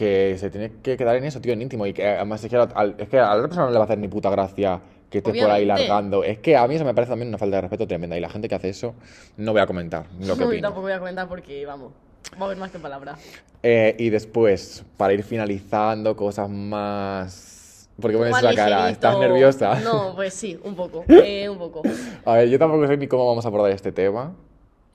que 0.00 0.38
se 0.38 0.48
tiene 0.48 0.72
que 0.82 0.96
quedar 0.96 1.14
en 1.16 1.24
eso, 1.24 1.42
tío, 1.42 1.52
en 1.52 1.60
íntimo. 1.60 1.84
Y 1.84 1.92
que 1.92 2.06
además 2.08 2.42
es 2.42 2.48
que, 2.48 2.56
al- 2.56 2.94
es 2.96 3.06
que 3.08 3.18
a 3.18 3.22
la 3.28 3.34
otra 3.34 3.48
persona 3.48 3.66
no 3.66 3.72
le 3.72 3.76
va 3.78 3.82
a 3.82 3.84
hacer 3.84 3.98
ni 3.98 4.08
puta 4.08 4.30
gracia 4.30 4.80
que 5.10 5.18
estés 5.18 5.34
por 5.42 5.50
ahí 5.50 5.66
largando. 5.66 6.24
Es 6.24 6.38
que 6.38 6.56
a 6.56 6.66
mí 6.66 6.74
eso 6.76 6.86
me 6.86 6.94
parece 6.94 7.10
también 7.10 7.28
una 7.28 7.36
falta 7.36 7.56
de 7.56 7.60
respeto 7.60 7.86
tremenda. 7.86 8.16
Y 8.16 8.20
la 8.20 8.30
gente 8.30 8.48
que 8.48 8.54
hace 8.54 8.70
eso, 8.70 8.94
no 9.36 9.52
voy 9.52 9.60
a 9.60 9.66
comentar 9.66 10.06
lo 10.18 10.36
que 10.38 10.44
opino. 10.46 10.62
tampoco 10.62 10.82
voy 10.82 10.92
a 10.92 10.98
comentar 10.98 11.28
porque, 11.28 11.66
vamos, 11.66 11.92
va 12.36 12.42
a 12.42 12.44
haber 12.46 12.56
más 12.56 12.70
que 12.70 12.78
palabras. 12.78 13.20
Eh, 13.62 13.94
y 13.98 14.08
después, 14.08 14.84
para 14.96 15.12
ir 15.12 15.22
finalizando, 15.22 16.16
cosas 16.16 16.48
más... 16.48 17.90
¿Por 18.00 18.10
qué 18.10 18.16
pones 18.16 18.38
esa 18.38 18.54
cara? 18.54 18.88
¿Estás 18.88 19.18
nerviosa? 19.18 19.78
No, 19.80 20.14
pues 20.14 20.32
sí, 20.32 20.58
un 20.64 20.74
poco. 20.74 21.04
eh, 21.08 21.46
un 21.50 21.58
poco. 21.58 21.82
A 22.24 22.36
ver, 22.36 22.48
yo 22.48 22.58
tampoco 22.58 22.86
sé 22.86 22.96
ni 22.96 23.06
cómo 23.06 23.26
vamos 23.26 23.44
a 23.44 23.48
abordar 23.48 23.70
este 23.72 23.92
tema. 23.92 24.34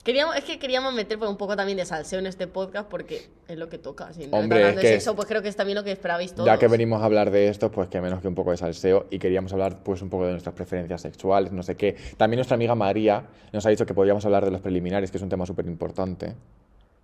Queríamos, 0.06 0.36
es 0.36 0.44
que 0.44 0.58
queríamos 0.58 0.94
meter 0.94 1.18
pues, 1.18 1.28
un 1.28 1.36
poco 1.36 1.56
también 1.56 1.76
de 1.76 1.84
salseo 1.84 2.20
en 2.20 2.26
este 2.26 2.46
podcast 2.46 2.88
porque 2.88 3.26
es 3.48 3.58
lo 3.58 3.68
que 3.68 3.76
toca. 3.78 4.12
Si 4.12 4.26
no 4.28 4.36
Hombre, 4.38 4.68
es 4.70 4.76
de 4.76 4.80
que 4.82 4.88
sexo, 4.88 5.10
es- 5.10 5.16
pues 5.16 5.28
creo 5.28 5.42
que 5.42 5.48
es 5.48 5.56
también 5.56 5.74
lo 5.76 5.82
que 5.84 5.90
esperabais 5.90 6.32
todos. 6.32 6.46
Ya 6.46 6.56
que 6.58 6.68
venimos 6.68 7.02
a 7.02 7.06
hablar 7.06 7.30
de 7.32 7.48
esto, 7.48 7.70
pues 7.72 7.88
que 7.88 8.00
menos 8.00 8.22
que 8.22 8.28
un 8.28 8.34
poco 8.36 8.52
de 8.52 8.56
salseo 8.56 9.06
y 9.10 9.18
queríamos 9.18 9.52
hablar 9.52 9.82
pues 9.82 10.00
un 10.02 10.08
poco 10.08 10.24
de 10.26 10.30
nuestras 10.30 10.54
preferencias 10.54 11.02
sexuales, 11.02 11.50
no 11.52 11.62
sé 11.64 11.74
qué. 11.74 11.96
También 12.16 12.38
nuestra 12.38 12.54
amiga 12.54 12.74
María 12.76 13.24
nos 13.52 13.66
ha 13.66 13.70
dicho 13.70 13.84
que 13.84 13.92
podríamos 13.94 14.24
hablar 14.24 14.44
de 14.44 14.52
los 14.52 14.60
preliminares, 14.60 15.10
que 15.10 15.16
es 15.16 15.22
un 15.22 15.28
tema 15.28 15.44
súper 15.44 15.66
importante. 15.66 16.34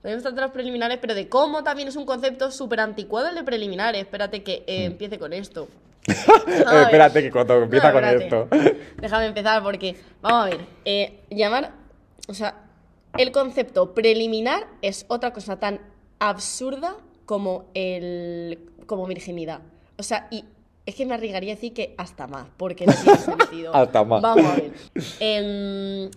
Podemos 0.00 0.22
tratar 0.22 0.44
los 0.44 0.52
preliminares, 0.52 0.98
pero 1.00 1.14
de 1.14 1.28
cómo 1.28 1.62
también 1.64 1.88
es 1.88 1.96
un 1.96 2.06
concepto 2.06 2.50
súper 2.50 2.80
anticuado 2.80 3.28
el 3.28 3.34
de 3.34 3.44
preliminares. 3.44 4.00
Espérate 4.02 4.42
que 4.42 4.58
Hmm. 4.60 4.70
eh, 4.70 4.84
empiece 4.84 5.18
con 5.18 5.32
esto. 5.32 5.68
Eh, 6.06 6.82
espérate, 6.84 7.22
que 7.22 7.30
cuando 7.30 7.62
empieza 7.64 7.88
No, 7.88 7.94
con 7.94 8.04
esto. 8.04 8.48
Déjame 8.98 9.26
empezar 9.26 9.62
porque, 9.62 9.96
vamos 10.20 10.46
a 10.46 10.50
ver, 10.50 10.60
eh, 10.84 11.20
llamar, 11.30 11.70
o 12.28 12.34
sea, 12.34 12.54
el 13.18 13.32
concepto 13.32 13.94
preliminar 13.94 14.66
es 14.82 15.04
otra 15.08 15.32
cosa 15.32 15.58
tan 15.60 15.80
absurda 16.18 16.96
como 17.26 17.66
el, 17.74 18.58
como 18.86 19.06
virginidad. 19.06 19.60
O 19.98 20.02
sea, 20.02 20.28
y 20.30 20.44
es 20.86 20.94
que 20.94 21.06
me 21.06 21.14
arriesgaría 21.14 21.52
a 21.52 21.56
decir 21.56 21.72
que 21.74 21.94
hasta 21.98 22.26
más, 22.26 22.46
porque 22.56 22.86
no 22.86 22.92
tiene 22.92 23.18
sentido. 23.18 23.74
Hasta 23.74 24.04
más. 24.04 24.20
Vamos 24.22 24.44
a 24.46 24.56
ver. 24.56 24.72
Em, 25.20 26.10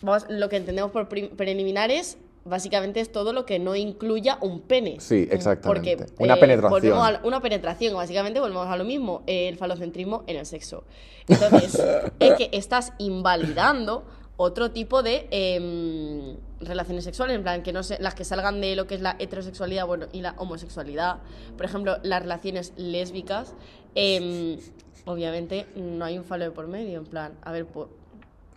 vamos, 0.00 0.26
lo 0.28 0.48
que 0.48 0.56
entendemos 0.56 0.90
por 0.92 1.08
prim- 1.08 1.30
preliminares 1.36 2.18
básicamente 2.44 3.00
es 3.00 3.12
todo 3.12 3.34
lo 3.34 3.44
que 3.44 3.58
no 3.58 3.76
incluya 3.76 4.38
un 4.40 4.60
pene. 4.62 5.00
Sí, 5.00 5.28
exactamente. 5.30 5.96
Porque, 5.98 6.12
Una 6.22 6.34
eh, 6.34 6.40
penetración. 6.40 6.98
a- 6.98 7.20
una 7.24 7.40
penetración, 7.42 7.94
básicamente 7.94 8.40
volvemos 8.40 8.66
a 8.68 8.76
lo 8.76 8.84
mismo, 8.84 9.22
el 9.26 9.56
falocentrismo 9.58 10.24
en 10.26 10.36
el 10.36 10.46
sexo. 10.46 10.84
Entonces, 11.26 11.78
es 12.20 12.34
que 12.34 12.48
estás 12.52 12.94
invalidando 12.98 14.04
otro 14.40 14.70
tipo 14.70 15.02
de 15.02 15.26
em, 15.30 16.36
relaciones 16.60 17.04
sexuales, 17.04 17.36
en 17.36 17.42
plan, 17.42 17.62
que 17.62 17.72
no 17.72 17.82
sé, 17.82 17.98
las 18.00 18.14
que 18.14 18.24
salgan 18.24 18.60
de 18.60 18.76
lo 18.76 18.86
que 18.86 18.94
es 18.94 19.00
la 19.00 19.16
heterosexualidad 19.18 19.86
bueno, 19.86 20.06
y 20.12 20.20
la 20.22 20.34
homosexualidad. 20.38 21.18
Por 21.56 21.66
ejemplo, 21.66 21.98
las 22.04 22.22
relaciones 22.22 22.72
lésbicas, 22.76 23.52
em, 23.96 24.58
obviamente 25.06 25.66
no 25.74 26.04
hay 26.04 26.18
un 26.18 26.24
falo 26.24 26.44
de 26.44 26.50
por 26.52 26.68
medio, 26.68 26.98
en 26.98 27.06
plan, 27.06 27.32
a 27.42 27.50
ver, 27.52 27.66
po- 27.66 27.90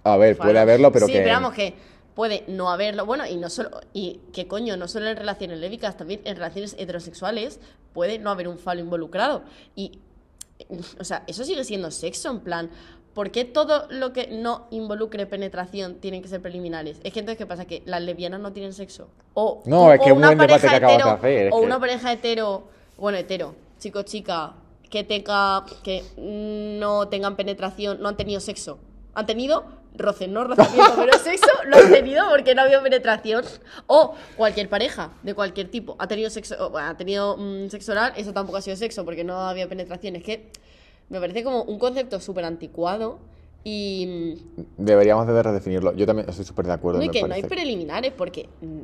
A 0.04 0.17
ver, 0.17 0.38
puede 0.38 0.60
haberlo, 0.60 0.91
pero 0.91 1.08
sí, 1.08 1.13
que. 1.13 1.20
pero 1.20 1.34
vamos 1.34 1.54
que 1.54 1.74
puede 2.15 2.44
no 2.48 2.70
haberlo. 2.70 3.06
Bueno, 3.06 3.26
y 3.26 3.36
no 3.38 3.50
solo. 3.50 3.70
Y 3.94 4.20
que 4.34 4.48
coño, 4.48 4.78
no 4.78 4.88
solo 4.88 5.08
en 5.10 5.17
relaciones 5.17 5.60
lésbicas, 5.60 5.98
también 5.98 6.22
en 6.26 6.36
relaciones 6.36 6.76
heterosexuales 6.78 7.60
puede 7.94 8.20
no 8.20 8.30
haber 8.30 8.48
un 8.48 8.58
falo 8.60 8.82
involucrado. 8.82 9.44
Y. 9.76 10.00
O 11.00 11.04
sea, 11.04 11.24
eso 11.26 11.44
sigue 11.44 11.63
siendo 11.63 11.89
sexo, 11.89 12.30
en 12.30 12.39
plan. 12.41 12.70
¿Por 13.13 13.32
qué 13.32 13.43
todo 13.45 13.88
lo 13.89 14.13
que 14.13 14.28
no 14.28 14.67
involucre 14.71 15.26
penetración 15.26 15.95
tienen 15.95 16.21
que 16.21 16.30
ser 16.30 16.41
preliminares? 16.41 16.97
Es 17.04 17.12
que 17.12 17.19
entonces, 17.19 17.38
¿qué 17.38 17.45
pasa? 17.45 17.65
¿Que 17.65 17.82
las 17.86 18.02
lesbianas 18.02 18.39
no 18.39 18.54
tienen 18.54 18.71
sexo? 18.74 19.10
O, 19.34 19.62
No, 19.65 19.86
o 19.86 19.91
es 19.91 20.00
que 20.00 20.12
un 20.13 20.19
una 20.19 20.28
buen 20.28 20.38
debate 20.38 20.54
pareja 20.67 20.69
que 20.69 20.76
acabas 20.86 20.97
de 20.97 21.04
hetero- 21.04 21.17
hacer, 21.17 21.47
es 21.47 21.54
o 21.54 21.60
que- 21.60 21.65
una 21.65 21.80
pareja 21.80 22.12
hetero, 22.13 22.63
bueno, 22.97 23.17
hetero, 23.17 23.56
chico, 23.80 24.04
chica, 24.04 24.54
que 24.89 25.04
tenga, 25.04 25.65
que 25.84 26.04
no 26.17 27.08
tengan 27.10 27.36
penetración, 27.36 28.02
no 28.02 28.10
han 28.10 28.17
tenido 28.17 28.39
sexo. 28.39 28.80
Han 29.13 29.26
tenido 29.26 29.65
roce, 29.95 30.28
no 30.30 30.45
rozamiento, 30.45 30.93
pero 30.95 31.12
sexo 31.24 31.50
lo 31.65 31.78
han 31.78 31.91
tenido 31.91 32.24
porque 32.30 32.56
no 32.56 32.62
había 32.62 32.82
penetración. 32.82 33.43
O 33.88 34.15
cualquier 34.38 34.69
pareja 34.69 35.12
de 35.24 35.34
cualquier 35.34 35.69
tipo 35.69 35.97
ha 36.00 36.08
tenido 36.08 36.30
sexo, 36.30 36.56
o, 36.60 36.69
bueno, 36.69 36.88
ha 36.89 36.95
tenido 36.95 37.36
mm, 37.38 37.67
sexo 37.69 37.91
oral, 37.91 38.13
eso 38.15 38.32
tampoco 38.32 38.58
ha 38.58 38.62
sido 38.62 38.78
sexo 38.78 39.04
porque 39.04 39.26
no 39.26 39.36
había 39.41 39.67
penetración. 39.67 40.15
Es 40.15 40.24
que 40.24 40.50
me 41.12 41.19
parece 41.19 41.43
como 41.43 41.63
un 41.63 41.78
concepto 41.78 42.19
súper 42.19 42.45
anticuado 42.45 43.19
y, 43.63 44.38
Deberíamos 44.78 45.28
de 45.28 45.43
redefinirlo. 45.43 45.93
Yo 45.93 46.08
también 46.08 46.28
estoy 46.28 46.45
súper 46.45 46.65
de 46.65 46.74
acuerdo. 46.74 47.00
no, 47.00 47.06
y 47.06 47.10
que 47.10 47.21
no 47.21 47.34
hay 47.36 47.43
preliminares 47.43 48.13
porque. 48.13 48.50
mm, 48.62 48.80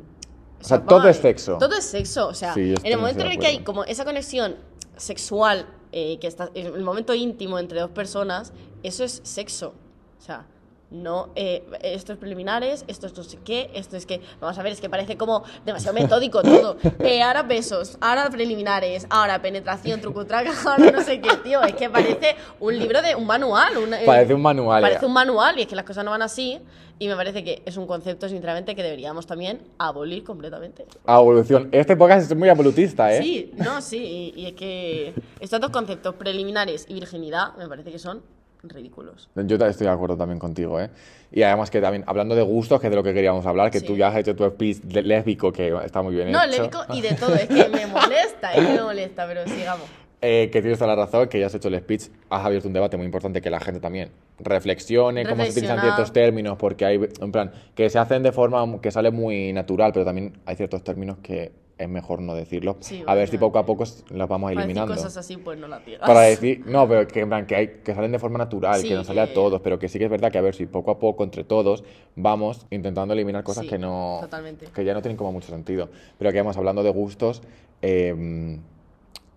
O 0.60 0.64
sea, 0.64 0.78
vamos 0.78 0.88
todo 0.88 1.08
es 1.08 1.16
sexo. 1.16 1.56
Todo 1.58 1.74
es 1.76 1.84
sexo. 1.84 2.28
O 2.28 2.34
sea, 2.34 2.54
Sí, 2.54 2.74
en 2.80 2.92
el 2.92 2.98
momento 2.98 3.24
en 3.24 3.32
el 3.32 3.38
que 3.38 3.46
hay 3.46 3.58
como 3.60 3.82
esa 3.84 4.04
conexión 4.04 4.56
sexual, 4.96 5.66
eh, 5.90 6.18
que 6.20 6.26
está, 6.26 6.50
el 6.54 6.84
momento 6.84 7.14
íntimo 7.14 7.58
entre 7.58 7.80
dos 7.80 7.90
personas, 7.90 8.52
eso 8.82 9.04
es 9.04 9.20
sexo. 9.24 9.74
O 10.18 10.22
sea, 10.22 10.46
no, 10.90 11.28
eh, 11.36 11.64
esto 11.82 12.12
es 12.14 12.18
preliminares, 12.18 12.84
esto 12.88 13.06
es 13.06 13.16
no 13.16 13.22
sé 13.22 13.38
qué, 13.44 13.70
esto 13.74 13.96
es 13.96 14.06
que, 14.06 14.20
vamos 14.40 14.58
a 14.58 14.62
ver, 14.62 14.72
es 14.72 14.80
que 14.80 14.88
parece 14.88 15.16
como 15.18 15.42
demasiado 15.66 15.94
metódico 15.94 16.42
todo. 16.42 16.76
Eh, 17.00 17.22
ahora 17.22 17.42
besos, 17.42 17.96
ahora 18.00 18.28
preliminares, 18.30 19.06
ahora 19.10 19.40
penetración, 19.40 20.00
trucutraca, 20.00 20.50
ahora 20.66 20.90
no 20.90 21.02
sé 21.02 21.20
qué, 21.20 21.36
tío. 21.44 21.62
Es 21.62 21.74
que 21.74 21.88
parece 21.90 22.36
un 22.60 22.78
libro 22.78 23.00
de 23.02 23.14
un 23.14 23.26
manual. 23.26 23.76
un- 23.78 23.94
eh, 23.94 24.02
Parece 24.04 24.34
un 24.34 24.42
manual. 24.42 24.80
Parece 24.82 25.04
eh. 25.04 25.08
un 25.08 25.12
manual 25.14 25.58
y 25.58 25.62
es 25.62 25.66
que 25.68 25.76
las 25.76 25.84
cosas 25.84 26.04
no 26.04 26.10
van 26.10 26.22
así. 26.22 26.58
Y 26.98 27.06
me 27.06 27.14
parece 27.14 27.44
que 27.44 27.62
es 27.64 27.76
un 27.76 27.86
concepto, 27.86 28.28
sinceramente, 28.28 28.74
que 28.74 28.82
deberíamos 28.82 29.26
también 29.26 29.60
abolir 29.78 30.24
completamente. 30.24 30.84
Evolución. 31.06 31.68
Este 31.70 31.96
podcast 31.96 32.30
es 32.30 32.36
muy 32.36 32.48
absolutista, 32.48 33.14
¿eh? 33.14 33.22
Sí, 33.22 33.52
no, 33.56 33.80
sí. 33.80 34.32
Y, 34.34 34.40
y 34.40 34.46
es 34.46 34.52
que 34.54 35.14
estos 35.38 35.60
dos 35.60 35.70
conceptos, 35.70 36.14
preliminares 36.16 36.86
y 36.88 36.94
virginidad, 36.94 37.54
me 37.56 37.68
parece 37.68 37.92
que 37.92 37.98
son 38.00 38.22
ridículos. 38.62 39.28
Yo 39.34 39.56
estoy 39.56 39.86
de 39.86 39.92
acuerdo 39.92 40.16
también 40.16 40.38
contigo, 40.38 40.80
¿eh? 40.80 40.90
Y 41.30 41.42
además 41.42 41.70
que 41.70 41.80
también, 41.80 42.04
hablando 42.06 42.34
de 42.34 42.42
gustos, 42.42 42.80
que 42.80 42.86
es 42.86 42.90
de 42.90 42.96
lo 42.96 43.02
que 43.02 43.14
queríamos 43.14 43.44
hablar, 43.46 43.70
que 43.70 43.80
Sí. 43.80 43.86
tú 43.86 43.96
ya 43.96 44.08
has 44.08 44.16
hecho 44.16 44.34
tu 44.34 44.44
speech 44.48 44.78
de- 44.78 45.02
lésbico, 45.02 45.52
que 45.52 45.74
está 45.84 46.02
muy 46.02 46.14
bien 46.14 46.30
No, 46.32 46.42
hecho. 46.42 46.62
lébico 46.62 46.84
y 46.92 47.00
de 47.02 47.14
todo. 47.14 47.34
Es 47.34 47.46
que 47.46 47.68
me 47.68 47.86
molesta, 47.86 48.52
es 48.54 48.66
que 48.66 48.72
me 48.74 48.82
molesta, 48.82 49.26
pero 49.26 49.44
sigamos. 49.46 49.86
Eh, 50.20 50.50
que 50.52 50.60
tienes 50.62 50.80
toda 50.80 50.96
la 50.96 51.04
razón, 51.04 51.28
que 51.28 51.38
ya 51.38 51.46
has 51.46 51.54
hecho 51.54 51.68
el 51.68 51.78
speech, 51.78 52.08
has 52.28 52.44
abierto 52.44 52.66
un 52.66 52.74
debate 52.74 52.96
muy 52.96 53.06
importante 53.06 53.40
que 53.40 53.50
la 53.50 53.60
gente 53.60 53.78
también 53.78 54.10
reflexione 54.40 55.24
cómo 55.24 55.44
se 55.44 55.50
utilizan 55.52 55.80
ciertos 55.80 56.12
términos, 56.12 56.56
porque 56.58 56.84
hay, 56.84 57.00
en 57.20 57.30
plan, 57.30 57.52
que 57.76 57.88
se 57.88 58.00
hacen 58.00 58.24
de 58.24 58.32
forma 58.32 58.80
que 58.80 58.90
sale 58.90 59.12
muy 59.12 59.52
natural, 59.52 59.92
pero 59.92 60.04
también 60.04 60.32
hay 60.44 60.56
ciertos 60.56 60.82
términos 60.82 61.18
que 61.22 61.52
es 61.78 61.88
mejor 61.88 62.20
no 62.20 62.34
decirlos. 62.34 62.76
Sí, 62.80 63.02
a 63.06 63.14
ver 63.14 63.28
si 63.28 63.38
poco 63.38 63.58
a 63.58 63.64
poco 63.64 63.84
los 63.84 64.28
vamos 64.28 64.50
Para 64.50 64.50
decir 64.50 64.58
eliminando. 64.58 64.94
cosas 64.94 65.16
así, 65.16 65.36
pues 65.36 65.58
no 65.58 65.68
las 65.68 65.84
digas. 65.86 66.00
Para 66.06 66.22
decir, 66.22 66.64
no, 66.66 66.88
pero 66.88 67.06
que, 67.06 67.20
en 67.20 67.28
plan, 67.28 67.46
que, 67.46 67.54
hay, 67.56 67.68
que 67.84 67.94
salen 67.94 68.12
de 68.12 68.18
forma 68.18 68.38
natural, 68.38 68.80
Sí, 68.80 68.88
que 68.88 68.94
nos 68.94 69.06
sale 69.06 69.20
a 69.20 69.32
todos, 69.32 69.60
pero 69.60 69.78
que 69.78 69.88
sí 69.88 69.98
que 69.98 70.06
es 70.06 70.10
verdad 70.10 70.32
que 70.32 70.38
a 70.38 70.42
ver 70.42 70.54
si 70.54 70.66
poco 70.66 70.90
a 70.90 70.98
poco 70.98 71.22
entre 71.24 71.44
todos 71.44 71.84
vamos 72.16 72.66
intentando 72.70 73.14
eliminar 73.14 73.44
cosas 73.44 73.64
Sí, 73.64 73.70
que 73.70 73.78
no 73.78 74.18
totalmente. 74.20 74.66
que 74.74 74.84
ya 74.84 74.92
no 74.92 75.00
tienen 75.02 75.16
como 75.16 75.32
mucho 75.32 75.48
sentido. 75.48 75.88
Pero 76.18 76.32
que 76.32 76.38
vamos 76.38 76.56
hablando 76.56 76.82
de 76.82 76.90
gustos, 76.90 77.42
eh, 77.80 78.58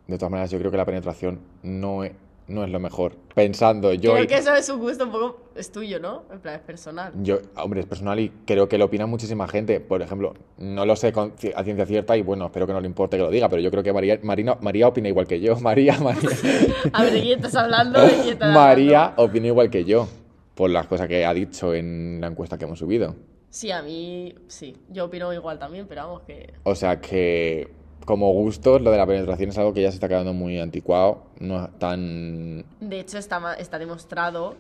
de 0.07 0.17
todas 0.17 0.31
maneras 0.31 0.49
yo 0.51 0.57
creo 0.59 0.71
que 0.71 0.77
la 0.77 0.85
penetración 0.85 1.39
no 1.63 2.03
es, 2.03 2.11
no 2.53 2.63
es 2.63 2.69
lo 2.69 2.79
mejor. 2.79 3.13
Pensando 3.33 3.93
yo, 3.93 4.11
Creo 4.13 4.23
y- 4.23 4.27
que 4.27 4.35
eso 4.37 4.53
es 4.53 4.69
un 4.69 4.79
gusto 4.79 5.05
un 5.05 5.11
poco... 5.11 5.41
Es 5.55 5.71
tuyo, 5.71 5.99
¿no? 5.99 6.23
En 6.31 6.39
plan, 6.39 6.55
es 6.55 6.61
personal. 6.61 7.11
yo, 7.23 7.39
hombre, 7.55 7.81
es 7.81 7.85
personal 7.85 8.19
y 8.19 8.29
creo 8.45 8.69
que 8.69 8.77
lo 8.77 8.85
opina 8.85 9.05
muchísima 9.05 9.47
gente. 9.47 9.79
Por 9.79 10.01
ejemplo, 10.01 10.33
no 10.57 10.85
lo 10.85 10.95
sé 10.95 11.11
con 11.11 11.33
a 11.55 11.63
ciencia 11.63 11.85
cierta 11.85 12.15
y 12.17 12.21
bueno, 12.21 12.45
espero 12.45 12.67
que 12.67 12.73
no 12.73 12.81
le 12.81 12.87
importe 12.87 13.17
que 13.17 13.23
lo 13.23 13.29
diga, 13.31 13.49
pero 13.49 13.61
yo 13.61 13.71
creo 13.71 13.83
que 13.83 13.91
María, 13.93 14.19
Marina, 14.23 14.57
María 14.61 14.87
opina 14.87 15.07
igual 15.09 15.27
que 15.27 15.39
yo. 15.39 15.55
María, 15.59 15.97
María. 15.99 16.29
A 16.93 17.03
ver, 17.03 17.13
¿de 17.13 17.21
quién 17.21 17.39
estás 17.39 17.55
hablando? 17.55 17.99
¿De 18.01 18.09
quién 18.13 18.27
estás 18.33 18.53
María 18.53 19.01
hablando? 19.05 19.23
opina 19.23 19.47
igual 19.47 19.69
que 19.69 19.83
yo, 19.85 20.07
por 20.55 20.69
las 20.69 20.87
cosas 20.87 21.07
que 21.07 21.25
ha 21.25 21.33
dicho 21.33 21.73
en 21.73 22.19
la 22.21 22.27
encuesta 22.27 22.57
que 22.57 22.65
hemos 22.65 22.79
subido. 22.79 23.15
Sí, 23.49 23.69
a 23.71 23.81
mí... 23.81 24.33
Sí, 24.47 24.77
yo 24.89 25.05
opino 25.05 25.33
igual 25.33 25.59
también, 25.59 25.85
pero 25.87 26.03
vamos 26.03 26.21
que... 26.21 26.53
O 26.63 26.73
sea 26.75 27.01
que, 27.01 27.69
como 28.05 28.31
gustos, 28.33 28.81
lo 28.81 28.91
de 28.91 28.97
la 28.97 29.05
penetración 29.05 29.49
es 29.49 29.57
algo 29.57 29.73
que 29.73 29.81
ya 29.81 29.89
se 29.91 29.95
está 29.95 30.07
quedando 30.07 30.33
muy 30.33 30.59
anticuado, 30.59 31.23
no 31.39 31.65
es 31.65 31.71
tan... 31.79 32.65
De 32.79 32.99
hecho, 32.99 33.17
está, 33.17 33.53
está 33.55 33.77
demostrado. 33.79 34.55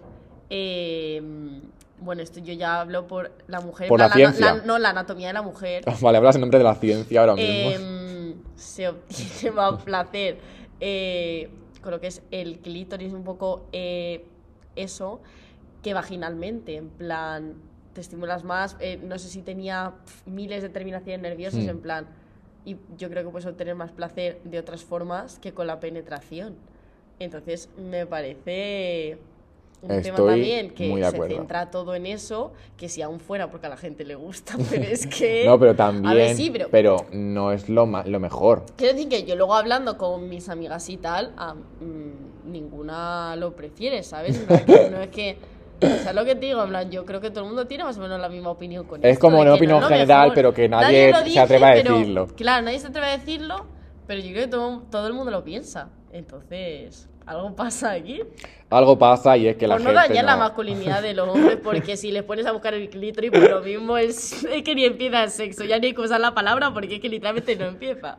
eh, 0.49 1.21
bueno, 1.99 2.23
esto 2.23 2.39
yo 2.39 2.53
ya 2.53 2.81
hablo 2.81 3.05
por 3.05 3.31
la 3.47 3.61
mujer. 3.61 3.87
Por 3.87 3.99
la 3.99 4.09
ciencia. 4.09 4.63
no, 4.65 4.79
la 4.79 4.89
anatomía 4.89 5.27
de 5.27 5.33
la 5.33 5.43
mujer. 5.43 5.83
Vale, 6.01 6.17
hablas 6.17 6.33
en 6.35 6.41
nombre 6.41 6.57
de 6.57 6.63
la 6.63 6.73
ciencia 6.75 7.19
ahora 7.21 7.35
mismo. 7.35 7.71
em, 7.71 8.33
se 8.55 8.87
obtiene 8.87 9.55
más 9.55 9.83
placer 9.83 10.39
eh, 10.79 11.49
con 11.83 11.91
lo 11.91 12.01
que 12.01 12.07
es 12.07 12.23
el 12.31 12.57
clítoris, 12.59 13.13
un 13.13 13.23
poco 13.23 13.67
eh, 13.71 14.25
eso, 14.75 15.21
que 15.83 15.93
vaginalmente. 15.93 16.75
En 16.75 16.89
plan, 16.89 17.53
te 17.93 18.01
estimulas 18.01 18.43
más. 18.43 18.77
eh, 18.79 18.99
no 19.03 19.19
sé 19.19 19.29
si 19.29 19.43
tenía 19.43 19.93
miles 20.25 20.63
de 20.63 20.69
terminaciones 20.69 21.21
nerviosas, 21.21 21.63
Hmm. 21.65 21.69
en 21.69 21.79
plan. 21.81 22.07
Y 22.65 22.77
yo 22.97 23.09
creo 23.09 23.23
que 23.23 23.29
puedes 23.29 23.45
obtener 23.47 23.75
más 23.75 23.91
placer 23.91 24.39
de 24.43 24.59
otras 24.59 24.83
formas 24.83 25.39
que 25.39 25.53
con 25.53 25.67
la 25.67 25.79
penetración. 25.79 26.55
Entonces, 27.19 27.69
me 27.77 28.05
parece 28.05 29.17
un 29.81 29.89
tema 30.03 30.17
también 30.27 30.69
que 30.75 30.87
se 31.09 31.17
centra 31.37 31.71
todo 31.71 31.95
en 31.95 32.05
eso, 32.05 32.51
que 32.77 32.87
si 32.87 33.01
aún 33.01 33.19
fuera 33.19 33.49
porque 33.49 33.65
a 33.65 33.69
la 33.69 33.77
gente 33.77 34.05
le 34.05 34.13
gusta, 34.13 34.55
pero 34.69 34.83
es 34.83 35.07
que... 35.07 35.43
no, 35.47 35.59
pero 35.59 35.75
también... 35.75 36.05
A 36.11 36.13
ver, 36.13 36.35
sí, 36.35 36.53
pero... 36.69 36.97
no 37.11 37.51
es 37.51 37.67
lo, 37.67 37.87
ma- 37.87 38.03
lo 38.05 38.19
mejor. 38.19 38.63
Quiero 38.77 38.93
decir 38.93 39.09
que 39.09 39.23
yo 39.23 39.35
luego 39.35 39.55
hablando 39.55 39.97
con 39.97 40.29
mis 40.29 40.49
amigas 40.49 40.87
y 40.89 40.97
tal, 40.97 41.33
a- 41.35 41.55
mm, 41.55 42.51
ninguna 42.51 43.35
lo 43.37 43.55
prefiere, 43.55 44.03
¿sabes? 44.03 44.45
No 44.91 45.01
es 45.01 45.09
que... 45.09 45.37
O 45.83 46.03
sea, 46.03 46.13
lo 46.13 46.23
que 46.25 46.35
te 46.35 46.45
digo, 46.47 46.63
en 46.63 46.69
plan, 46.69 46.91
yo 46.91 47.05
creo 47.05 47.19
que 47.21 47.29
todo 47.31 47.41
el 47.41 47.47
mundo 47.47 47.65
tiene 47.67 47.83
más 47.83 47.97
o 47.97 48.01
menos 48.01 48.19
la 48.19 48.29
misma 48.29 48.49
opinión 48.51 48.85
con 48.85 49.03
Es 49.03 49.13
esto, 49.13 49.21
como 49.21 49.37
de 49.37 49.41
una 49.43 49.49
que 49.59 49.67
no 49.67 49.77
opinión 49.77 49.77
es 49.77 49.83
lo 49.83 49.89
general, 49.89 50.21
mejor. 50.21 50.35
pero 50.35 50.53
que 50.53 50.69
nadie 50.69 51.11
lo 51.11 51.17
se 51.25 51.39
atreve 51.39 51.65
a 51.65 51.73
pero- 51.73 51.97
decirlo. 51.97 52.27
Claro, 52.35 52.65
nadie 52.65 52.79
se 52.79 52.87
atreve 52.87 53.07
a 53.07 53.17
decirlo, 53.17 53.65
pero 54.07 54.21
yo 54.21 54.29
creo 54.31 54.43
que 54.45 54.47
todo, 54.51 54.83
todo 54.91 55.07
el 55.07 55.13
mundo 55.13 55.31
lo 55.31 55.43
piensa. 55.43 55.89
Entonces, 56.13 57.07
algo 57.25 57.55
pasa 57.55 57.91
aquí. 57.91 58.21
Algo 58.69 58.97
pasa 58.97 59.35
y 59.37 59.47
es 59.47 59.55
que 59.57 59.67
la 59.67 59.75
Por 59.75 59.81
no 59.83 59.89
gente 59.91 60.07
dañar 60.09 60.25
la 60.25 60.33
no- 60.33 60.39
masculinidad 60.39 61.01
de 61.01 61.13
los 61.13 61.27
hombres, 61.29 61.57
porque 61.63 61.97
si 61.97 62.11
les 62.11 62.23
pones 62.23 62.45
a 62.45 62.51
buscar 62.51 62.73
el 62.73 62.89
clítoris, 62.89 63.31
pues 63.31 63.49
lo 63.49 63.61
mismo 63.61 63.97
es, 63.97 64.43
es 64.45 64.63
que 64.63 64.75
ni 64.75 64.85
empieza 64.85 65.23
el 65.23 65.29
sexo, 65.31 65.63
ya 65.65 65.79
ni 65.79 65.87
hay 65.87 65.93
que 65.93 66.01
usar 66.01 66.19
la 66.21 66.33
palabra 66.33 66.73
porque 66.73 66.95
es 66.95 67.01
que 67.01 67.09
literalmente 67.09 67.55
no 67.55 67.65
empieza. 67.65 68.17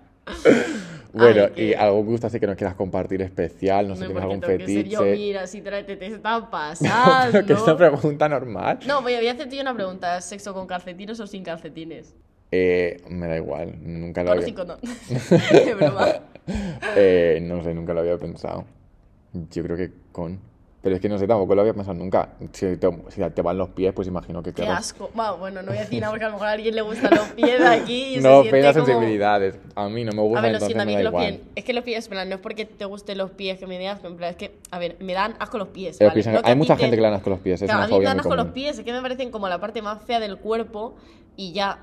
Bueno, 1.13 1.43
Ay, 1.45 1.51
que- 1.55 1.65
y 1.69 1.75
algún 1.75 2.07
gusto 2.07 2.27
así 2.27 2.41
que 2.41 2.47
nos 2.47 2.57
quieras 2.57 2.75
compartir 2.75 3.21
especial, 3.23 3.87
no 3.89 3.95
sé, 3.95 4.01
No, 4.03 4.07
tienes 4.07 4.23
algún 4.23 4.41
tengo 4.41 4.59
que 4.59 4.67
ser 4.67 4.89
yo, 4.89 4.99
fetiche. 5.01 5.17
mira, 5.19 5.47
si 5.47 5.61
te, 5.61 5.97
te 5.97 6.07
pasando. 6.51 7.33
Pero 7.33 7.47
que 7.47 7.53
es 7.53 7.63
una 7.63 7.77
pregunta 7.77 8.29
normal. 8.29 8.79
No, 8.87 9.03
voy 9.03 9.15
a, 9.15 9.19
voy 9.19 9.29
a 9.29 9.33
hacerte 9.33 9.57
yo 9.57 9.63
una 9.63 9.75
pregunta, 9.75 10.17
¿es 10.19 10.25
¿sexo 10.25 10.55
con 10.55 10.67
calcetines 10.67 11.21
o 11.21 11.27
sin 11.27 11.43
calcetines? 11.45 12.15
Eh, 12.51 12.99
me 13.09 13.29
da 13.29 13.37
igual, 13.37 13.75
nunca 13.83 14.23
lo 14.23 14.29
Con 14.31 14.39
había... 14.39 14.47
condón. 14.55 14.79
De 15.51 15.75
broma. 15.75 16.07
Eh, 16.97 17.39
no 17.43 17.63
sé, 17.63 17.75
nunca 17.75 17.95
lo 17.95 18.01
había 18.01 18.19
pensado. 18.19 18.65
Yo 19.51 19.63
creo 19.63 19.77
que 19.77 19.91
con. 20.13 20.39
Pero 20.83 20.97
es 20.97 21.01
que 21.01 21.09
no 21.09 21.17
sé, 21.17 21.29
tampoco 21.29 21.55
lo 21.55 21.61
había 21.61 21.75
pensado 21.75 21.97
nunca. 21.97 22.31
Si 22.53 22.77
te, 22.77 22.91
si 23.11 23.23
te 23.31 23.41
van 23.43 23.57
los 23.57 23.69
pies, 23.69 23.93
pues 23.93 24.09
imagino 24.09 24.43
que 24.43 24.53
Qué 24.53 24.63
querrás- 24.63 24.79
asco. 24.81 25.11
Bueno, 25.15 25.37
bueno, 25.37 25.63
no 25.63 25.69
voy 25.69 25.77
a 25.79 25.83
decir 25.83 26.01
nada 26.01 26.11
porque 26.11 26.25
a 26.25 26.29
lo 26.29 26.33
mejor 26.35 26.49
a 26.49 26.51
alguien 26.51 26.75
le 26.75 26.83
gustan 26.83 27.11
los 27.15 27.29
pies 27.29 27.61
de 27.61 27.69
aquí 27.69 28.05
y 28.07 28.15
se 28.17 28.21
No, 28.23 28.41
siente 28.43 28.51
penas 28.51 28.75
como- 28.75 28.87
sensibilidades. 28.87 29.55
A 29.77 29.89
mí 29.89 30.05
no 30.05 30.11
me 30.13 30.19
A 30.19 30.23
gustan, 30.25 30.43
ver, 30.43 30.53
lo 30.55 30.59
siento, 30.59 30.83
a 30.83 30.85
mí 30.85 30.93
me 30.93 30.99
que 30.99 31.05
da 31.05 31.11
los 31.11 31.21
igual. 31.23 31.35
pies. 31.37 31.41
Es 31.55 31.65
que 31.65 31.73
los 31.73 31.85
pies, 31.85 32.09
plan, 32.09 32.29
no 32.29 32.35
es 32.35 32.41
porque 32.41 32.65
te 32.65 32.85
gusten 32.85 33.17
los 33.19 33.31
pies 33.31 33.61
que 33.61 33.67
me 33.69 33.79
dé 33.79 33.87
asco, 33.87 34.09
en 34.09 34.17
plan, 34.17 34.31
es 34.31 34.37
que, 34.37 34.59
a 34.73 34.79
ver, 34.81 34.97
me 34.99 35.13
dan 35.13 35.37
asco 35.39 35.57
los 35.57 35.69
pies. 35.69 35.99
Los 36.01 36.09
¿vale? 36.09 36.15
pies, 36.15 36.27
No 36.27 36.41
hay 36.43 36.53
a 36.53 36.57
mucha 36.57 36.75
te- 36.75 36.83
gente 36.83 36.97
que 36.97 37.03
le 37.03 37.09
dan 37.09 37.17
asco 37.17 37.31
los 37.31 37.39
pies, 37.39 37.63
es 37.63 37.67
Claro, 37.69 37.79
una 37.79 37.85
a 37.85 37.87
mí 37.87 37.93
me 37.93 37.97
fobia 37.99 38.09
dan 38.09 38.19
asco 38.21 38.35
los 38.35 38.47
pies, 38.49 38.79
es 38.79 38.85
que 38.85 38.93
me 38.93 39.01
parecen 39.03 39.31
como 39.31 39.49
la 39.49 39.61
parte 39.61 39.83
más 39.83 40.03
fea 40.03 40.19
del 40.19 40.39
cuerpo 40.39 40.97
y 41.37 41.53
ya 41.53 41.79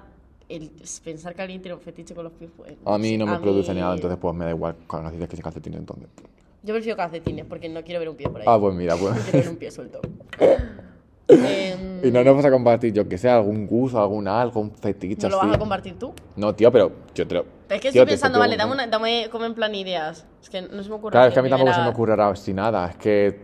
el 0.50 0.72
pensar 1.06 1.36
que 1.36 1.42
alguien 1.44 1.62
tiene 1.62 1.76
un 1.76 1.82
fetiche 1.82 2.14
con 2.14 2.26
los 2.26 2.34
pies, 2.34 2.52
pues. 2.58 2.74
A 2.84 2.98
mí 2.98 3.18
no 3.18 3.26
me 3.28 3.36
a 3.36 3.40
produce 3.40 3.74
mí- 3.74 3.80
nada, 3.80 3.96
entonces 3.96 4.20
pues 4.22 4.36
me 4.36 4.44
da 4.44 4.52
igual 4.52 4.76
calcetines 4.90 5.30
que 5.30 5.36
si 5.38 5.42
calcetines 5.42 5.80
entonces. 5.80 6.10
Yo 6.62 6.74
prefiero 6.74 6.98
calcetines 6.98 7.46
porque 7.46 7.70
no 7.70 7.84
quiero 7.84 8.00
ver 8.00 8.10
un 8.10 8.16
pie 8.16 8.30
por 8.30 8.42
ahí. 8.42 8.48
Ah, 8.50 8.58
pues 8.60 8.76
mira, 8.76 8.96
pues. 8.96 9.16
No 9.16 9.22
quiero 9.24 9.40
ver 9.40 9.50
un 9.50 9.58
pie 9.58 9.72
suelto. 9.72 10.02
Em, 11.30 12.04
Y 12.04 12.12
no 12.12 12.24
nos 12.24 12.38
vas 12.38 12.46
a 12.46 12.52
compartir, 12.52 12.92
yo 12.92 13.08
que 13.08 13.18
sé, 13.18 13.30
algún 13.30 13.68
gusto, 13.68 14.02
algún 14.02 14.28
algo, 14.28 14.62
un 14.62 14.72
fetiche 14.72 15.22
¿No 15.22 15.30
lo 15.30 15.38
vas 15.38 15.56
a 15.56 15.60
compartir 15.60 15.98
tú? 16.00 16.12
No, 16.36 16.56
tío, 16.56 16.72
pero 16.72 16.92
yo 17.14 17.28
te 17.28 17.36
lo. 17.36 17.42
Es 17.70 17.80
que 17.80 17.92
tío, 17.92 18.02
estoy 18.02 18.06
pensando, 18.08 18.40
vale, 18.40 18.58
dame, 18.58 18.74
una, 18.74 18.88
dame 18.88 19.28
como 19.32 19.46
en 19.46 19.54
plan 19.54 19.76
ideas. 19.76 20.26
Es 20.42 20.50
que 20.50 20.64
no 20.64 20.82
se 20.82 20.90
me 20.90 20.96
ocurre. 20.96 21.12
Claro, 21.12 21.28
es 21.28 21.34
que 21.36 21.40
a 21.40 21.44
mí 21.44 21.50
tampoco 21.50 21.72
se 21.72 21.82
me 21.82 21.86
ahora 21.86 22.30
así 22.30 22.52
nada. 22.52 22.90
Es 22.90 22.96
que 22.98 23.42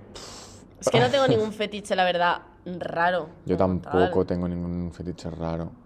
Es 0.79 0.89
que 0.89 0.99
no 0.99 1.09
tengo 1.09 1.27
ningún 1.29 1.53
fetiche, 1.53 1.95
la 1.95 2.05
verdad, 2.05 2.41
raro. 2.65 3.29
yo 3.45 3.55
tampoco 3.55 4.25
tal. 4.25 4.25
tengo 4.25 4.47
ningún 4.47 4.91
fetiche 4.91 5.29
raro. 5.29 5.84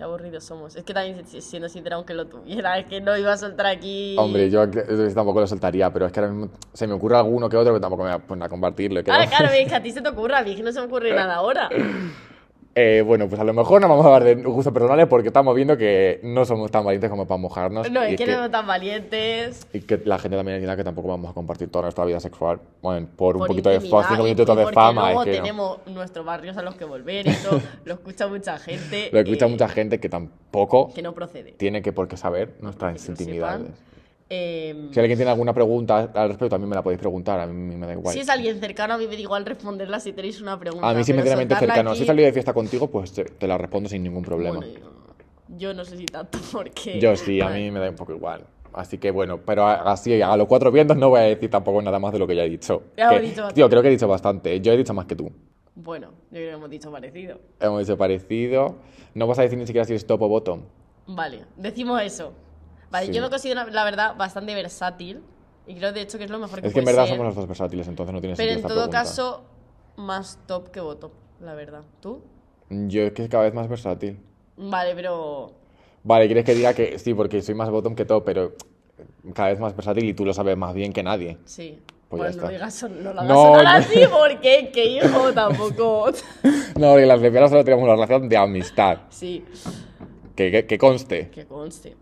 Qué 0.00 0.04
aburridos 0.04 0.44
somos. 0.44 0.74
Es 0.76 0.82
que 0.82 0.94
también, 0.94 1.26
si- 1.26 1.42
siendo 1.42 1.68
sincera, 1.68 1.96
aunque 1.96 2.14
lo 2.14 2.24
tuviera, 2.26 2.78
es 2.78 2.86
que 2.86 3.02
no 3.02 3.14
iba 3.18 3.34
a 3.34 3.36
soltar 3.36 3.66
aquí. 3.66 4.16
Hombre, 4.18 4.48
yo 4.48 4.66
tampoco 5.14 5.40
lo 5.40 5.46
soltaría, 5.46 5.92
pero 5.92 6.06
es 6.06 6.12
que 6.12 6.20
ahora 6.20 6.32
mismo 6.32 6.50
se 6.72 6.86
me 6.86 6.94
ocurre 6.94 7.18
alguno 7.18 7.50
que 7.50 7.58
otro 7.58 7.74
que 7.74 7.80
tampoco 7.80 8.04
me 8.04 8.08
voy 8.08 8.16
a 8.18 8.26
poner 8.26 8.44
a 8.44 8.48
compartirlo. 8.48 9.04
que 9.04 9.10
Ah, 9.10 9.24
no. 9.24 9.28
claro, 9.28 9.50
ves 9.50 9.68
que 9.68 9.74
a 9.74 9.82
ti 9.82 9.92
se 9.92 10.00
te 10.00 10.08
ocurra, 10.08 10.38
a 10.38 10.42
mí 10.42 10.52
es 10.52 10.56
que 10.56 10.62
no 10.62 10.72
se 10.72 10.80
me 10.80 10.86
ocurre 10.86 11.12
nada 11.14 11.34
ahora. 11.34 11.68
Eh, 12.76 13.02
bueno, 13.04 13.28
pues 13.28 13.40
a 13.40 13.44
lo 13.44 13.52
mejor 13.52 13.80
no 13.80 13.88
vamos 13.88 14.06
a 14.06 14.14
hablar 14.14 14.24
de 14.24 14.42
gustos 14.42 14.72
personales 14.72 15.08
porque 15.08 15.28
estamos 15.28 15.56
viendo 15.56 15.76
que 15.76 16.20
no 16.22 16.44
somos 16.44 16.70
tan 16.70 16.84
valientes 16.84 17.10
como 17.10 17.26
para 17.26 17.38
mojarnos. 17.38 17.90
No, 17.90 18.06
y 18.06 18.12
es 18.12 18.16
que 18.16 18.26
no 18.26 18.34
somos 18.34 18.50
tan 18.52 18.66
valientes. 18.66 19.66
Y 19.72 19.80
que 19.80 20.00
la 20.04 20.18
gente 20.18 20.36
también 20.36 20.56
entienda 20.56 20.76
que 20.76 20.84
tampoco 20.84 21.08
vamos 21.08 21.30
a 21.30 21.34
compartir 21.34 21.68
toda 21.68 21.82
nuestra 21.82 22.04
vida 22.04 22.20
sexual. 22.20 22.60
Bueno, 22.80 23.08
por 23.16 23.34
un 23.34 23.40
por 23.40 23.48
poquito 23.48 23.70
de 23.70 23.80
fama, 23.80 24.08
cinco 24.08 24.22
minutos 24.22 24.56
de 24.56 24.66
fama. 24.72 25.06
Luego 25.06 25.22
es 25.22 25.26
que 25.26 25.36
no. 25.38 25.42
tenemos 25.42 25.78
nuestros 25.86 26.24
barrios 26.24 26.56
a 26.56 26.62
los 26.62 26.76
que 26.76 26.84
volver 26.84 27.26
y 27.26 27.34
todo. 27.34 27.60
lo 27.84 27.94
escucha 27.94 28.28
mucha 28.28 28.56
gente. 28.58 29.08
Lo 29.12 29.18
escucha 29.18 29.46
eh, 29.46 29.48
mucha 29.48 29.68
gente 29.68 29.98
que 29.98 30.08
tampoco 30.08 30.92
Que 30.94 31.02
no 31.02 31.12
procede. 31.12 31.52
tiene 31.52 31.82
que 31.82 31.92
por 31.92 32.06
qué 32.06 32.16
saber 32.16 32.54
nuestras 32.60 33.08
intimidades. 33.08 33.89
Eh, 34.32 34.88
Si 34.92 35.00
alguien 35.00 35.18
tiene 35.18 35.30
alguna 35.32 35.52
pregunta 35.52 36.08
al 36.14 36.28
respecto, 36.28 36.48
también 36.50 36.68
me 36.70 36.76
la 36.76 36.82
podéis 36.82 37.00
preguntar. 37.00 37.40
A 37.40 37.46
mí 37.48 37.74
me 37.76 37.84
da 37.86 37.92
igual. 37.92 38.14
Si 38.14 38.20
es 38.20 38.28
alguien 38.28 38.60
cercano, 38.60 38.94
a 38.94 38.98
mí 38.98 39.06
me 39.08 39.16
da 39.16 39.20
igual 39.20 39.44
responderla 39.44 39.98
si 39.98 40.12
tenéis 40.12 40.40
una 40.40 40.58
pregunta. 40.58 40.88
a 40.88 40.94
mí, 40.94 41.02
sí, 41.02 41.12
medianamente 41.12 41.56
cercano. 41.56 41.90
aquí- 41.90 41.98
Si 41.98 42.04
he 42.04 42.06
salido 42.06 42.26
de 42.26 42.32
fiesta 42.32 42.52
contigo, 42.54 42.88
pues 42.88 43.12
te, 43.12 43.24
te 43.24 43.48
la 43.48 43.58
respondo 43.58 43.88
sin 43.88 44.04
ningún 44.04 44.22
problema. 44.22 44.58
Bueno, 44.60 44.72
yo, 44.72 45.56
yo 45.56 45.74
no 45.74 45.84
sé 45.84 45.96
si 45.96 46.06
tanto 46.06 46.38
porque... 46.52 47.00
Yo 47.00 47.16
sí, 47.16 47.40
a 47.40 47.46
Vale. 47.46 47.58
mí 47.60 47.70
me 47.72 47.80
da 47.80 47.90
un 47.90 47.96
poco 47.96 48.12
igual. 48.14 48.44
Así 48.72 48.98
que 48.98 49.10
bueno, 49.10 49.40
pero 49.44 49.66
así 49.66 50.22
a 50.22 50.36
los 50.36 50.46
cuatro 50.46 50.70
vientos 50.70 50.96
no 50.96 51.08
voy 51.10 51.18
a 51.18 51.22
decir 51.24 51.50
tampoco 51.50 51.82
nada 51.82 51.98
más 51.98 52.12
de 52.12 52.20
lo 52.20 52.26
que 52.28 52.36
ya 52.36 52.44
he 52.44 52.48
dicho. 52.48 52.84
Ya 52.96 53.08
Que- 53.10 53.18
dicho 53.20 53.48
tío, 53.48 53.68
creo 53.68 53.82
que 53.82 53.88
he 53.88 53.90
dicho 53.90 54.06
bastante. 54.06 54.60
Yo 54.60 54.72
he 54.72 54.76
dicho 54.76 54.94
más 54.94 55.06
que 55.06 55.16
tú. 55.16 55.28
Bueno, 55.74 56.10
yo 56.30 56.36
creo 56.36 56.50
que 56.50 56.54
hemos 56.54 56.70
dicho 56.70 56.92
parecido. 56.92 57.40
Hemos 57.58 57.80
dicho 57.80 57.98
parecido. 57.98 58.76
No 59.14 59.26
vas 59.26 59.40
a 59.40 59.42
decir 59.42 59.58
ni 59.58 59.66
siquiera 59.66 59.84
si 59.84 59.94
es 59.94 60.06
top 60.06 60.22
o 60.22 60.28
bottom. 60.28 60.60
Vale, 61.08 61.46
decimos 61.56 62.00
eso. 62.00 62.32
Vale, 62.90 63.06
Sí. 63.06 63.12
yo 63.12 63.22
me 63.22 63.30
considero, 63.30 63.64
la 63.70 63.84
verdad, 63.84 64.16
bastante 64.16 64.54
versátil. 64.54 65.22
Y 65.66 65.74
creo, 65.76 65.92
de 65.92 66.00
hecho, 66.00 66.18
que 66.18 66.24
es 66.24 66.30
lo 66.30 66.38
mejor 66.38 66.60
que 66.60 66.66
Es 66.68 66.72
que 66.72 66.80
en 66.80 66.84
verdad 66.84 67.04
ser. 67.06 67.10
somos 67.14 67.26
los 67.26 67.36
dos 67.36 67.46
versátiles, 67.46 67.86
entonces 67.86 68.12
no 68.14 68.20
tiene 68.20 68.34
Pero 68.36 68.52
en 68.52 68.62
todo 68.62 68.68
pregunta. 68.70 68.98
caso, 68.98 69.42
más 69.96 70.38
top 70.46 70.70
que 70.70 70.80
bottom, 70.80 71.10
la 71.40 71.54
verdad. 71.54 71.82
¿Tú? 72.00 72.22
Yo 72.70 73.02
es 73.02 73.12
que 73.12 73.22
es 73.24 73.28
cada 73.28 73.44
vez 73.44 73.54
más 73.54 73.68
versátil. 73.68 74.18
Vale, 74.56 74.94
pero... 74.94 75.52
Vale, 76.02 76.26
quieres 76.26 76.44
que 76.44 76.54
diga 76.54 76.74
que 76.74 76.98
sí, 76.98 77.14
porque 77.14 77.42
soy 77.42 77.54
más 77.54 77.70
bottom 77.70 77.94
que 77.94 78.04
top, 78.04 78.24
pero 78.24 78.52
cada 79.34 79.50
vez 79.50 79.60
más 79.60 79.76
versátil 79.76 80.04
y 80.04 80.14
tú 80.14 80.24
lo 80.24 80.32
sabes 80.32 80.56
más 80.56 80.74
bien 80.74 80.92
que 80.92 81.02
nadie. 81.02 81.38
Sí. 81.44 81.78
Pues 82.08 82.20
Pues 82.22 82.36
no, 82.36 82.42
está. 82.42 82.48
digas, 82.52 82.82
no 82.90 83.12
lo 83.12 83.20
hagas 83.20 83.24
No, 83.26 83.56
sonar 83.56 83.76
así, 83.82 84.00
porque 84.10 84.70
qué 84.72 84.84
hijo 84.86 85.32
tampoco. 85.34 86.10
No, 86.76 86.90
porque 86.92 87.06
las 87.06 87.20
lesbianas 87.20 87.50
solo 87.50 87.62
tenemos 87.64 87.84
una 87.84 87.92
relación 87.94 88.28
de 88.28 88.36
amistad. 88.36 88.98
sí, 89.10 89.44
Que, 90.34 90.50
que, 90.50 90.66
que 90.66 90.78
conste. 90.78 91.28
que 91.30 91.46
conste. 91.46 91.96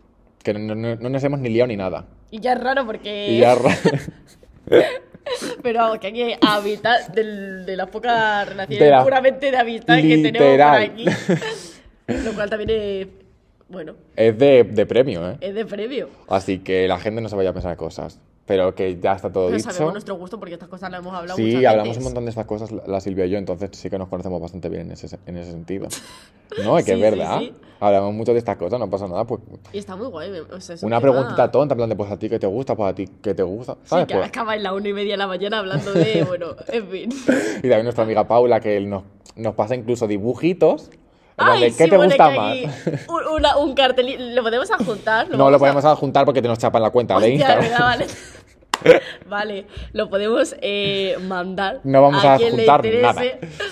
Que 0.53 0.59
no, 0.59 0.75
no- 0.75 0.97
no 0.97 1.09
nos 1.11 1.23
hemos 1.25 1.41
ni 1.41 1.51
liado 1.51 1.67
ni 1.69 1.77
nada. 1.77 2.07
Y 2.31 2.41
ya 2.41 2.55
es 2.55 2.61
raro 2.63 2.87
porque. 2.87 3.33
Y 3.33 3.39
ya... 3.41 3.55
ra- 3.55 3.77
Pero 5.63 5.79
vamos, 5.81 5.99
que 5.99 6.07
aquí 6.07 6.23
hay 6.23 6.37
amistad 6.41 7.07
del- 7.09 7.67
de 7.67 7.77
las 7.77 7.89
pocas 7.91 8.49
relaciones 8.49 8.79
De 8.81 8.91
la- 8.91 9.05
puramente 9.05 9.51
de 9.51 9.57
amistad 9.59 9.97
que 9.97 10.17
tenemos 10.23 10.49
por 10.49 10.81
aquí. 10.81 11.05
Lo 12.25 12.33
cual 12.33 12.49
también 12.49 12.71
es. 12.71 13.07
Bueno, 13.69 13.97
es 14.17 14.39
de, 14.39 14.65
de 14.65 14.87
premio, 14.87 15.31
¿eh? 15.31 15.37
es 15.43 15.55
de 15.55 15.67
premio. 15.67 16.09
Así 16.29 16.61
que 16.61 16.89
la 16.89 16.99
gente 16.99 17.21
no 17.21 17.29
se 17.29 17.37
vaya 17.37 17.51
a 17.51 17.53
pensar 17.53 17.77
cosas. 17.77 18.19
Pero 18.49 18.75
que 18.75 18.99
ya 18.99 19.13
está 19.13 19.31
todo 19.31 19.47
Pero 19.47 19.59
dicho. 19.59 19.71
sabemos 19.71 19.93
nuestro 19.93 20.17
gusto 20.17 20.39
porque 20.41 20.55
estas 20.55 20.69
cosas 20.69 20.91
las 20.91 21.01
hemos 21.01 21.15
hablado 21.15 21.37
Sí, 21.37 21.55
muchas 21.55 21.67
hablamos 21.71 21.89
veces. 21.91 21.99
un 21.99 22.05
montón 22.05 22.25
de 22.25 22.31
estas 22.31 22.47
cosas, 22.47 22.73
la- 22.73 23.01
Silvia 23.01 23.27
y 23.27 23.31
yo, 23.31 23.39
entonces 23.39 23.71
sí 23.75 23.89
que 23.91 23.99
nos 23.99 24.09
conocemos 24.09 24.41
bastante 24.41 24.69
bien 24.71 24.83
en 24.87 24.93
ese, 24.93 25.17
en 25.27 25.37
ese 25.37 25.53
sentido. 25.53 25.87
No, 26.65 26.79
es 26.79 26.85
que 26.87 26.95
Sí, 26.95 27.03
es 27.03 27.13
sí, 27.13 27.19
verdad. 27.19 27.39
sí. 27.41 27.53
Hablamos 27.79 28.15
mucho 28.15 28.33
de 28.33 28.39
estas 28.39 28.57
cosas, 28.57 28.81
no 28.81 28.89
pasa 28.89 29.07
nada. 29.07 29.23
Pues 29.27 29.43
Y 29.71 29.77
está 29.79 29.97
muy 29.97 30.07
guay. 30.07 30.31
o 30.51 30.61
sea, 30.63 30.77
una 30.81 30.99
preguntita 30.99 31.51
tonta, 31.51 31.75
en 31.75 31.77
plan 31.77 31.91
de 31.91 31.95
pues 31.95 32.11
a 32.11 32.19
ti 32.19 32.31
que 32.31 32.39
te 32.39 32.47
gusta, 32.47 32.75
pues 32.75 32.91
a 32.91 32.95
ti 32.95 33.07
que 33.23 33.35
te 33.35 33.43
gusta. 33.43 33.75
Sí, 33.75 33.81
¿Sabes? 33.85 34.07
que 34.07 34.15
Pues- 34.15 34.27
acaba 34.29 34.57
en 34.57 34.63
la 34.63 34.73
una 34.73 34.89
y 34.89 34.95
media 34.95 35.13
de 35.13 35.17
la 35.19 35.27
mañana 35.27 35.59
hablando 35.59 35.93
de. 35.93 36.25
Bueno, 36.27 36.57
en 36.69 36.89
fin. 36.89 37.11
Y 37.59 37.61
también 37.61 37.83
nuestra 37.83 38.05
amiga 38.05 38.27
Paula, 38.27 38.61
que 38.61 38.81
nos, 38.81 39.03
nos 39.37 39.55
pasa 39.57 39.75
incluso 39.75 40.07
dibujitos. 40.07 40.89
de, 40.89 40.97
Ay, 41.37 41.61
¿Qué 41.65 41.71
sí, 41.85 41.91
te 41.91 41.97
pone 41.97 42.07
gusta 42.09 42.31
más? 42.31 42.57
Un, 43.09 43.35
una- 43.37 43.59
un 43.59 43.75
cartel. 43.75 44.35
¿Lo 44.35 44.43
podemos 44.43 44.71
adjuntar? 44.71 45.29
No 45.29 45.51
lo 45.51 45.59
podemos 45.59 45.85
adjuntar 45.85 46.25
porque 46.25 46.41
te 46.41 46.49
nos 46.49 46.59
chapan 46.59 46.81
la 46.81 46.89
cuenta 46.91 47.13
de 47.21 47.27
Hostia, 47.27 47.35
Instagram. 47.35 47.63
¿verdad? 47.65 47.79
vale. 47.81 48.07
vale, 49.29 49.67
lo 49.93 50.09
podemos 50.09 50.55
eh, 50.61 51.17
mandar. 51.27 51.81
No 51.85 52.03
vamos 52.03 52.25
a 52.25 52.35
adjuntar 52.35 52.85
nada. 53.01 53.23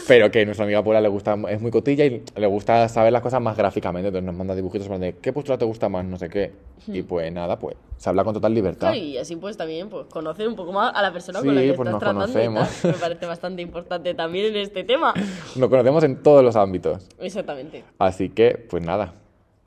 Pero 0.09 0.31
que 0.31 0.45
nuestra 0.45 0.65
amiga 0.65 0.83
Paula 0.83 1.01
le 1.01 1.09
gusta, 1.09 1.37
es 1.49 1.61
muy 1.61 1.71
cotilla 1.71 2.05
y 2.05 2.23
le 2.37 2.47
gusta 2.47 2.89
saber 2.89 3.13
las 3.13 3.23
cosas 3.23 3.41
más 3.41 3.57
gráficamente. 3.57 4.09
Entonces 4.09 4.27
nos 4.27 4.35
manda 4.35 4.55
dibujitos 4.55 4.89
de 5.01 5.17
qué 5.21 5.33
postura 5.33 5.59
te 5.59 5.65
gusta 5.65 5.89
más, 5.89 6.05
no 6.05 6.17
sé 6.19 6.29
qué. 6.29 6.53
Y 6.89 7.03
pues 7.03 7.33
nada, 7.33 7.59
pues 7.59 7.77
se 7.97 8.09
habla 8.09 8.23
con 8.25 8.35
total 8.35 8.55
libertad. 8.55 8.93
Y 8.95 9.19
así 9.19 9.37
pues 9.37 9.57
también 9.57 9.89
pues 9.89 10.07
conocer 10.07 10.47
un 10.49 10.55
poco 10.57 10.73
más 10.73 10.93
a 10.95 11.03
la 11.03 11.13
persona 11.13 11.41
Sí, 11.41 11.47
con 11.47 11.55
la 11.55 11.61
que 11.63 11.73
pues 11.75 11.89
estás 11.89 11.93
nos 11.93 12.01
tratando. 12.01 12.21
conocemos. 12.27 12.69
tal. 12.83 12.93
Me 12.93 12.99
parece 12.99 13.27
bastante 13.27 13.63
importante 13.63 14.15
también 14.15 14.47
en 14.47 14.57
este 14.57 14.85
tema. 14.85 15.13
Nos 15.57 15.69
conocemos 15.69 16.05
en 16.05 16.23
todos 16.23 16.45
los 16.45 16.55
ámbitos. 16.57 17.09
Exactamente. 17.19 17.85
Así 17.99 18.29
que, 18.29 18.53
pues 18.69 18.85
nada. 18.85 19.15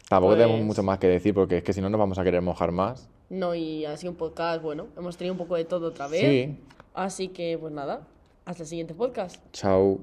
Tampoco 0.07 0.33
Pues- 0.35 0.43
tenemos 0.45 0.65
mucho 0.65 0.83
más 0.83 0.97
que 0.99 1.07
decir 1.07 1.33
porque 1.33 1.57
es 1.57 1.63
que 1.63 1.73
si 1.73 1.81
no 1.81 1.89
nos 1.89 1.99
vamos 1.99 2.17
a 2.17 2.23
querer 2.23 2.41
mojar 2.41 2.71
más. 2.71 3.09
No, 3.29 3.53
y 3.53 3.85
así 3.85 4.07
un 4.07 4.15
podcast, 4.15 4.61
bueno, 4.61 4.87
hemos 4.97 5.17
tenido 5.17 5.33
un 5.33 5.37
poco 5.37 5.55
de 5.55 5.65
todo 5.65 5.87
otra 5.87 6.07
vez. 6.07 6.21
Sí. 6.21 6.57
Así 6.93 7.27
que 7.29 7.57
pues 7.59 7.71
nada, 7.71 8.07
hasta 8.45 8.63
el 8.63 8.69
siguiente 8.69 8.93
podcast. 8.95 9.41
Chao. 9.53 9.99